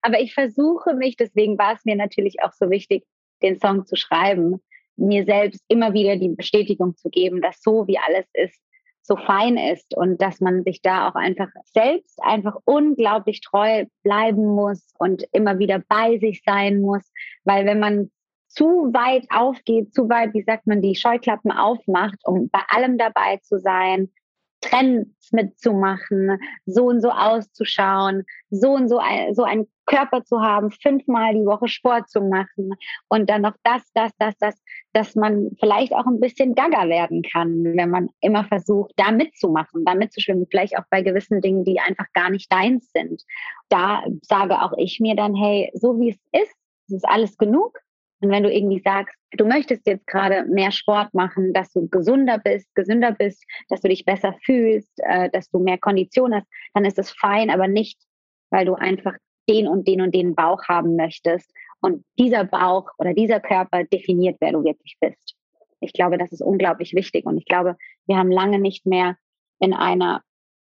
Aber 0.00 0.20
ich 0.20 0.34
versuche 0.34 0.94
mich, 0.94 1.16
deswegen 1.16 1.58
war 1.58 1.74
es 1.74 1.84
mir 1.84 1.96
natürlich 1.96 2.42
auch 2.42 2.52
so 2.52 2.70
wichtig, 2.70 3.04
den 3.42 3.58
Song 3.58 3.84
zu 3.84 3.96
schreiben, 3.96 4.62
mir 4.96 5.24
selbst 5.24 5.60
immer 5.68 5.92
wieder 5.92 6.16
die 6.16 6.28
Bestätigung 6.28 6.96
zu 6.96 7.10
geben, 7.10 7.42
dass 7.42 7.60
so 7.60 7.86
wie 7.88 7.98
alles 7.98 8.26
ist, 8.34 8.60
so 9.02 9.16
fein 9.16 9.56
ist 9.56 9.96
und 9.96 10.22
dass 10.22 10.40
man 10.40 10.62
sich 10.62 10.80
da 10.80 11.08
auch 11.08 11.16
einfach 11.16 11.48
selbst 11.64 12.22
einfach 12.22 12.56
unglaublich 12.64 13.40
treu 13.40 13.86
bleiben 14.04 14.44
muss 14.44 14.92
und 14.98 15.24
immer 15.32 15.58
wieder 15.58 15.82
bei 15.88 16.18
sich 16.18 16.42
sein 16.44 16.80
muss, 16.80 17.02
weil 17.42 17.66
wenn 17.66 17.80
man 17.80 18.12
zu 18.52 18.92
weit 18.92 19.26
aufgeht, 19.30 19.94
zu 19.94 20.08
weit, 20.08 20.34
wie 20.34 20.42
sagt 20.42 20.66
man, 20.66 20.82
die 20.82 20.94
Scheuklappen 20.94 21.50
aufmacht, 21.50 22.18
um 22.24 22.48
bei 22.50 22.60
allem 22.68 22.98
dabei 22.98 23.38
zu 23.42 23.58
sein, 23.58 24.10
Trends 24.62 25.32
mitzumachen, 25.32 26.38
so 26.66 26.86
und 26.86 27.00
so 27.02 27.10
auszuschauen, 27.10 28.24
so 28.50 28.70
und 28.70 28.88
so 28.88 28.98
ein, 28.98 29.34
so 29.34 29.42
einen 29.42 29.66
Körper 29.86 30.22
zu 30.24 30.40
haben, 30.40 30.70
fünfmal 30.70 31.34
die 31.34 31.44
Woche 31.44 31.66
Sport 31.66 32.08
zu 32.08 32.20
machen 32.20 32.70
und 33.08 33.28
dann 33.28 33.42
noch 33.42 33.56
das, 33.64 33.82
das, 33.94 34.12
das, 34.18 34.34
das, 34.38 34.54
dass 34.92 35.16
man 35.16 35.50
vielleicht 35.58 35.92
auch 35.92 36.06
ein 36.06 36.20
bisschen 36.20 36.54
gaga 36.54 36.88
werden 36.88 37.22
kann, 37.22 37.64
wenn 37.64 37.90
man 37.90 38.08
immer 38.20 38.44
versucht, 38.44 38.92
da 38.96 39.10
mitzumachen, 39.10 39.84
da 39.84 39.94
mitzuschwimmen, 39.94 40.46
vielleicht 40.48 40.78
auch 40.78 40.84
bei 40.90 41.02
gewissen 41.02 41.40
Dingen, 41.40 41.64
die 41.64 41.80
einfach 41.80 42.06
gar 42.14 42.30
nicht 42.30 42.50
deins 42.52 42.90
sind. 42.92 43.24
Da 43.68 44.04
sage 44.22 44.62
auch 44.62 44.72
ich 44.76 45.00
mir 45.00 45.16
dann, 45.16 45.34
hey, 45.34 45.70
so 45.74 45.98
wie 45.98 46.10
es 46.10 46.40
ist, 46.40 46.54
es 46.86 46.94
ist 46.94 47.08
alles 47.08 47.36
genug. 47.36 47.76
Und 48.22 48.30
wenn 48.30 48.44
du 48.44 48.52
irgendwie 48.52 48.80
sagst, 48.80 49.16
du 49.32 49.44
möchtest 49.44 49.84
jetzt 49.86 50.06
gerade 50.06 50.44
mehr 50.44 50.70
Sport 50.70 51.12
machen, 51.12 51.52
dass 51.52 51.72
du 51.72 51.88
gesunder 51.88 52.38
bist, 52.38 52.72
gesünder 52.76 53.10
bist, 53.10 53.44
dass 53.68 53.80
du 53.80 53.88
dich 53.88 54.04
besser 54.04 54.34
fühlst, 54.44 54.92
äh, 54.98 55.28
dass 55.30 55.50
du 55.50 55.58
mehr 55.58 55.76
Kondition 55.76 56.32
hast, 56.32 56.46
dann 56.72 56.84
ist 56.84 57.00
es 57.00 57.10
fein, 57.10 57.50
aber 57.50 57.66
nicht, 57.66 58.00
weil 58.50 58.64
du 58.64 58.74
einfach 58.74 59.14
den 59.48 59.66
und 59.66 59.88
den 59.88 60.00
und 60.00 60.14
den 60.14 60.36
Bauch 60.36 60.62
haben 60.68 60.94
möchtest. 60.94 61.52
Und 61.80 62.04
dieser 62.16 62.44
Bauch 62.44 62.90
oder 62.98 63.12
dieser 63.12 63.40
Körper 63.40 63.82
definiert, 63.82 64.36
wer 64.40 64.52
du 64.52 64.62
wirklich 64.62 64.96
bist. 65.00 65.34
Ich 65.80 65.92
glaube, 65.92 66.16
das 66.16 66.30
ist 66.30 66.42
unglaublich 66.42 66.94
wichtig. 66.94 67.26
Und 67.26 67.38
ich 67.38 67.44
glaube, 67.44 67.76
wir 68.06 68.16
haben 68.16 68.30
lange 68.30 68.60
nicht 68.60 68.86
mehr 68.86 69.16
in 69.58 69.74
einer, 69.74 70.22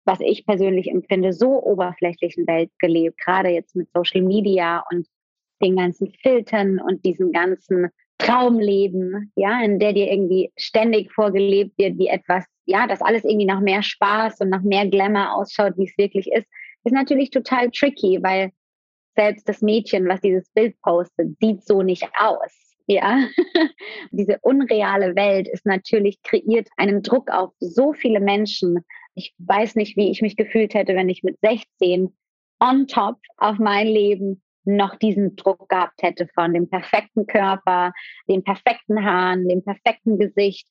was 0.05 0.21
ich 0.21 0.47
persönlich 0.47 0.89
empfinde, 0.89 1.33
so 1.33 1.61
oberflächlichen 1.61 2.47
Welt 2.47 2.71
gelebt, 2.79 3.19
gerade 3.19 3.49
jetzt 3.49 3.75
mit 3.75 3.89
Social 3.93 4.23
Media 4.23 4.85
und 4.93 5.09
den 5.63 5.77
ganzen 5.77 6.13
Filtern 6.23 6.81
und 6.81 7.05
diesem 7.05 7.33
ganzen 7.33 7.89
Traumleben, 8.19 9.33
ja, 9.35 9.63
in 9.63 9.79
der 9.79 9.93
dir 9.93 10.11
irgendwie 10.11 10.53
ständig 10.57 11.13
vorgelebt 11.13 11.77
wird, 11.79 11.99
wie 11.99 12.09
etwas, 12.09 12.45
ja, 12.67 12.87
das 12.87 13.01
alles 13.01 13.25
irgendwie 13.25 13.47
nach 13.47 13.61
mehr 13.61 13.83
Spaß 13.83 14.41
und 14.41 14.51
nach 14.51 14.63
mehr 14.63 14.87
Glamour 14.87 15.35
ausschaut, 15.35 15.77
wie 15.77 15.87
es 15.87 15.97
wirklich 15.97 16.31
ist, 16.31 16.47
ist 16.85 16.93
natürlich 16.93 17.31
total 17.31 17.71
tricky, 17.71 18.19
weil 18.23 18.53
selbst 19.17 19.49
das 19.49 19.63
Mädchen, 19.63 20.09
was 20.09 20.21
dieses 20.21 20.49
Bild 20.51 20.81
postet, 20.83 21.37
sieht 21.41 21.65
so 21.65 21.83
nicht 21.83 22.09
aus. 22.19 22.77
Ja, 22.87 23.29
diese 24.11 24.39
unreale 24.43 25.15
Welt 25.15 25.49
ist 25.49 25.65
natürlich 25.65 26.21
kreiert 26.23 26.69
einen 26.77 27.03
Druck 27.03 27.31
auf 27.31 27.53
so 27.61 27.93
viele 27.93 28.21
Menschen. 28.21 28.85
Ich 29.15 29.35
weiß 29.39 29.77
nicht, 29.77 29.97
wie 29.97 30.11
ich 30.11 30.23
mich 30.23 30.37
gefühlt 30.37 30.75
hätte, 30.75 30.95
wenn 30.95 31.09
ich 31.09 31.23
mit 31.23 31.39
16 31.41 32.13
on 32.61 32.87
top 32.87 33.17
auf 33.37 33.59
mein 33.59 33.87
Leben 33.87 34.43
noch 34.65 34.97
diesen 34.97 35.37
Druck 35.37 35.69
gehabt 35.69 36.03
hätte 36.03 36.29
von 36.35 36.53
dem 36.53 36.69
perfekten 36.69 37.27
Körper, 37.27 37.93
den 38.29 38.45
perfekten 38.45 39.05
Haaren, 39.05 39.49
dem 39.49 39.63
perfekten 39.63 40.19
Gesicht, 40.19 40.69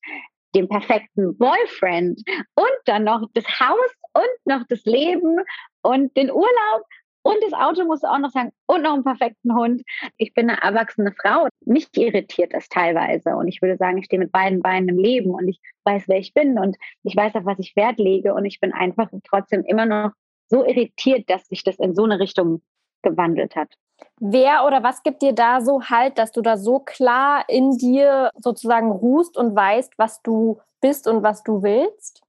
dem 0.56 0.68
perfekten 0.68 1.38
Boyfriend 1.38 2.22
und 2.56 2.78
dann 2.86 3.04
noch 3.04 3.28
das 3.34 3.46
Haus 3.60 3.92
und 4.14 4.46
noch 4.46 4.66
das 4.68 4.84
Leben 4.86 5.38
und 5.82 6.16
den 6.18 6.32
Urlaub 6.32 6.84
und 7.22 7.38
das 7.44 7.54
Auto 7.54 7.84
musst 7.86 8.04
du 8.04 8.08
auch 8.08 8.18
noch 8.18 8.32
sagen 8.32 8.52
und 8.66 8.82
noch 8.84 8.94
einen 8.94 9.04
perfekten 9.04 9.54
Hund. 9.54 9.82
Ich 10.18 10.34
bin 10.34 10.50
eine 10.50 10.62
erwachsene 10.62 11.14
Frau. 11.22 11.48
Mich 11.66 11.88
irritiert 11.96 12.54
das 12.54 12.70
teilweise 12.70 13.36
und 13.36 13.48
ich 13.48 13.62
würde 13.62 13.78
sagen, 13.78 13.98
ich 13.98 14.06
stehe 14.06 14.20
mit 14.20 14.32
beiden 14.32 14.62
Beinen 14.62 14.90
im 14.90 14.98
Leben 14.98 15.32
und 15.32 15.48
ich 15.48 15.60
weiß, 15.84 16.04
wer 16.08 16.18
ich 16.18 16.34
bin 16.34 16.58
und 16.58 16.78
ich 17.04 17.16
weiß, 17.16 17.36
auf 17.36 17.46
was 17.46 17.60
ich 17.60 17.76
Wert 17.76 18.00
lege 18.00 18.34
und 18.34 18.46
ich 18.46 18.60
bin 18.60 18.74
einfach 18.74 19.10
trotzdem 19.30 19.64
immer 19.66 19.86
noch 19.86 20.12
so 20.48 20.66
irritiert, 20.66 21.30
dass 21.30 21.46
sich 21.48 21.64
das 21.64 21.76
in 21.78 21.94
so 21.94 22.04
eine 22.04 22.20
Richtung 22.20 22.62
gewandelt 23.02 23.56
hat. 23.56 23.76
Wer 24.20 24.66
oder 24.66 24.84
was 24.84 25.04
gibt 25.04 25.22
dir 25.22 25.34
da 25.34 25.62
so 25.62 25.84
Halt, 25.84 26.18
dass 26.18 26.32
du 26.32 26.41
da 26.41 26.58
so 26.58 26.80
klar 26.80 27.43
in 27.47 27.78
dir 27.78 28.32
sozusagen 28.36 28.91
ruhst 28.91 29.38
und 29.38 29.56
weißt, 29.56 29.93
was 29.97 30.22
du 30.22 30.60
bist 30.82 31.08
und 31.08 31.24
was 31.24 31.43
du 31.43 31.64
willst? 31.64 32.22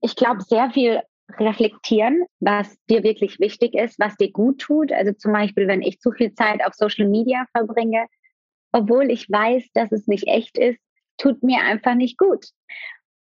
Ich 0.00 0.16
glaube, 0.16 0.42
sehr 0.42 0.70
viel 0.70 1.02
reflektieren, 1.38 2.24
was 2.40 2.76
dir 2.88 3.02
wirklich 3.02 3.38
wichtig 3.38 3.74
ist, 3.74 3.98
was 3.98 4.16
dir 4.16 4.30
gut 4.32 4.60
tut. 4.60 4.92
Also 4.92 5.12
zum 5.12 5.32
Beispiel, 5.32 5.68
wenn 5.68 5.82
ich 5.82 6.00
zu 6.00 6.12
viel 6.12 6.32
Zeit 6.34 6.64
auf 6.64 6.74
Social 6.74 7.08
Media 7.08 7.44
verbringe, 7.52 8.06
obwohl 8.72 9.10
ich 9.10 9.30
weiß, 9.30 9.70
dass 9.74 9.92
es 9.92 10.06
nicht 10.06 10.26
echt 10.26 10.58
ist, 10.58 10.80
tut 11.18 11.42
mir 11.42 11.60
einfach 11.60 11.94
nicht 11.94 12.18
gut. 12.18 12.46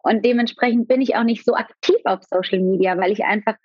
Und 0.04 0.24
dementsprechend 0.24 0.88
bin 0.88 1.02
ich 1.02 1.16
auch 1.16 1.24
nicht 1.24 1.46
so 1.46 1.56
aktiv 1.56 1.98
auf 2.04 2.22
Social 2.24 2.60
Media, 2.60 2.98
weil 2.98 3.12
ich 3.12 3.24
einfach 3.24 3.56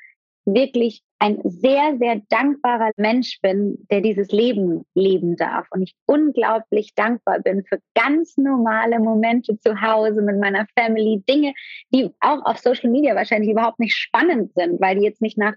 wirklich 0.54 1.02
ein 1.18 1.38
sehr, 1.44 1.96
sehr 1.98 2.22
dankbarer 2.30 2.90
Mensch 2.96 3.40
bin, 3.42 3.86
der 3.90 4.00
dieses 4.00 4.30
Leben 4.30 4.84
leben 4.94 5.36
darf. 5.36 5.66
Und 5.70 5.82
ich 5.82 5.94
unglaublich 6.06 6.94
dankbar 6.94 7.40
bin 7.40 7.64
für 7.64 7.78
ganz 7.94 8.36
normale 8.36 8.98
Momente 8.98 9.58
zu 9.58 9.80
Hause 9.80 10.22
mit 10.22 10.40
meiner 10.40 10.66
Family, 10.78 11.22
Dinge, 11.28 11.52
die 11.92 12.10
auch 12.20 12.44
auf 12.44 12.58
Social 12.58 12.90
Media 12.90 13.14
wahrscheinlich 13.14 13.50
überhaupt 13.50 13.78
nicht 13.78 13.94
spannend 13.94 14.52
sind, 14.54 14.80
weil 14.80 14.98
die 14.98 15.04
jetzt 15.04 15.20
nicht 15.20 15.36
nach 15.36 15.54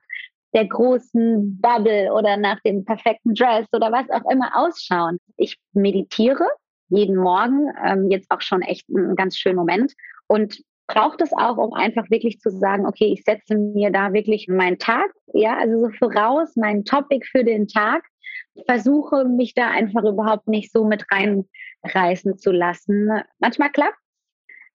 der 0.54 0.68
großen 0.68 1.60
Bubble 1.62 2.14
oder 2.14 2.38
nach 2.38 2.60
dem 2.62 2.86
perfekten 2.86 3.34
Dress 3.34 3.66
oder 3.74 3.92
was 3.92 4.10
auch 4.10 4.30
immer 4.30 4.52
ausschauen. 4.56 5.18
Ich 5.38 5.58
meditiere 5.74 6.46
jeden 6.90 7.16
Morgen, 7.16 7.72
ähm, 7.84 8.12
jetzt 8.12 8.30
auch 8.30 8.42
schon 8.42 8.62
echt 8.62 8.88
ein 8.90 9.16
ganz 9.16 9.38
schöner 9.38 9.56
Moment. 9.56 9.94
Und 10.28 10.62
braucht 10.88 11.22
es 11.22 11.32
auch, 11.34 11.58
um 11.58 11.74
einfach 11.74 12.10
wirklich 12.10 12.40
zu 12.40 12.50
sagen, 12.50 12.86
okay, 12.86 13.14
ich 13.14 13.24
setze 13.24 13.56
mir 13.58 13.92
da 13.92 14.14
wirklich 14.14 14.48
meinen 14.48 14.78
Tag, 14.78 15.12
ja, 15.34 15.58
also 15.58 15.86
so 15.86 15.90
voraus, 15.92 16.56
mein 16.56 16.84
Topic 16.84 17.26
für 17.26 17.44
den 17.44 17.68
Tag, 17.68 18.04
versuche 18.68 19.26
mich 19.26 19.54
da 19.54 19.70
einfach 19.70 20.04
überhaupt 20.04 20.48
nicht 20.48 20.72
so 20.72 20.86
mit 20.86 21.06
reinreißen 21.12 22.38
zu 22.38 22.52
lassen. 22.52 23.10
Manchmal 23.40 23.72
klappt 23.72 23.98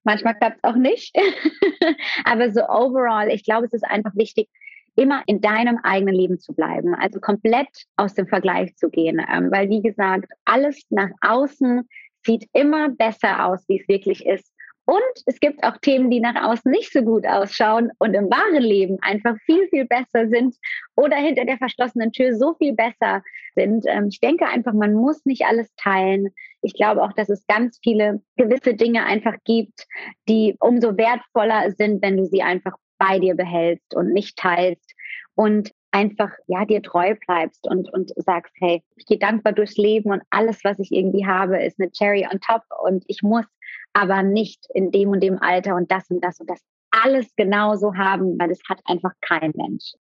manchmal 0.09 0.35
klappt 0.35 0.57
es 0.57 0.65
auch 0.65 0.77
nicht. 0.77 1.15
Aber 2.25 2.51
so 2.51 2.63
overall, 2.63 3.29
ich 3.29 3.45
glaube, 3.45 3.67
es 3.67 3.73
ist 3.73 3.85
einfach 3.85 4.15
wichtig, 4.15 4.49
immer 4.97 5.23
in 5.27 5.41
deinem 5.41 5.79
eigenen 5.85 6.15
Leben 6.15 6.39
zu 6.41 6.53
bleiben, 6.55 6.95
also 6.95 7.21
komplett 7.21 7.69
aus 7.97 8.15
dem 8.15 8.27
Vergleich 8.27 8.75
zu 8.77 8.89
gehen. 8.91 9.25
Ähm, 9.33 9.51
weil, 9.53 9.69
wie 9.69 9.83
gesagt, 9.83 10.33
alles 10.45 10.83
nach 10.91 11.11
außen 11.21 11.89
sieht 12.25 12.49
immer 12.53 12.89
besser 12.89 13.47
aus, 13.47 13.65
wie 13.69 13.81
es 13.81 13.87
wirklich 13.87 14.27
ist. 14.27 14.53
Und 14.89 15.23
es 15.27 15.39
gibt 15.39 15.63
auch 15.65 15.77
Themen, 15.77 16.09
die 16.09 16.19
nach 16.19 16.49
außen 16.49 16.71
nicht 16.71 16.95
so 16.95 17.03
gut 17.03 17.27
ausschauen 17.27 17.91
und 17.99 18.15
im 18.15 18.31
wahren 18.31 18.63
Leben 18.63 18.97
einfach 19.03 19.37
viel, 19.45 19.69
viel 19.69 19.85
besser 19.85 20.31
sind 20.31 20.57
oder 20.97 21.17
hinter 21.17 21.45
der 21.45 21.59
verschlossenen 21.59 22.11
Tür 22.11 22.35
so 22.35 22.55
viel 22.55 22.73
besser 22.73 23.23
sind. 23.55 23.85
Ähm, 23.87 24.07
ich 24.09 24.19
denke 24.21 24.47
einfach, 24.47 24.73
man 24.73 24.95
muss 24.95 25.27
nicht 25.27 25.45
alles 25.45 25.69
teilen. 25.77 26.31
Ich 26.63 26.73
glaube 26.73 27.03
auch, 27.03 27.13
dass 27.13 27.29
es 27.29 27.47
ganz 27.47 27.79
viele 27.83 28.23
gewisse 28.39 28.73
Dinge 28.73 29.05
einfach 29.05 29.35
gibt, 29.45 29.87
die 30.27 30.57
umso 30.59 30.97
wertvoller 30.97 31.71
sind, 31.73 32.01
wenn 32.01 32.17
du 32.17 32.25
sie 32.25 32.41
einfach 32.41 32.73
bei 32.97 33.19
dir 33.19 33.35
behältst 33.35 33.95
und 33.95 34.15
nicht 34.15 34.39
teilst. 34.39 34.95
Und 35.35 35.71
einfach 35.91 36.31
ja 36.47 36.65
dir 36.65 36.83
treu 36.83 37.15
bleibst 37.27 37.67
und 37.67 37.91
und 37.95 38.13
sagst 38.17 38.53
hey 38.59 38.83
ich 38.97 39.07
gehe 39.07 39.19
dankbar 39.19 39.55
durchs 39.55 39.79
Leben 39.79 40.11
und 40.11 40.23
alles 40.29 40.63
was 40.63 40.79
ich 40.79 40.93
irgendwie 40.93 41.27
habe 41.27 41.63
ist 41.63 41.81
eine 41.81 41.91
Cherry 41.91 42.27
on 42.31 42.41
top 42.41 42.63
und 42.85 43.05
ich 43.07 43.23
muss 43.23 43.47
aber 43.93 44.23
nicht 44.23 44.67
in 44.75 44.91
dem 44.91 45.11
und 45.11 45.21
dem 45.21 45.41
Alter 45.43 45.75
und 45.75 45.91
das 45.91 46.09
und 46.11 46.23
das 46.23 46.41
und 46.41 46.49
das 46.49 46.61
alles 46.91 47.35
genauso 47.37 47.95
haben, 47.95 48.39
weil 48.39 48.49
das 48.49 48.61
hat 48.69 48.81
einfach 48.85 49.13
kein 49.21 49.53
Mensch. 49.57 49.95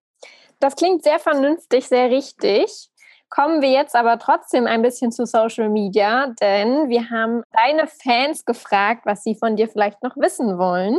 Das 0.60 0.76
klingt 0.76 1.02
sehr 1.04 1.18
vernünftig, 1.18 1.86
sehr 1.86 2.10
richtig. 2.10 2.88
Kommen 3.30 3.60
wir 3.60 3.70
jetzt 3.70 3.94
aber 3.94 4.18
trotzdem 4.18 4.66
ein 4.66 4.82
bisschen 4.82 5.12
zu 5.12 5.26
Social 5.26 5.68
Media, 5.68 6.32
denn 6.40 6.88
wir 6.88 7.10
haben 7.10 7.42
deine 7.52 7.86
Fans 7.86 8.44
gefragt, 8.44 9.02
was 9.04 9.22
sie 9.22 9.34
von 9.34 9.54
dir 9.56 9.68
vielleicht 9.68 10.02
noch 10.02 10.16
wissen 10.16 10.58
wollen. 10.58 10.98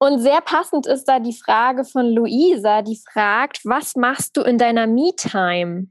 Und 0.00 0.20
sehr 0.20 0.40
passend 0.40 0.86
ist 0.86 1.04
da 1.04 1.18
die 1.18 1.32
Frage 1.32 1.84
von 1.84 2.06
Luisa, 2.06 2.82
die 2.82 3.00
fragt, 3.12 3.60
was 3.64 3.96
machst 3.96 4.36
du 4.36 4.42
in 4.42 4.58
deiner 4.58 4.86
Me-Time? 4.86 5.88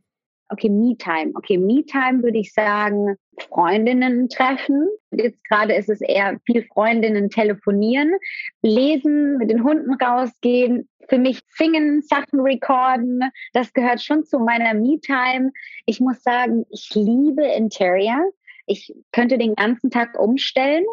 Okay, 0.49 0.69
Me-Time. 0.69 1.31
Okay, 1.35 1.57
Me-Time 1.57 2.23
würde 2.23 2.37
ich 2.37 2.53
sagen, 2.53 3.17
Freundinnen 3.37 4.29
treffen. 4.29 4.87
Jetzt 5.11 5.43
gerade 5.45 5.75
ist 5.75 5.89
es 5.89 6.01
eher 6.01 6.39
viel 6.45 6.63
Freundinnen 6.63 7.29
telefonieren, 7.29 8.13
lesen, 8.61 9.37
mit 9.37 9.49
den 9.49 9.63
Hunden 9.63 9.93
rausgehen, 9.93 10.89
für 11.07 11.17
mich 11.17 11.41
singen, 11.49 12.01
Sachen 12.01 12.39
recorden. 12.41 13.21
Das 13.53 13.73
gehört 13.73 14.01
schon 14.01 14.25
zu 14.25 14.39
meiner 14.39 14.73
Me-Time. 14.73 15.51
Ich 15.85 15.99
muss 15.99 16.21
sagen, 16.21 16.65
ich 16.69 16.89
liebe 16.93 17.45
Interior. 17.45 18.19
Ich 18.65 18.93
könnte 19.13 19.37
den 19.37 19.55
ganzen 19.55 19.89
Tag 19.89 20.19
umstellen. 20.19 20.83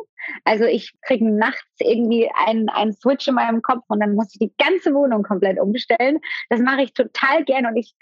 Also 0.45 0.65
ich 0.65 0.93
kriege 1.03 1.29
nachts 1.29 1.67
irgendwie 1.81 2.31
einen, 2.47 2.69
einen 2.69 2.93
Switch 2.93 3.27
in 3.27 3.35
meinem 3.35 3.63
Kopf 3.63 3.83
und 3.89 4.01
dann 4.01 4.15
muss 4.15 4.33
ich 4.33 4.39
die 4.39 4.55
ganze 4.63 4.95
Wohnung 4.95 5.25
komplett 5.25 5.59
umstellen. 5.59 6.21
Das 6.51 6.61
mache 6.61 6.83
ich 6.83 6.93
total 6.93 7.45
gern 7.45 7.67
und 7.67 7.77
ich 7.77 7.95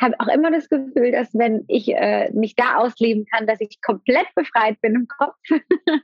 habe 0.00 0.14
auch 0.18 0.28
immer 0.28 0.50
das 0.50 0.68
Gefühl, 0.68 1.12
dass 1.12 1.34
wenn 1.34 1.64
ich 1.68 1.88
äh, 1.94 2.30
mich 2.32 2.54
da 2.54 2.76
ausleben 2.76 3.26
kann, 3.26 3.46
dass 3.46 3.60
ich 3.60 3.80
komplett 3.82 4.26
befreit 4.34 4.80
bin 4.80 4.94
im 4.94 5.08
Kopf. 5.08 5.36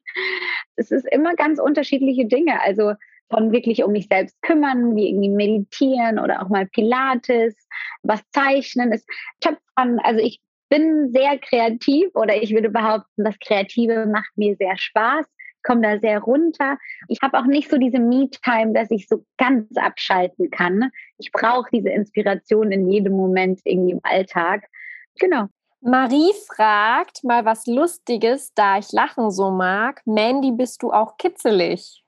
es 0.76 0.90
ist 0.90 1.07
immer 1.12 1.34
ganz 1.34 1.61
unterschiedliche 1.61 2.26
Dinge. 2.26 2.61
Also 2.61 2.95
von 3.30 3.53
wirklich 3.53 3.84
um 3.84 3.92
mich 3.92 4.07
selbst 4.09 4.40
kümmern, 4.42 4.95
wie 4.97 5.09
irgendwie 5.09 5.30
meditieren 5.30 6.18
oder 6.18 6.42
auch 6.42 6.49
mal 6.49 6.66
Pilates, 6.66 7.55
was 8.03 8.22
zeichnen 8.30 8.92
ist 8.92 9.09
Töpfern. 9.40 9.99
Also 10.01 10.20
ich 10.20 10.40
bin 10.68 11.12
sehr 11.12 11.38
kreativ 11.38 12.09
oder 12.14 12.42
ich 12.42 12.53
würde 12.53 12.70
behaupten, 12.70 13.24
das 13.24 13.38
Kreative 13.38 14.07
macht 14.07 14.36
mir 14.36 14.57
sehr 14.57 14.76
Spaß 14.76 15.26
komme 15.65 15.83
da 15.83 15.99
sehr 15.99 16.21
runter. 16.21 16.79
Ich 17.09 17.21
habe 17.23 17.39
auch 17.39 17.47
nicht 17.47 17.71
so 17.71 17.79
diese 17.79 17.99
Me-Time, 17.99 18.73
dass 18.73 18.91
ich 18.91 19.09
so 19.09 19.25
ganz 19.39 19.77
abschalten 19.77 20.51
kann. 20.51 20.91
Ich 21.19 21.33
brauche 21.33 21.69
diese 21.73 21.89
Inspiration 21.91 22.71
in 22.71 22.89
jedem 22.89 23.15
Moment 23.15 23.61
irgendwie 23.65 23.93
im 23.93 24.01
Alltag. 24.05 24.69
Genau. 25.19 25.49
Marie 25.81 26.33
fragt 26.47 27.25
mal 27.25 27.45
was 27.45 27.67
Lustiges, 27.67 28.55
da 28.55 28.79
ich 28.79 28.93
Lachen 28.93 29.31
so 29.31 29.51
mag. 29.51 30.01
Mandy, 30.07 30.53
bist 30.53 30.83
du 30.83 30.93
auch 30.93 31.17
kitzelig? 31.19 32.03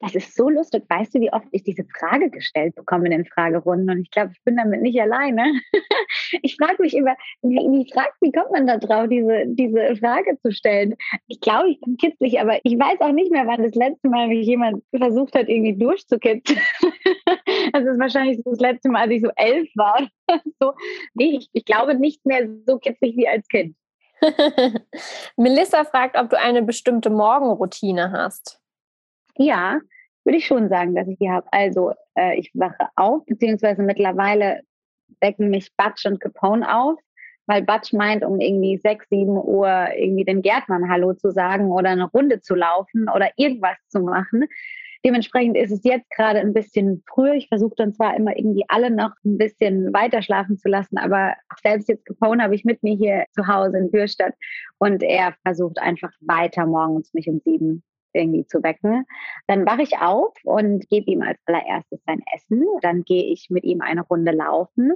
Das 0.00 0.14
ist 0.14 0.34
so 0.34 0.48
lustig. 0.48 0.84
Weißt 0.88 1.14
du, 1.14 1.20
wie 1.20 1.32
oft 1.32 1.46
ich 1.52 1.62
diese 1.62 1.84
Frage 1.84 2.30
gestellt 2.30 2.74
bekomme 2.74 3.04
in 3.06 3.10
den 3.10 3.26
Fragerunden? 3.26 3.90
Und 3.90 4.00
ich 4.00 4.10
glaube, 4.10 4.32
ich 4.32 4.42
bin 4.44 4.56
damit 4.56 4.80
nicht 4.80 4.98
alleine. 4.98 5.60
ich 6.42 6.56
frage 6.56 6.82
mich 6.82 6.96
immer, 6.96 7.14
wie, 7.42 7.56
wie, 7.56 7.92
fragt, 7.92 8.14
wie 8.22 8.32
kommt 8.32 8.50
man 8.50 8.66
da 8.66 8.78
drauf, 8.78 9.08
diese, 9.08 9.44
diese 9.46 9.96
Frage 9.96 10.38
zu 10.42 10.52
stellen? 10.52 10.96
Ich 11.28 11.40
glaube, 11.40 11.70
ich 11.70 11.80
bin 11.82 11.98
kitzlig, 11.98 12.40
aber 12.40 12.58
ich 12.64 12.78
weiß 12.78 13.00
auch 13.00 13.12
nicht 13.12 13.30
mehr, 13.30 13.46
wann 13.46 13.62
das 13.62 13.74
letzte 13.74 14.08
Mal 14.08 14.28
mich 14.28 14.46
jemand 14.46 14.82
versucht 14.96 15.34
hat, 15.34 15.48
irgendwie 15.48 15.76
durchzukitzen. 15.76 16.56
das 17.72 17.84
ist 17.84 18.00
wahrscheinlich 18.00 18.40
das 18.42 18.58
letzte 18.58 18.88
Mal, 18.88 19.02
als 19.02 19.12
ich 19.12 19.20
so 19.20 19.30
elf 19.36 19.68
war. 19.74 20.08
so, 20.60 20.72
nee, 21.12 21.36
ich, 21.36 21.50
ich 21.52 21.66
glaube 21.66 21.94
nicht 21.94 22.24
mehr 22.24 22.48
so 22.66 22.78
kitzlig 22.78 23.16
wie 23.16 23.28
als 23.28 23.46
Kind. 23.48 23.76
Melissa 25.36 25.84
fragt, 25.84 26.16
ob 26.16 26.30
du 26.30 26.38
eine 26.38 26.62
bestimmte 26.62 27.10
Morgenroutine 27.10 28.12
hast. 28.12 28.59
Ja, 29.42 29.80
würde 30.24 30.36
ich 30.36 30.44
schon 30.46 30.68
sagen, 30.68 30.94
dass 30.94 31.08
ich 31.08 31.18
die 31.18 31.30
habe. 31.30 31.46
Also 31.50 31.94
äh, 32.14 32.38
ich 32.38 32.50
wache 32.52 32.90
auf, 32.94 33.24
beziehungsweise 33.24 33.82
mittlerweile 33.82 34.60
wecken 35.22 35.48
mich 35.48 35.74
Batsch 35.78 36.04
und 36.04 36.20
Capone 36.20 36.76
auf, 36.76 36.98
weil 37.46 37.62
Batsch 37.62 37.94
meint, 37.94 38.22
um 38.22 38.38
irgendwie 38.38 38.76
sechs, 38.76 39.08
sieben 39.08 39.38
Uhr 39.38 39.88
irgendwie 39.96 40.26
den 40.26 40.42
Gärtnern 40.42 40.90
Hallo 40.90 41.14
zu 41.14 41.30
sagen 41.30 41.72
oder 41.72 41.88
eine 41.88 42.04
Runde 42.04 42.42
zu 42.42 42.54
laufen 42.54 43.08
oder 43.08 43.30
irgendwas 43.36 43.78
zu 43.88 44.00
machen. 44.00 44.44
Dementsprechend 45.06 45.56
ist 45.56 45.72
es 45.72 45.84
jetzt 45.84 46.10
gerade 46.10 46.40
ein 46.40 46.52
bisschen 46.52 47.02
früher. 47.08 47.32
Ich 47.32 47.48
versuche 47.48 47.74
dann 47.76 47.94
zwar 47.94 48.14
immer 48.18 48.36
irgendwie 48.36 48.66
alle 48.68 48.90
noch 48.90 49.12
ein 49.24 49.38
bisschen 49.38 49.90
weiter 49.94 50.20
schlafen 50.20 50.58
zu 50.58 50.68
lassen, 50.68 50.98
aber 50.98 51.34
selbst 51.62 51.88
jetzt 51.88 52.04
Capone 52.04 52.42
habe 52.42 52.54
ich 52.54 52.66
mit 52.66 52.82
mir 52.82 52.94
hier 52.94 53.24
zu 53.32 53.46
Hause 53.46 53.78
in 53.78 53.90
Bürstadt 53.90 54.34
und 54.76 55.02
er 55.02 55.34
versucht 55.44 55.78
einfach 55.78 56.12
weiter 56.20 56.66
morgens 56.66 57.14
mich 57.14 57.26
um 57.26 57.40
sieben 57.42 57.82
irgendwie 58.12 58.46
zu 58.46 58.62
wecken. 58.62 59.04
Dann 59.46 59.66
wache 59.66 59.82
ich 59.82 59.98
auf 59.98 60.34
und 60.44 60.88
gebe 60.88 61.10
ihm 61.10 61.22
als 61.22 61.38
allererstes 61.46 62.00
sein 62.06 62.22
Essen. 62.34 62.64
Dann 62.82 63.02
gehe 63.02 63.24
ich 63.24 63.48
mit 63.50 63.64
ihm 63.64 63.80
eine 63.80 64.02
Runde 64.02 64.32
laufen. 64.32 64.94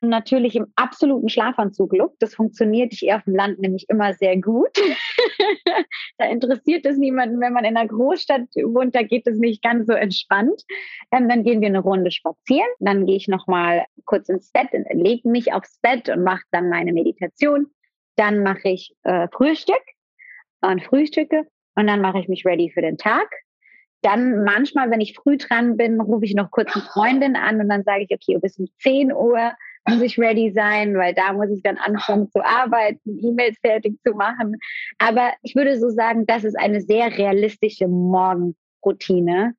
natürlich 0.00 0.54
im 0.54 0.66
absoluten 0.76 1.30
Schlafanzug-Look. 1.30 2.18
Das 2.18 2.34
funktioniert 2.34 2.92
hier 2.92 3.16
auf 3.16 3.24
dem 3.24 3.34
Land 3.34 3.58
nämlich 3.58 3.86
immer 3.88 4.12
sehr 4.12 4.36
gut. 4.38 4.76
da 6.18 6.26
interessiert 6.26 6.84
es 6.84 6.98
niemanden, 6.98 7.40
wenn 7.40 7.54
man 7.54 7.64
in 7.64 7.76
einer 7.76 7.88
Großstadt 7.88 8.48
wohnt, 8.64 8.94
da 8.94 9.02
geht 9.02 9.26
es 9.26 9.38
nicht 9.38 9.62
ganz 9.62 9.86
so 9.86 9.94
entspannt. 9.94 10.62
Ähm, 11.10 11.28
dann 11.28 11.42
gehen 11.42 11.60
wir 11.60 11.68
eine 11.68 11.80
Runde 11.80 12.10
spazieren. 12.10 12.68
Dann 12.80 13.06
gehe 13.06 13.16
ich 13.16 13.28
nochmal 13.28 13.86
kurz 14.04 14.28
ins 14.28 14.50
Bett, 14.52 14.68
lege 14.90 15.28
mich 15.28 15.52
aufs 15.52 15.78
Bett 15.80 16.08
und 16.08 16.22
mache 16.22 16.44
dann 16.50 16.68
meine 16.68 16.92
Meditation. 16.92 17.68
Dann 18.16 18.42
mache 18.42 18.68
ich 18.68 18.94
äh, 19.04 19.28
Frühstück 19.32 19.82
und 20.60 20.82
Frühstücke 20.82 21.46
und 21.76 21.86
dann 21.86 22.00
mache 22.00 22.18
ich 22.18 22.28
mich 22.28 22.44
ready 22.44 22.70
für 22.70 22.82
den 22.82 22.98
Tag. 22.98 23.28
Dann 24.02 24.44
manchmal, 24.44 24.90
wenn 24.90 25.00
ich 25.00 25.14
früh 25.14 25.38
dran 25.38 25.76
bin, 25.76 26.00
rufe 26.00 26.24
ich 26.24 26.34
noch 26.34 26.50
kurz 26.50 26.74
eine 26.74 26.84
Freundin 26.84 27.36
an 27.36 27.60
und 27.60 27.68
dann 27.68 27.84
sage 27.84 28.04
ich, 28.04 28.10
okay, 28.10 28.38
bis 28.38 28.58
um 28.58 28.68
10 28.80 29.12
Uhr 29.12 29.52
muss 29.88 30.02
ich 30.02 30.18
ready 30.18 30.52
sein, 30.54 30.96
weil 30.96 31.14
da 31.14 31.32
muss 31.32 31.50
ich 31.50 31.62
dann 31.62 31.78
anfangen 31.78 32.30
zu 32.30 32.44
arbeiten, 32.44 33.18
E-Mails 33.22 33.56
fertig 33.60 33.98
zu 34.06 34.14
machen. 34.14 34.56
Aber 34.98 35.32
ich 35.42 35.54
würde 35.54 35.78
so 35.78 35.88
sagen, 35.90 36.26
das 36.26 36.44
ist 36.44 36.58
eine 36.58 36.80
sehr 36.80 37.16
realistische 37.16 37.88
Morgenroutine. 37.88 39.54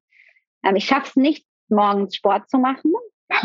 Ähm, 0.63 0.75
ich 0.75 0.85
schaffe 0.85 1.09
es 1.09 1.15
nicht, 1.15 1.45
morgens 1.69 2.15
Sport 2.15 2.49
zu 2.49 2.57
machen. 2.57 2.93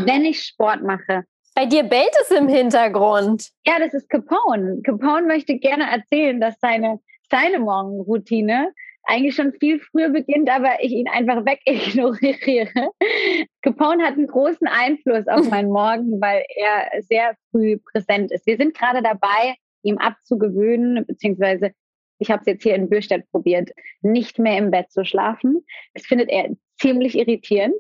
Wenn 0.05 0.25
ich 0.25 0.43
Sport 0.43 0.83
mache, 0.83 1.25
bei 1.55 1.67
dir 1.67 1.83
bellt 1.83 2.15
es 2.23 2.31
im 2.31 2.49
Hintergrund. 2.49 3.49
Ja, 3.67 3.79
das 3.79 3.93
ist 3.93 4.09
Capone. 4.09 4.81
Capone 4.83 5.27
möchte 5.27 5.59
gerne 5.59 5.91
erzählen, 5.91 6.41
dass 6.41 6.55
seine, 6.61 7.01
seine 7.31 7.59
Morgenroutine 7.59 8.73
eigentlich 9.05 9.35
schon 9.35 9.53
viel 9.55 9.81
früher 9.81 10.11
beginnt, 10.11 10.51
aber 10.51 10.83
ich 10.83 10.93
ihn 10.93 11.09
einfach 11.09 11.45
wegignoriere. 11.45 12.91
Capone 13.63 14.05
hat 14.05 14.15
einen 14.15 14.27
großen 14.27 14.67
Einfluss 14.67 15.27
auf 15.27 15.49
meinen 15.51 15.71
Morgen, 15.73 16.21
weil 16.21 16.45
er 16.55 17.03
sehr 17.03 17.35
früh 17.51 17.79
präsent 17.93 18.31
ist. 18.31 18.47
Wir 18.47 18.57
sind 18.57 18.77
gerade 18.77 19.03
dabei, 19.03 19.57
ihm 19.83 19.99
abzugewöhnen, 19.99 21.07
beziehungsweise 21.07 21.73
ich 22.19 22.31
habe 22.31 22.41
es 22.41 22.47
jetzt 22.47 22.63
hier 22.63 22.75
in 22.75 22.91
Bürstadt 22.91 23.23
probiert, 23.31 23.71
nicht 24.03 24.39
mehr 24.39 24.59
im 24.59 24.71
Bett 24.71 24.93
zu 24.93 25.05
schlafen. 25.05 25.65
Das 25.95 26.05
findet 26.05 26.29
er 26.29 26.51
ziemlich 26.79 27.17
irritierend 27.17 27.75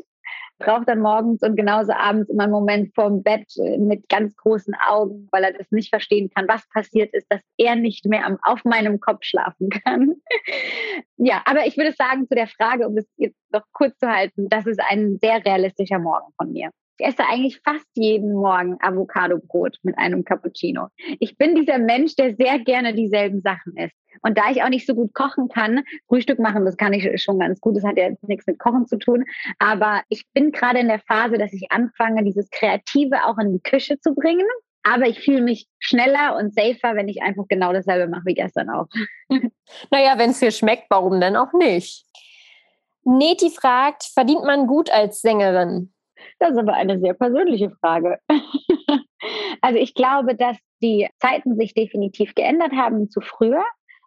braucht 0.60 0.88
dann 0.88 1.00
morgens 1.00 1.42
und 1.42 1.56
genauso 1.56 1.92
abends 1.92 2.30
immer 2.30 2.44
einen 2.44 2.52
Moment 2.52 2.94
vorm 2.94 3.22
Bett 3.22 3.46
äh, 3.56 3.78
mit 3.78 4.08
ganz 4.08 4.36
großen 4.36 4.74
Augen, 4.88 5.28
weil 5.32 5.42
er 5.42 5.52
das 5.52 5.70
nicht 5.72 5.90
verstehen 5.90 6.30
kann, 6.32 6.46
was 6.46 6.68
passiert 6.68 7.12
ist, 7.12 7.26
dass 7.30 7.40
er 7.56 7.74
nicht 7.74 8.04
mehr 8.04 8.24
am, 8.24 8.38
auf 8.42 8.64
meinem 8.64 9.00
Kopf 9.00 9.24
schlafen 9.24 9.70
kann. 9.70 10.14
ja, 11.16 11.42
aber 11.46 11.66
ich 11.66 11.76
würde 11.76 11.92
sagen, 11.92 12.28
zu 12.28 12.34
der 12.34 12.46
Frage, 12.46 12.86
um 12.86 12.96
es 12.96 13.06
jetzt 13.16 13.38
noch 13.52 13.64
kurz 13.72 13.98
zu 13.98 14.08
halten, 14.08 14.48
das 14.48 14.66
ist 14.66 14.80
ein 14.88 15.18
sehr 15.20 15.44
realistischer 15.44 15.98
Morgen 15.98 16.32
von 16.36 16.52
mir. 16.52 16.70
Ich 17.00 17.06
esse 17.06 17.24
eigentlich 17.26 17.58
fast 17.64 17.86
jeden 17.94 18.34
Morgen 18.34 18.76
Avocado-Brot 18.80 19.78
mit 19.82 19.96
einem 19.96 20.22
Cappuccino. 20.22 20.88
Ich 21.18 21.38
bin 21.38 21.54
dieser 21.54 21.78
Mensch, 21.78 22.14
der 22.14 22.36
sehr 22.36 22.58
gerne 22.58 22.92
dieselben 22.92 23.40
Sachen 23.40 23.74
isst. 23.78 23.96
Und 24.20 24.36
da 24.36 24.50
ich 24.50 24.62
auch 24.62 24.68
nicht 24.68 24.86
so 24.86 24.94
gut 24.94 25.14
kochen 25.14 25.48
kann, 25.48 25.82
Frühstück 26.08 26.38
machen, 26.38 26.66
das 26.66 26.76
kann 26.76 26.92
ich 26.92 27.22
schon 27.22 27.38
ganz 27.38 27.58
gut. 27.58 27.74
Das 27.78 27.84
hat 27.84 27.96
ja 27.96 28.10
nichts 28.20 28.46
mit 28.46 28.58
Kochen 28.58 28.86
zu 28.86 28.98
tun. 28.98 29.24
Aber 29.58 30.02
ich 30.10 30.26
bin 30.34 30.52
gerade 30.52 30.80
in 30.80 30.88
der 30.88 30.98
Phase, 30.98 31.38
dass 31.38 31.54
ich 31.54 31.72
anfange, 31.72 32.22
dieses 32.22 32.50
Kreative 32.50 33.24
auch 33.24 33.38
in 33.38 33.54
die 33.54 33.62
Küche 33.62 33.98
zu 33.98 34.14
bringen. 34.14 34.46
Aber 34.82 35.06
ich 35.06 35.20
fühle 35.20 35.40
mich 35.40 35.68
schneller 35.78 36.36
und 36.36 36.52
safer, 36.52 36.96
wenn 36.96 37.08
ich 37.08 37.22
einfach 37.22 37.44
genau 37.48 37.72
dasselbe 37.72 38.10
mache 38.10 38.26
wie 38.26 38.34
gestern 38.34 38.68
auch. 38.68 38.88
Naja, 39.90 40.18
wenn 40.18 40.30
es 40.30 40.40
dir 40.40 40.50
schmeckt, 40.50 40.84
warum 40.90 41.18
denn 41.18 41.36
auch 41.36 41.54
nicht? 41.54 42.04
Neti 43.04 43.48
fragt, 43.48 44.04
verdient 44.04 44.44
man 44.44 44.66
gut 44.66 44.90
als 44.90 45.22
Sängerin? 45.22 45.94
Das 46.38 46.52
ist 46.52 46.58
aber 46.58 46.74
eine 46.74 46.98
sehr 47.00 47.14
persönliche 47.14 47.70
Frage. 47.80 48.18
also 49.60 49.78
ich 49.78 49.94
glaube, 49.94 50.34
dass 50.34 50.56
die 50.82 51.08
Zeiten 51.18 51.56
sich 51.56 51.74
definitiv 51.74 52.34
geändert 52.34 52.72
haben 52.72 53.10
zu 53.10 53.20
früher. 53.20 53.64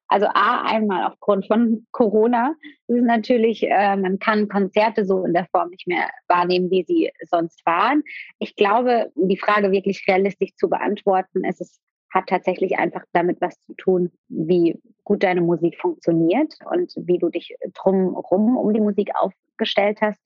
Also 0.08 0.28
A, 0.28 0.62
einmal 0.66 1.06
aufgrund 1.08 1.48
von 1.48 1.88
Corona. 1.92 2.56
Ist 2.88 3.04
natürlich, 3.04 3.64
äh, 3.64 3.96
man 3.96 4.20
kann 4.20 4.48
Konzerte 4.48 5.06
so 5.06 5.24
in 5.26 5.34
der 5.34 5.48
Form 5.52 5.70
nicht 5.70 5.88
mehr 5.88 6.10
wahrnehmen, 6.28 6.70
wie 6.70 6.84
sie 6.84 7.12
sonst 7.30 7.66
waren. 7.66 8.04
Ich 8.40 8.56
glaube, 8.56 9.12
die 9.16 9.38
Frage 9.38 9.72
wirklich 9.72 10.06
realistisch 10.08 10.56
zu 10.56 10.70
beantworten, 10.70 11.44
ist 11.46 11.62
es 11.62 11.80
hat 12.14 12.28
tatsächlich 12.28 12.78
einfach 12.78 13.04
damit 13.12 13.42
was 13.42 13.60
zu 13.62 13.74
tun, 13.74 14.12
wie 14.28 14.80
gut 15.04 15.24
deine 15.24 15.42
Musik 15.42 15.80
funktioniert 15.82 16.54
und 16.70 16.94
wie 16.96 17.18
du 17.18 17.30
dich 17.30 17.56
drumherum 17.74 18.56
um 18.56 18.72
die 18.72 18.80
Musik 18.80 19.12
aufgestellt 19.16 20.00
hast. 20.02 20.22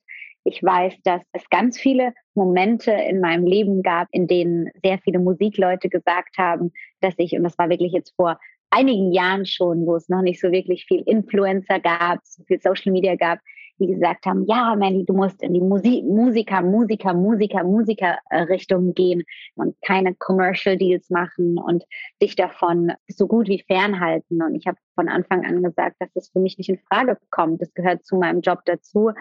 Ich 0.50 0.62
weiß, 0.62 0.94
dass 1.04 1.20
es 1.32 1.46
ganz 1.50 1.78
viele 1.78 2.14
Momente 2.34 2.90
in 2.90 3.20
meinem 3.20 3.44
Leben 3.44 3.82
gab, 3.82 4.08
in 4.12 4.26
denen 4.26 4.70
sehr 4.82 4.98
viele 4.98 5.18
Musikleute 5.18 5.90
gesagt 5.90 6.38
haben, 6.38 6.72
dass 7.02 7.12
ich, 7.18 7.34
und 7.34 7.42
das 7.42 7.58
war 7.58 7.68
wirklich 7.68 7.92
jetzt 7.92 8.14
vor 8.16 8.40
einigen 8.70 9.12
Jahren 9.12 9.44
schon, 9.44 9.84
wo 9.84 9.96
es 9.96 10.08
noch 10.08 10.22
nicht 10.22 10.40
so 10.40 10.50
wirklich 10.50 10.86
viel 10.86 11.02
Influencer 11.04 11.80
gab, 11.80 12.20
so 12.22 12.42
viel 12.44 12.60
Social 12.62 12.92
Media 12.92 13.14
gab, 13.16 13.40
die 13.78 13.86
gesagt 13.86 14.26
haben, 14.26 14.44
ja, 14.46 14.74
Mandy, 14.74 15.04
du 15.04 15.14
musst 15.14 15.42
in 15.42 15.54
die 15.54 15.60
Musik, 15.60 16.04
Musiker, 16.04 16.62
Musiker, 16.62 17.14
Musiker, 17.14 17.64
Musiker 17.64 18.18
Richtung 18.48 18.94
gehen 18.94 19.24
und 19.54 19.76
keine 19.82 20.14
Commercial 20.14 20.76
Deals 20.76 21.10
machen 21.10 21.58
und 21.58 21.84
dich 22.20 22.36
davon 22.36 22.92
so 23.08 23.26
gut 23.26 23.48
wie 23.48 23.62
fernhalten. 23.66 24.42
Und 24.42 24.54
ich 24.54 24.66
habe 24.66 24.78
von 24.94 25.08
Anfang 25.08 25.44
an 25.46 25.62
gesagt, 25.62 25.96
dass 26.00 26.12
das 26.12 26.28
für 26.30 26.40
mich 26.40 26.58
nicht 26.58 26.68
in 26.68 26.78
Frage 26.78 27.18
kommt. 27.30 27.62
Das 27.62 27.72
gehört 27.74 28.04
zu 28.04 28.16
meinem 28.16 28.40
Job 28.40 28.60
dazu, 28.64 29.12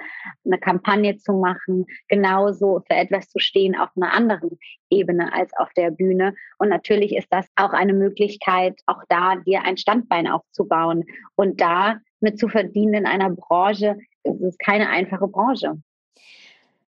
eine 0.43 0.57
Kampagne 0.57 1.17
zu 1.17 1.33
machen, 1.33 1.85
genauso 2.07 2.81
für 2.87 2.95
etwas 2.95 3.29
zu 3.29 3.39
stehen 3.39 3.75
auf 3.75 3.89
einer 3.95 4.13
anderen 4.13 4.57
Ebene 4.89 5.31
als 5.33 5.51
auf 5.57 5.71
der 5.73 5.91
Bühne. 5.91 6.33
Und 6.57 6.69
natürlich 6.69 7.15
ist 7.15 7.27
das 7.29 7.47
auch 7.55 7.73
eine 7.73 7.93
Möglichkeit, 7.93 8.79
auch 8.85 9.03
da 9.09 9.35
dir 9.35 9.63
ein 9.63 9.77
Standbein 9.77 10.27
aufzubauen 10.27 11.03
und 11.35 11.61
da 11.61 11.99
mit 12.19 12.39
zu 12.39 12.47
verdienen 12.47 12.93
in 12.93 13.05
einer 13.05 13.29
Branche, 13.29 13.97
es 14.27 14.41
ist 14.41 14.59
keine 14.59 14.89
einfache 14.89 15.27
Branche. 15.27 15.77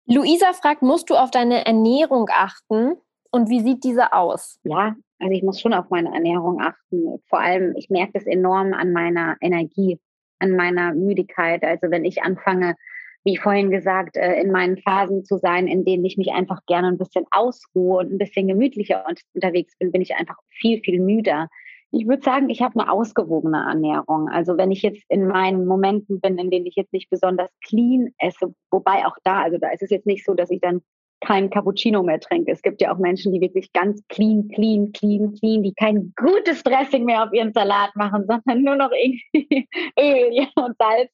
Luisa 0.05 0.53
fragt, 0.53 0.81
musst 0.81 1.09
du 1.09 1.15
auf 1.15 1.31
deine 1.31 1.65
Ernährung 1.65 2.27
achten 2.31 2.93
und 3.31 3.49
wie 3.49 3.61
sieht 3.61 3.83
diese 3.83 4.11
aus? 4.13 4.59
Ja, 4.63 4.95
also 5.19 5.33
ich 5.33 5.43
muss 5.43 5.61
schon 5.61 5.73
auf 5.73 5.89
meine 5.89 6.13
Ernährung 6.13 6.61
achten. 6.61 7.21
Vor 7.27 7.39
allem, 7.39 7.75
ich 7.75 7.89
merke 7.89 8.13
das 8.13 8.25
enorm 8.25 8.73
an 8.73 8.91
meiner 8.91 9.37
Energie, 9.41 9.99
an 10.39 10.55
meiner 10.55 10.93
Müdigkeit. 10.93 11.63
Also 11.63 11.91
wenn 11.91 12.05
ich 12.05 12.23
anfange, 12.23 12.75
wie 13.23 13.37
vorhin 13.37 13.69
gesagt, 13.69 14.17
äh, 14.17 14.41
in 14.41 14.51
meinen 14.51 14.77
Phasen 14.77 15.25
zu 15.25 15.37
sein, 15.37 15.67
in 15.67 15.85
denen 15.85 16.05
ich 16.05 16.17
mich 16.17 16.31
einfach 16.31 16.65
gerne 16.65 16.87
ein 16.87 16.97
bisschen 16.97 17.25
ausruhe 17.31 17.99
und 17.99 18.11
ein 18.11 18.17
bisschen 18.17 18.47
gemütlicher 18.47 19.05
unterwegs 19.33 19.77
bin, 19.77 19.91
bin 19.91 20.01
ich 20.01 20.15
einfach 20.15 20.37
viel, 20.49 20.81
viel 20.81 21.01
müder. 21.01 21.49
Ich 21.91 22.07
würde 22.07 22.21
sagen, 22.21 22.49
ich 22.49 22.61
habe 22.61 22.79
eine 22.79 22.91
ausgewogene 22.91 23.65
Ernährung. 23.67 24.29
Also 24.29 24.57
wenn 24.57 24.71
ich 24.71 24.83
jetzt 24.83 25.03
in 25.09 25.27
meinen 25.27 25.65
Momenten 25.65 26.21
bin, 26.21 26.37
in 26.37 26.51
denen 26.51 26.67
ich 26.67 26.75
jetzt 26.75 26.93
nicht 26.93 27.09
besonders 27.09 27.49
clean 27.65 28.13
esse, 28.19 28.53
wobei 28.69 29.05
auch 29.05 29.17
da, 29.23 29.41
also 29.41 29.57
da 29.57 29.69
ist 29.69 29.81
es 29.81 29.89
jetzt 29.89 30.05
nicht 30.05 30.25
so, 30.25 30.33
dass 30.33 30.51
ich 30.51 30.61
dann 30.61 30.81
kein 31.21 31.49
Cappuccino 31.49 32.01
mehr 32.01 32.19
trinke. 32.19 32.51
Es 32.51 32.61
gibt 32.61 32.81
ja 32.81 32.93
auch 32.93 32.97
Menschen, 32.97 33.33
die 33.33 33.41
wirklich 33.41 33.73
ganz 33.73 34.01
clean, 34.07 34.47
clean, 34.49 34.91
clean, 34.93 35.33
clean, 35.33 35.63
die 35.63 35.73
kein 35.73 36.13
gutes 36.15 36.63
Dressing 36.63 37.05
mehr 37.05 37.23
auf 37.23 37.33
ihren 37.33 37.53
Salat 37.53 37.95
machen, 37.95 38.25
sondern 38.27 38.63
nur 38.63 38.75
noch 38.75 38.91
irgendwie 38.91 39.67
Öl 39.99 40.47
und 40.55 40.77
Salz. 40.77 41.11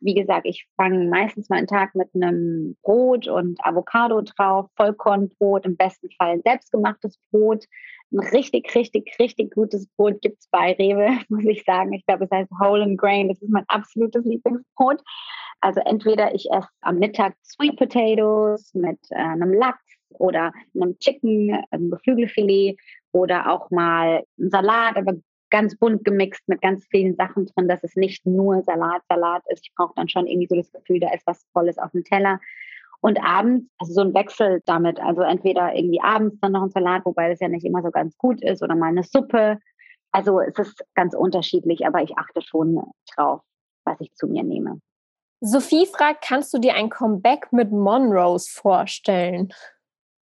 Wie 0.00 0.14
gesagt, 0.14 0.46
ich 0.46 0.66
fange 0.76 1.08
meistens 1.08 1.48
meinen 1.48 1.66
Tag 1.66 1.94
mit 1.94 2.08
einem 2.14 2.76
Brot 2.82 3.28
und 3.28 3.58
Avocado 3.64 4.22
drauf, 4.22 4.66
Vollkornbrot, 4.76 5.66
im 5.66 5.76
besten 5.76 6.10
Fall 6.18 6.40
selbstgemachtes 6.42 7.18
Brot. 7.30 7.64
Ein 8.14 8.20
richtig, 8.20 8.72
richtig, 8.76 9.12
richtig 9.18 9.54
gutes 9.54 9.88
Brot 9.96 10.20
gibt 10.20 10.38
es 10.38 10.48
bei 10.48 10.72
Rewe, 10.74 11.18
muss 11.28 11.44
ich 11.44 11.64
sagen. 11.64 11.92
Ich 11.92 12.06
glaube, 12.06 12.24
es 12.24 12.30
heißt 12.30 12.50
Whole 12.60 12.84
and 12.84 12.96
Grain. 12.96 13.28
Das 13.28 13.42
ist 13.42 13.50
mein 13.50 13.64
absolutes 13.66 14.24
Lieblingsbrot. 14.24 15.02
Also 15.60 15.80
entweder 15.80 16.32
ich 16.32 16.48
esse 16.52 16.68
am 16.82 16.98
Mittag 16.98 17.34
Sweet 17.42 17.76
Potatoes 17.76 18.72
mit 18.74 18.98
äh, 19.10 19.16
einem 19.16 19.52
Lachs 19.52 19.82
oder 20.10 20.52
einem 20.74 20.96
Chicken, 21.00 21.60
einem 21.70 21.90
Geflügelfilet 21.90 22.78
oder 23.10 23.50
auch 23.50 23.70
mal 23.70 24.22
einen 24.38 24.50
Salat, 24.50 24.96
aber 24.96 25.14
ganz 25.50 25.76
bunt 25.76 26.04
gemixt 26.04 26.46
mit 26.48 26.60
ganz 26.62 26.86
vielen 26.90 27.16
Sachen 27.16 27.46
drin, 27.46 27.66
dass 27.66 27.82
es 27.82 27.96
nicht 27.96 28.24
nur 28.26 28.62
Salat, 28.62 29.02
Salat 29.08 29.42
ist. 29.48 29.66
Ich 29.66 29.74
brauche 29.74 29.94
dann 29.96 30.08
schon 30.08 30.28
irgendwie 30.28 30.48
so 30.48 30.56
das 30.56 30.70
Gefühl, 30.70 31.00
da 31.00 31.12
ist 31.12 31.26
was 31.26 31.44
Volles 31.52 31.78
auf 31.78 31.90
dem 31.90 32.04
Teller. 32.04 32.38
Und 33.04 33.22
abends, 33.22 33.66
also 33.76 33.92
so 33.92 34.00
ein 34.00 34.14
Wechsel 34.14 34.62
damit, 34.64 34.98
also 34.98 35.20
entweder 35.20 35.74
irgendwie 35.74 36.00
abends 36.00 36.40
dann 36.40 36.52
noch 36.52 36.62
ein 36.62 36.70
Salat, 36.70 37.04
wobei 37.04 37.28
das 37.28 37.38
ja 37.38 37.48
nicht 37.48 37.66
immer 37.66 37.82
so 37.82 37.90
ganz 37.90 38.16
gut 38.16 38.42
ist, 38.42 38.62
oder 38.62 38.74
mal 38.74 38.86
eine 38.86 39.02
Suppe. 39.02 39.58
Also 40.10 40.40
es 40.40 40.58
ist 40.58 40.82
ganz 40.94 41.12
unterschiedlich, 41.14 41.86
aber 41.86 42.02
ich 42.02 42.16
achte 42.16 42.40
schon 42.40 42.82
drauf, 43.14 43.42
was 43.84 44.00
ich 44.00 44.14
zu 44.14 44.26
mir 44.26 44.42
nehme. 44.42 44.80
Sophie 45.42 45.84
fragt, 45.84 46.24
kannst 46.24 46.54
du 46.54 46.58
dir 46.58 46.76
ein 46.76 46.88
Comeback 46.88 47.52
mit 47.52 47.72
Monrose 47.72 48.50
vorstellen? 48.50 49.52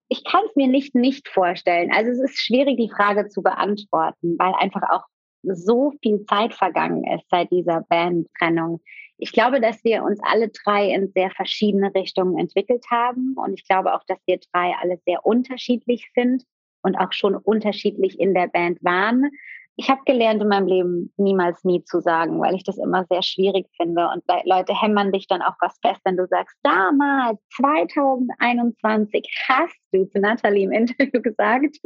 Ich 0.10 0.24
kann 0.24 0.42
es 0.50 0.56
mir 0.56 0.68
nicht 0.68 0.96
nicht 0.96 1.30
vorstellen. 1.30 1.92
Also 1.94 2.10
es 2.10 2.32
ist 2.32 2.40
schwierig, 2.40 2.78
die 2.78 2.90
Frage 2.90 3.30
zu 3.30 3.44
beantworten, 3.44 4.38
weil 4.40 4.56
einfach 4.56 4.90
auch 4.90 5.06
so 5.44 5.94
viel 6.02 6.26
Zeit 6.26 6.56
vergangen 6.56 7.04
ist 7.16 7.30
seit 7.30 7.52
dieser 7.52 7.82
Bandtrennung. 7.90 8.82
Ich 9.22 9.34
glaube, 9.34 9.62
dass 9.62 9.84
wir 9.84 10.04
uns 10.04 10.20
alle 10.24 10.50
drei 10.50 10.90
in 10.90 11.12
sehr 11.14 11.30
verschiedene 11.30 11.94
Richtungen 11.94 12.40
entwickelt 12.40 12.84
haben. 12.90 13.36
Und 13.36 13.54
ich 13.54 13.68
glaube 13.68 13.94
auch, 13.94 14.04
dass 14.08 14.18
wir 14.26 14.40
drei 14.52 14.74
alle 14.82 15.00
sehr 15.06 15.24
unterschiedlich 15.26 16.10
sind. 16.16 16.44
und 16.84 16.96
auch 16.96 17.14
schon 17.14 17.36
unterschiedlich 17.36 18.20
in 18.20 18.34
der 18.34 18.48
Band 18.48 18.84
waren. 18.84 19.30
Ich 19.76 19.88
habe 19.88 20.02
gelernt 20.06 20.42
in 20.42 20.48
meinem 20.48 20.66
Leben 20.66 21.14
niemals 21.18 21.64
nie 21.64 21.84
zu 21.84 22.02
sagen, 22.02 22.42
weil 22.42 22.56
ich 22.56 22.64
das 22.64 22.80
immer 22.80 23.06
sehr 23.06 23.22
schwierig 23.22 23.68
finde. 23.78 24.10
Und 24.12 24.24
Leute 24.46 24.74
hämmern 24.80 25.12
dich 25.12 25.28
dann 25.28 25.44
auch 25.44 25.54
was 25.62 25.78
fest, 25.86 26.02
wenn 26.04 26.18
du 26.18 26.26
sagst, 26.26 26.58
damals, 26.64 27.40
2021, 27.58 29.30
hast 29.48 29.78
du 29.92 30.06
zu 30.06 30.20
Nathalie 30.20 30.64
im 30.64 30.72
Interview 30.72 31.22
gesagt. 31.22 31.78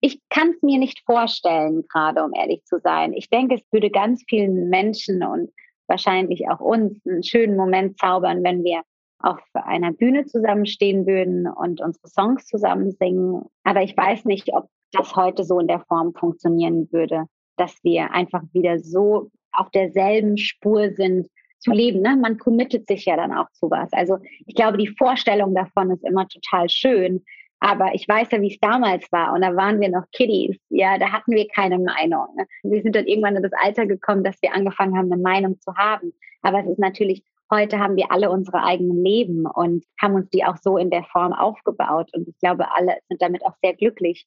Ich 0.00 0.20
kann 0.30 0.50
es 0.50 0.62
mir 0.62 0.78
nicht 0.78 1.02
vorstellen, 1.04 1.84
gerade 1.88 2.22
um 2.22 2.32
ehrlich 2.32 2.64
zu 2.64 2.78
sein. 2.78 3.12
Ich 3.12 3.28
denke, 3.28 3.56
es 3.56 3.72
würde 3.72 3.90
ganz 3.90 4.22
vielen 4.28 4.68
Menschen 4.68 5.24
und 5.24 5.50
wahrscheinlich 5.86 6.48
auch 6.48 6.60
uns 6.60 7.04
einen 7.06 7.22
schönen 7.22 7.56
Moment 7.56 7.98
zaubern, 7.98 8.42
wenn 8.42 8.64
wir 8.64 8.82
auf 9.18 9.40
einer 9.54 9.92
Bühne 9.92 10.26
zusammenstehen 10.26 11.06
würden 11.06 11.46
und 11.46 11.80
unsere 11.80 12.08
Songs 12.08 12.46
zusammen 12.46 12.92
singen. 12.92 13.42
Aber 13.62 13.82
ich 13.82 13.96
weiß 13.96 14.26
nicht, 14.26 14.52
ob 14.52 14.68
das 14.92 15.16
heute 15.16 15.44
so 15.44 15.58
in 15.58 15.66
der 15.66 15.80
Form 15.80 16.12
funktionieren 16.14 16.88
würde, 16.92 17.24
dass 17.56 17.82
wir 17.82 18.12
einfach 18.12 18.42
wieder 18.52 18.78
so 18.78 19.30
auf 19.52 19.70
derselben 19.70 20.36
Spur 20.36 20.90
sind 20.92 21.28
zu 21.58 21.72
leben. 21.72 22.02
Ne? 22.02 22.16
Man 22.16 22.38
committet 22.38 22.86
sich 22.86 23.06
ja 23.06 23.16
dann 23.16 23.32
auch 23.32 23.50
zu 23.52 23.70
was. 23.70 23.92
Also 23.92 24.18
ich 24.46 24.54
glaube, 24.54 24.76
die 24.76 24.94
Vorstellung 24.98 25.54
davon 25.54 25.90
ist 25.90 26.04
immer 26.04 26.28
total 26.28 26.68
schön. 26.68 27.24
Aber 27.64 27.94
ich 27.94 28.06
weiß 28.06 28.28
ja, 28.30 28.42
wie 28.42 28.52
es 28.52 28.60
damals 28.60 29.10
war. 29.10 29.32
Und 29.32 29.40
da 29.40 29.56
waren 29.56 29.80
wir 29.80 29.88
noch 29.88 30.04
Kiddies. 30.12 30.58
Ja, 30.68 30.98
da 30.98 31.10
hatten 31.10 31.32
wir 31.32 31.48
keine 31.48 31.78
Meinung. 31.78 32.26
Ne? 32.36 32.46
Wir 32.62 32.82
sind 32.82 32.94
dann 32.94 33.06
irgendwann 33.06 33.36
in 33.36 33.42
das 33.42 33.52
Alter 33.58 33.86
gekommen, 33.86 34.22
dass 34.22 34.36
wir 34.42 34.54
angefangen 34.54 34.98
haben, 34.98 35.10
eine 35.10 35.22
Meinung 35.22 35.58
zu 35.60 35.74
haben. 35.74 36.12
Aber 36.42 36.60
es 36.60 36.66
ist 36.66 36.78
natürlich 36.78 37.24
Heute 37.50 37.78
haben 37.78 37.96
wir 37.96 38.10
alle 38.10 38.30
unsere 38.30 38.62
eigenen 38.62 39.04
Leben 39.04 39.46
und 39.46 39.84
haben 40.00 40.14
uns 40.14 40.30
die 40.30 40.44
auch 40.44 40.56
so 40.56 40.78
in 40.78 40.90
der 40.90 41.04
Form 41.04 41.32
aufgebaut. 41.34 42.10
Und 42.14 42.26
ich 42.26 42.36
glaube, 42.38 42.72
alle 42.72 42.96
sind 43.08 43.20
damit 43.20 43.44
auch 43.44 43.54
sehr 43.62 43.74
glücklich. 43.74 44.26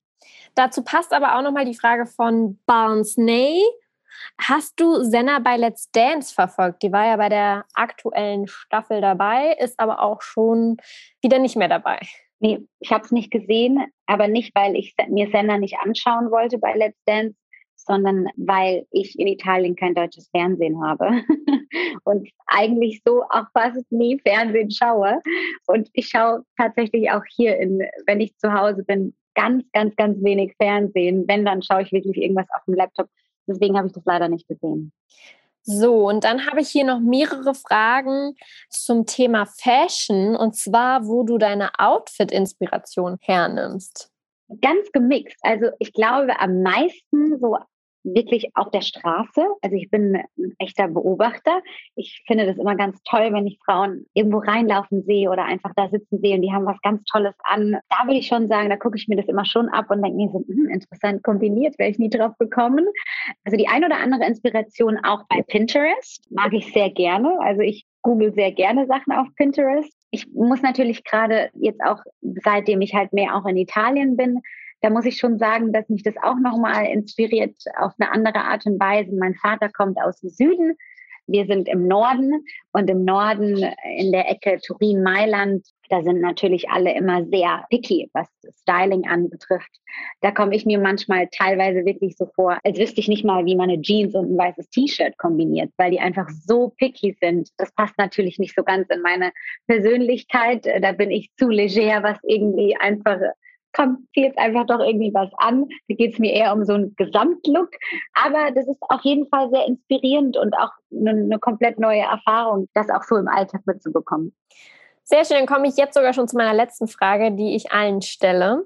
Dazu 0.53 0.83
passt 0.83 1.13
aber 1.13 1.35
auch 1.35 1.41
nochmal 1.41 1.65
die 1.65 1.75
Frage 1.75 2.05
von 2.05 2.59
Barnes-Ney. 2.67 3.59
Hast 4.39 4.79
du 4.79 5.03
Senna 5.03 5.39
bei 5.39 5.57
Let's 5.57 5.91
Dance 5.91 6.33
verfolgt? 6.33 6.83
Die 6.83 6.91
war 6.91 7.07
ja 7.07 7.17
bei 7.17 7.29
der 7.29 7.65
aktuellen 7.73 8.47
Staffel 8.47 9.01
dabei, 9.01 9.57
ist 9.59 9.79
aber 9.79 10.01
auch 10.01 10.21
schon 10.21 10.77
wieder 11.21 11.39
nicht 11.39 11.57
mehr 11.57 11.67
dabei. 11.67 11.99
Nee, 12.39 12.59
ich 12.79 12.91
habe 12.91 13.03
es 13.03 13.11
nicht 13.11 13.31
gesehen, 13.31 13.83
aber 14.05 14.27
nicht, 14.27 14.53
weil 14.55 14.75
ich 14.75 14.93
mir 15.09 15.29
Senna 15.31 15.57
nicht 15.57 15.77
anschauen 15.79 16.29
wollte 16.29 16.59
bei 16.59 16.73
Let's 16.73 16.99
Dance, 17.05 17.35
sondern 17.75 18.27
weil 18.35 18.85
ich 18.91 19.17
in 19.17 19.27
Italien 19.27 19.75
kein 19.75 19.95
deutsches 19.95 20.29
Fernsehen 20.29 20.83
habe 20.83 21.23
und 22.03 22.29
eigentlich 22.47 23.01
so 23.05 23.23
auch 23.29 23.45
fast 23.53 23.91
nie 23.91 24.19
Fernsehen 24.19 24.71
schaue. 24.71 25.21
Und 25.67 25.89
ich 25.93 26.09
schaue 26.09 26.43
tatsächlich 26.57 27.09
auch 27.11 27.23
hier, 27.35 27.57
in, 27.57 27.81
wenn 28.05 28.19
ich 28.19 28.35
zu 28.37 28.53
Hause 28.53 28.83
bin, 28.83 29.15
ganz, 29.35 29.63
ganz, 29.71 29.95
ganz 29.95 30.21
wenig 30.23 30.53
Fernsehen. 30.59 31.25
Wenn, 31.27 31.45
dann 31.45 31.61
schaue 31.61 31.83
ich 31.83 31.91
wirklich 31.91 32.17
irgendwas 32.17 32.47
auf 32.55 32.65
dem 32.65 32.73
Laptop. 32.73 33.07
Deswegen 33.47 33.77
habe 33.77 33.87
ich 33.87 33.93
das 33.93 34.03
leider 34.05 34.27
nicht 34.27 34.47
gesehen. 34.47 34.91
So, 35.69 36.07
und 36.07 36.23
dann 36.23 36.45
habe 36.47 36.61
ich 36.61 36.69
hier 36.69 36.85
noch 36.85 37.01
mehrere 37.01 37.53
Fragen 37.53 38.35
zum 38.69 39.05
Thema 39.05 39.45
Fashion 39.45 40.33
und 40.33 40.55
zwar, 40.55 41.05
wo 41.05 41.23
du 41.23 41.37
deine 41.37 41.71
Outfit-Inspiration 41.77 43.17
hernimmst. 43.19 44.09
Ganz 44.61 44.89
gemixt. 44.93 45.37
Also 45.41 45.71
ich 45.79 45.91
glaube 45.91 46.39
am 46.39 46.61
meisten 46.61 47.37
so 47.41 47.57
wirklich 48.13 48.55
auf 48.55 48.71
der 48.71 48.81
Straße. 48.81 49.45
Also 49.61 49.75
ich 49.75 49.89
bin 49.89 50.15
ein 50.15 50.53
echter 50.59 50.87
Beobachter. 50.87 51.61
Ich 51.95 52.23
finde 52.27 52.45
das 52.45 52.57
immer 52.57 52.75
ganz 52.75 53.01
toll, 53.03 53.29
wenn 53.31 53.47
ich 53.47 53.59
Frauen 53.63 54.05
irgendwo 54.13 54.39
reinlaufen 54.39 55.03
sehe 55.03 55.29
oder 55.29 55.45
einfach 55.45 55.71
da 55.75 55.89
sitzen 55.89 56.19
sehe 56.19 56.35
und 56.35 56.41
die 56.41 56.51
haben 56.51 56.65
was 56.65 56.81
ganz 56.81 57.03
Tolles 57.05 57.35
an. 57.43 57.77
Da 57.89 58.05
würde 58.05 58.19
ich 58.19 58.27
schon 58.27 58.47
sagen, 58.47 58.69
da 58.69 58.77
gucke 58.77 58.97
ich 58.97 59.07
mir 59.07 59.17
das 59.17 59.27
immer 59.27 59.45
schon 59.45 59.69
ab 59.69 59.89
und 59.89 60.01
denke 60.01 60.17
mir 60.17 60.29
so, 60.29 60.43
hm, 60.47 60.69
interessant 60.69 61.23
kombiniert, 61.23 61.77
wäre 61.79 61.89
ich 61.89 61.99
nie 61.99 62.09
drauf 62.09 62.37
gekommen. 62.37 62.85
Also 63.43 63.57
die 63.57 63.67
ein 63.67 63.83
oder 63.83 63.97
andere 63.97 64.25
Inspiration 64.25 64.97
auch 65.03 65.23
bei 65.29 65.41
Pinterest 65.41 66.25
mag 66.31 66.53
ich 66.53 66.71
sehr 66.73 66.89
gerne. 66.89 67.39
Also 67.41 67.61
ich 67.61 67.85
google 68.01 68.33
sehr 68.33 68.51
gerne 68.51 68.87
Sachen 68.87 69.13
auf 69.13 69.27
Pinterest. 69.35 69.91
Ich 70.11 70.27
muss 70.31 70.61
natürlich 70.61 71.03
gerade 71.03 71.49
jetzt 71.55 71.81
auch, 71.81 71.99
seitdem 72.21 72.81
ich 72.81 72.93
halt 72.93 73.11
mehr 73.11 73.35
auch 73.35 73.45
in 73.45 73.57
Italien 73.57 74.15
bin, 74.15 74.41
da 74.81 74.89
muss 74.89 75.05
ich 75.05 75.17
schon 75.17 75.37
sagen, 75.37 75.73
dass 75.73 75.89
mich 75.89 76.03
das 76.03 76.15
auch 76.21 76.37
nochmal 76.37 76.85
inspiriert 76.85 77.55
auf 77.77 77.93
eine 77.99 78.11
andere 78.11 78.41
Art 78.41 78.65
und 78.65 78.79
Weise. 78.79 79.15
Mein 79.15 79.35
Vater 79.35 79.69
kommt 79.69 79.97
aus 79.99 80.19
dem 80.19 80.29
Süden. 80.29 80.77
Wir 81.29 81.45
sind 81.45 81.67
im 81.67 81.87
Norden 81.87 82.45
und 82.71 82.89
im 82.89 83.03
Norden 83.03 83.57
in 83.97 84.13
der 84.13 84.29
Ecke 84.29 84.59
Turin-Mailand, 84.65 85.67
da 85.89 86.01
sind 86.01 86.21
natürlich 86.21 86.69
alle 86.69 86.95
immer 86.95 87.25
sehr 87.25 87.65
picky, 87.69 88.09
was 88.13 88.27
Styling 88.61 89.07
anbetrifft. 89.07 89.71
Da 90.21 90.31
komme 90.31 90.55
ich 90.55 90.65
mir 90.65 90.79
manchmal 90.79 91.27
teilweise 91.27 91.85
wirklich 91.85 92.15
so 92.15 92.27
vor, 92.33 92.57
als 92.63 92.79
wüsste 92.79 93.01
ich 93.01 93.09
nicht 93.09 93.25
mal, 93.25 93.45
wie 93.45 93.55
man 93.55 93.69
eine 93.69 93.81
Jeans 93.81 94.15
und 94.15 94.31
ein 94.31 94.37
weißes 94.37 94.69
T-Shirt 94.69 95.17
kombiniert, 95.17 95.71
weil 95.77 95.91
die 95.91 95.99
einfach 95.99 96.29
so 96.29 96.73
picky 96.77 97.17
sind. 97.19 97.49
Das 97.57 97.73
passt 97.73 97.97
natürlich 97.97 98.39
nicht 98.39 98.55
so 98.55 98.63
ganz 98.63 98.87
in 98.89 99.01
meine 99.01 99.31
Persönlichkeit. 99.67 100.65
Da 100.81 100.93
bin 100.93 101.11
ich 101.11 101.31
zu 101.35 101.49
leger, 101.49 102.03
was 102.03 102.19
irgendwie 102.23 102.77
einfach 102.77 103.19
kommt 103.77 103.99
jetzt 104.13 104.37
einfach 104.37 104.65
doch 104.65 104.79
irgendwie 104.79 105.13
was 105.13 105.29
an. 105.37 105.67
Da 105.87 105.95
geht 105.95 106.13
es 106.13 106.19
mir 106.19 106.33
eher 106.33 106.53
um 106.53 106.65
so 106.65 106.73
einen 106.73 106.95
Gesamtlook. 106.95 107.69
Aber 108.13 108.51
das 108.51 108.67
ist 108.67 108.81
auf 108.89 109.01
jeden 109.03 109.27
Fall 109.29 109.49
sehr 109.51 109.65
inspirierend 109.67 110.35
und 110.35 110.53
auch 110.57 110.71
eine, 110.91 111.11
eine 111.11 111.39
komplett 111.39 111.79
neue 111.79 112.01
Erfahrung, 112.01 112.67
das 112.73 112.89
auch 112.89 113.03
so 113.03 113.17
im 113.17 113.27
Alltag 113.27 113.61
mitzubekommen. 113.65 114.35
Sehr 115.03 115.23
schön, 115.23 115.37
dann 115.37 115.45
komme 115.45 115.67
ich 115.67 115.77
jetzt 115.77 115.93
sogar 115.93 116.13
schon 116.13 116.27
zu 116.27 116.35
meiner 116.35 116.53
letzten 116.53 116.87
Frage, 116.87 117.31
die 117.31 117.55
ich 117.55 117.71
allen 117.71 118.01
stelle. 118.01 118.65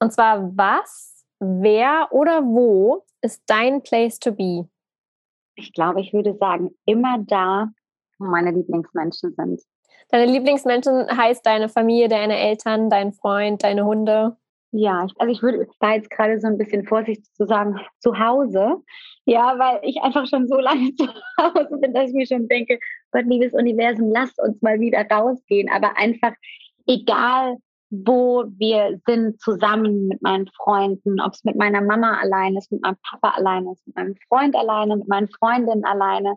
Und 0.00 0.12
zwar, 0.12 0.56
was, 0.56 1.24
wer 1.38 2.08
oder 2.10 2.42
wo 2.42 3.04
ist 3.22 3.42
dein 3.46 3.82
Place 3.82 4.18
to 4.18 4.32
be? 4.32 4.68
Ich 5.54 5.72
glaube, 5.72 6.00
ich 6.00 6.12
würde 6.12 6.36
sagen, 6.36 6.70
immer 6.84 7.18
da, 7.20 7.68
wo 8.18 8.26
meine 8.26 8.50
Lieblingsmenschen 8.50 9.34
sind. 9.34 9.62
Deine 10.10 10.30
Lieblingsmenschen 10.30 11.06
heißt 11.16 11.44
deine 11.44 11.68
Familie, 11.68 12.08
deine 12.08 12.38
Eltern, 12.38 12.90
dein 12.90 13.12
Freund, 13.12 13.62
deine 13.62 13.84
Hunde? 13.84 14.36
Ja, 14.70 15.06
also 15.16 15.32
ich 15.32 15.42
würde 15.42 15.66
da 15.80 15.94
jetzt 15.94 16.10
gerade 16.10 16.38
so 16.40 16.46
ein 16.46 16.58
bisschen 16.58 16.84
vorsichtig 16.84 17.32
zu 17.32 17.46
sagen, 17.46 17.80
zu 18.00 18.18
Hause. 18.18 18.76
Ja, 19.24 19.58
weil 19.58 19.80
ich 19.82 20.00
einfach 20.02 20.26
schon 20.26 20.46
so 20.46 20.56
lange 20.60 20.94
zu 20.94 21.06
Hause 21.40 21.78
bin, 21.80 21.94
dass 21.94 22.10
ich 22.10 22.14
mir 22.14 22.26
schon 22.26 22.48
denke, 22.48 22.78
Gott, 23.10 23.24
liebes 23.26 23.54
Universum, 23.54 24.10
lass 24.12 24.34
uns 24.38 24.60
mal 24.60 24.78
wieder 24.80 25.06
rausgehen. 25.10 25.70
Aber 25.70 25.96
einfach, 25.96 26.32
egal 26.86 27.56
wo 27.90 28.44
wir 28.58 29.00
sind, 29.06 29.40
zusammen 29.40 30.08
mit 30.08 30.20
meinen 30.20 30.46
Freunden, 30.48 31.20
ob 31.20 31.32
es 31.32 31.44
mit 31.44 31.56
meiner 31.56 31.80
Mama 31.80 32.18
alleine 32.18 32.58
ist, 32.58 32.70
mit 32.70 32.82
meinem 32.82 32.98
Papa 33.02 33.30
alleine 33.30 33.72
ist, 33.72 33.86
mit 33.86 33.96
meinem 33.96 34.16
Freund 34.28 34.54
alleine, 34.54 34.96
mit 34.98 35.08
meinen 35.08 35.30
Freundinnen 35.30 35.84
alleine, 35.86 36.34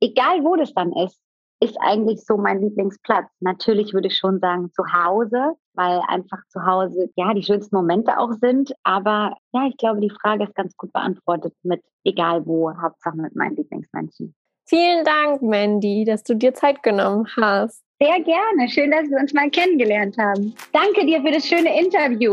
egal 0.00 0.44
wo 0.44 0.54
das 0.54 0.72
dann 0.74 0.92
ist, 0.92 1.20
ist 1.62 1.76
eigentlich 1.80 2.24
so 2.24 2.36
mein 2.36 2.60
Lieblingsplatz. 2.60 3.28
Natürlich 3.40 3.94
würde 3.94 4.08
ich 4.08 4.16
schon 4.16 4.40
sagen 4.40 4.70
zu 4.72 4.82
Hause, 4.92 5.54
weil 5.74 6.00
einfach 6.08 6.38
zu 6.48 6.64
Hause 6.66 7.08
ja 7.14 7.32
die 7.34 7.42
schönsten 7.42 7.76
Momente 7.76 8.18
auch 8.18 8.32
sind. 8.40 8.72
Aber 8.82 9.36
ja, 9.52 9.68
ich 9.68 9.76
glaube, 9.76 10.00
die 10.00 10.10
Frage 10.10 10.44
ist 10.44 10.54
ganz 10.56 10.76
gut 10.76 10.92
beantwortet 10.92 11.54
mit 11.62 11.80
egal 12.04 12.44
wo, 12.46 12.72
Hauptsache 12.76 13.16
mit 13.16 13.36
meinen 13.36 13.54
Lieblingsmenschen. 13.54 14.34
Vielen 14.68 15.04
Dank, 15.04 15.42
Mandy, 15.42 16.04
dass 16.04 16.24
du 16.24 16.34
dir 16.34 16.52
Zeit 16.54 16.82
genommen 16.82 17.26
hast. 17.40 17.82
Sehr 18.00 18.20
gerne. 18.20 18.68
Schön, 18.68 18.90
dass 18.90 19.08
wir 19.08 19.18
uns 19.18 19.32
mal 19.32 19.48
kennengelernt 19.50 20.16
haben. 20.18 20.54
Danke 20.72 21.06
dir 21.06 21.22
für 21.22 21.30
das 21.30 21.46
schöne 21.46 21.78
Interview. 21.78 22.32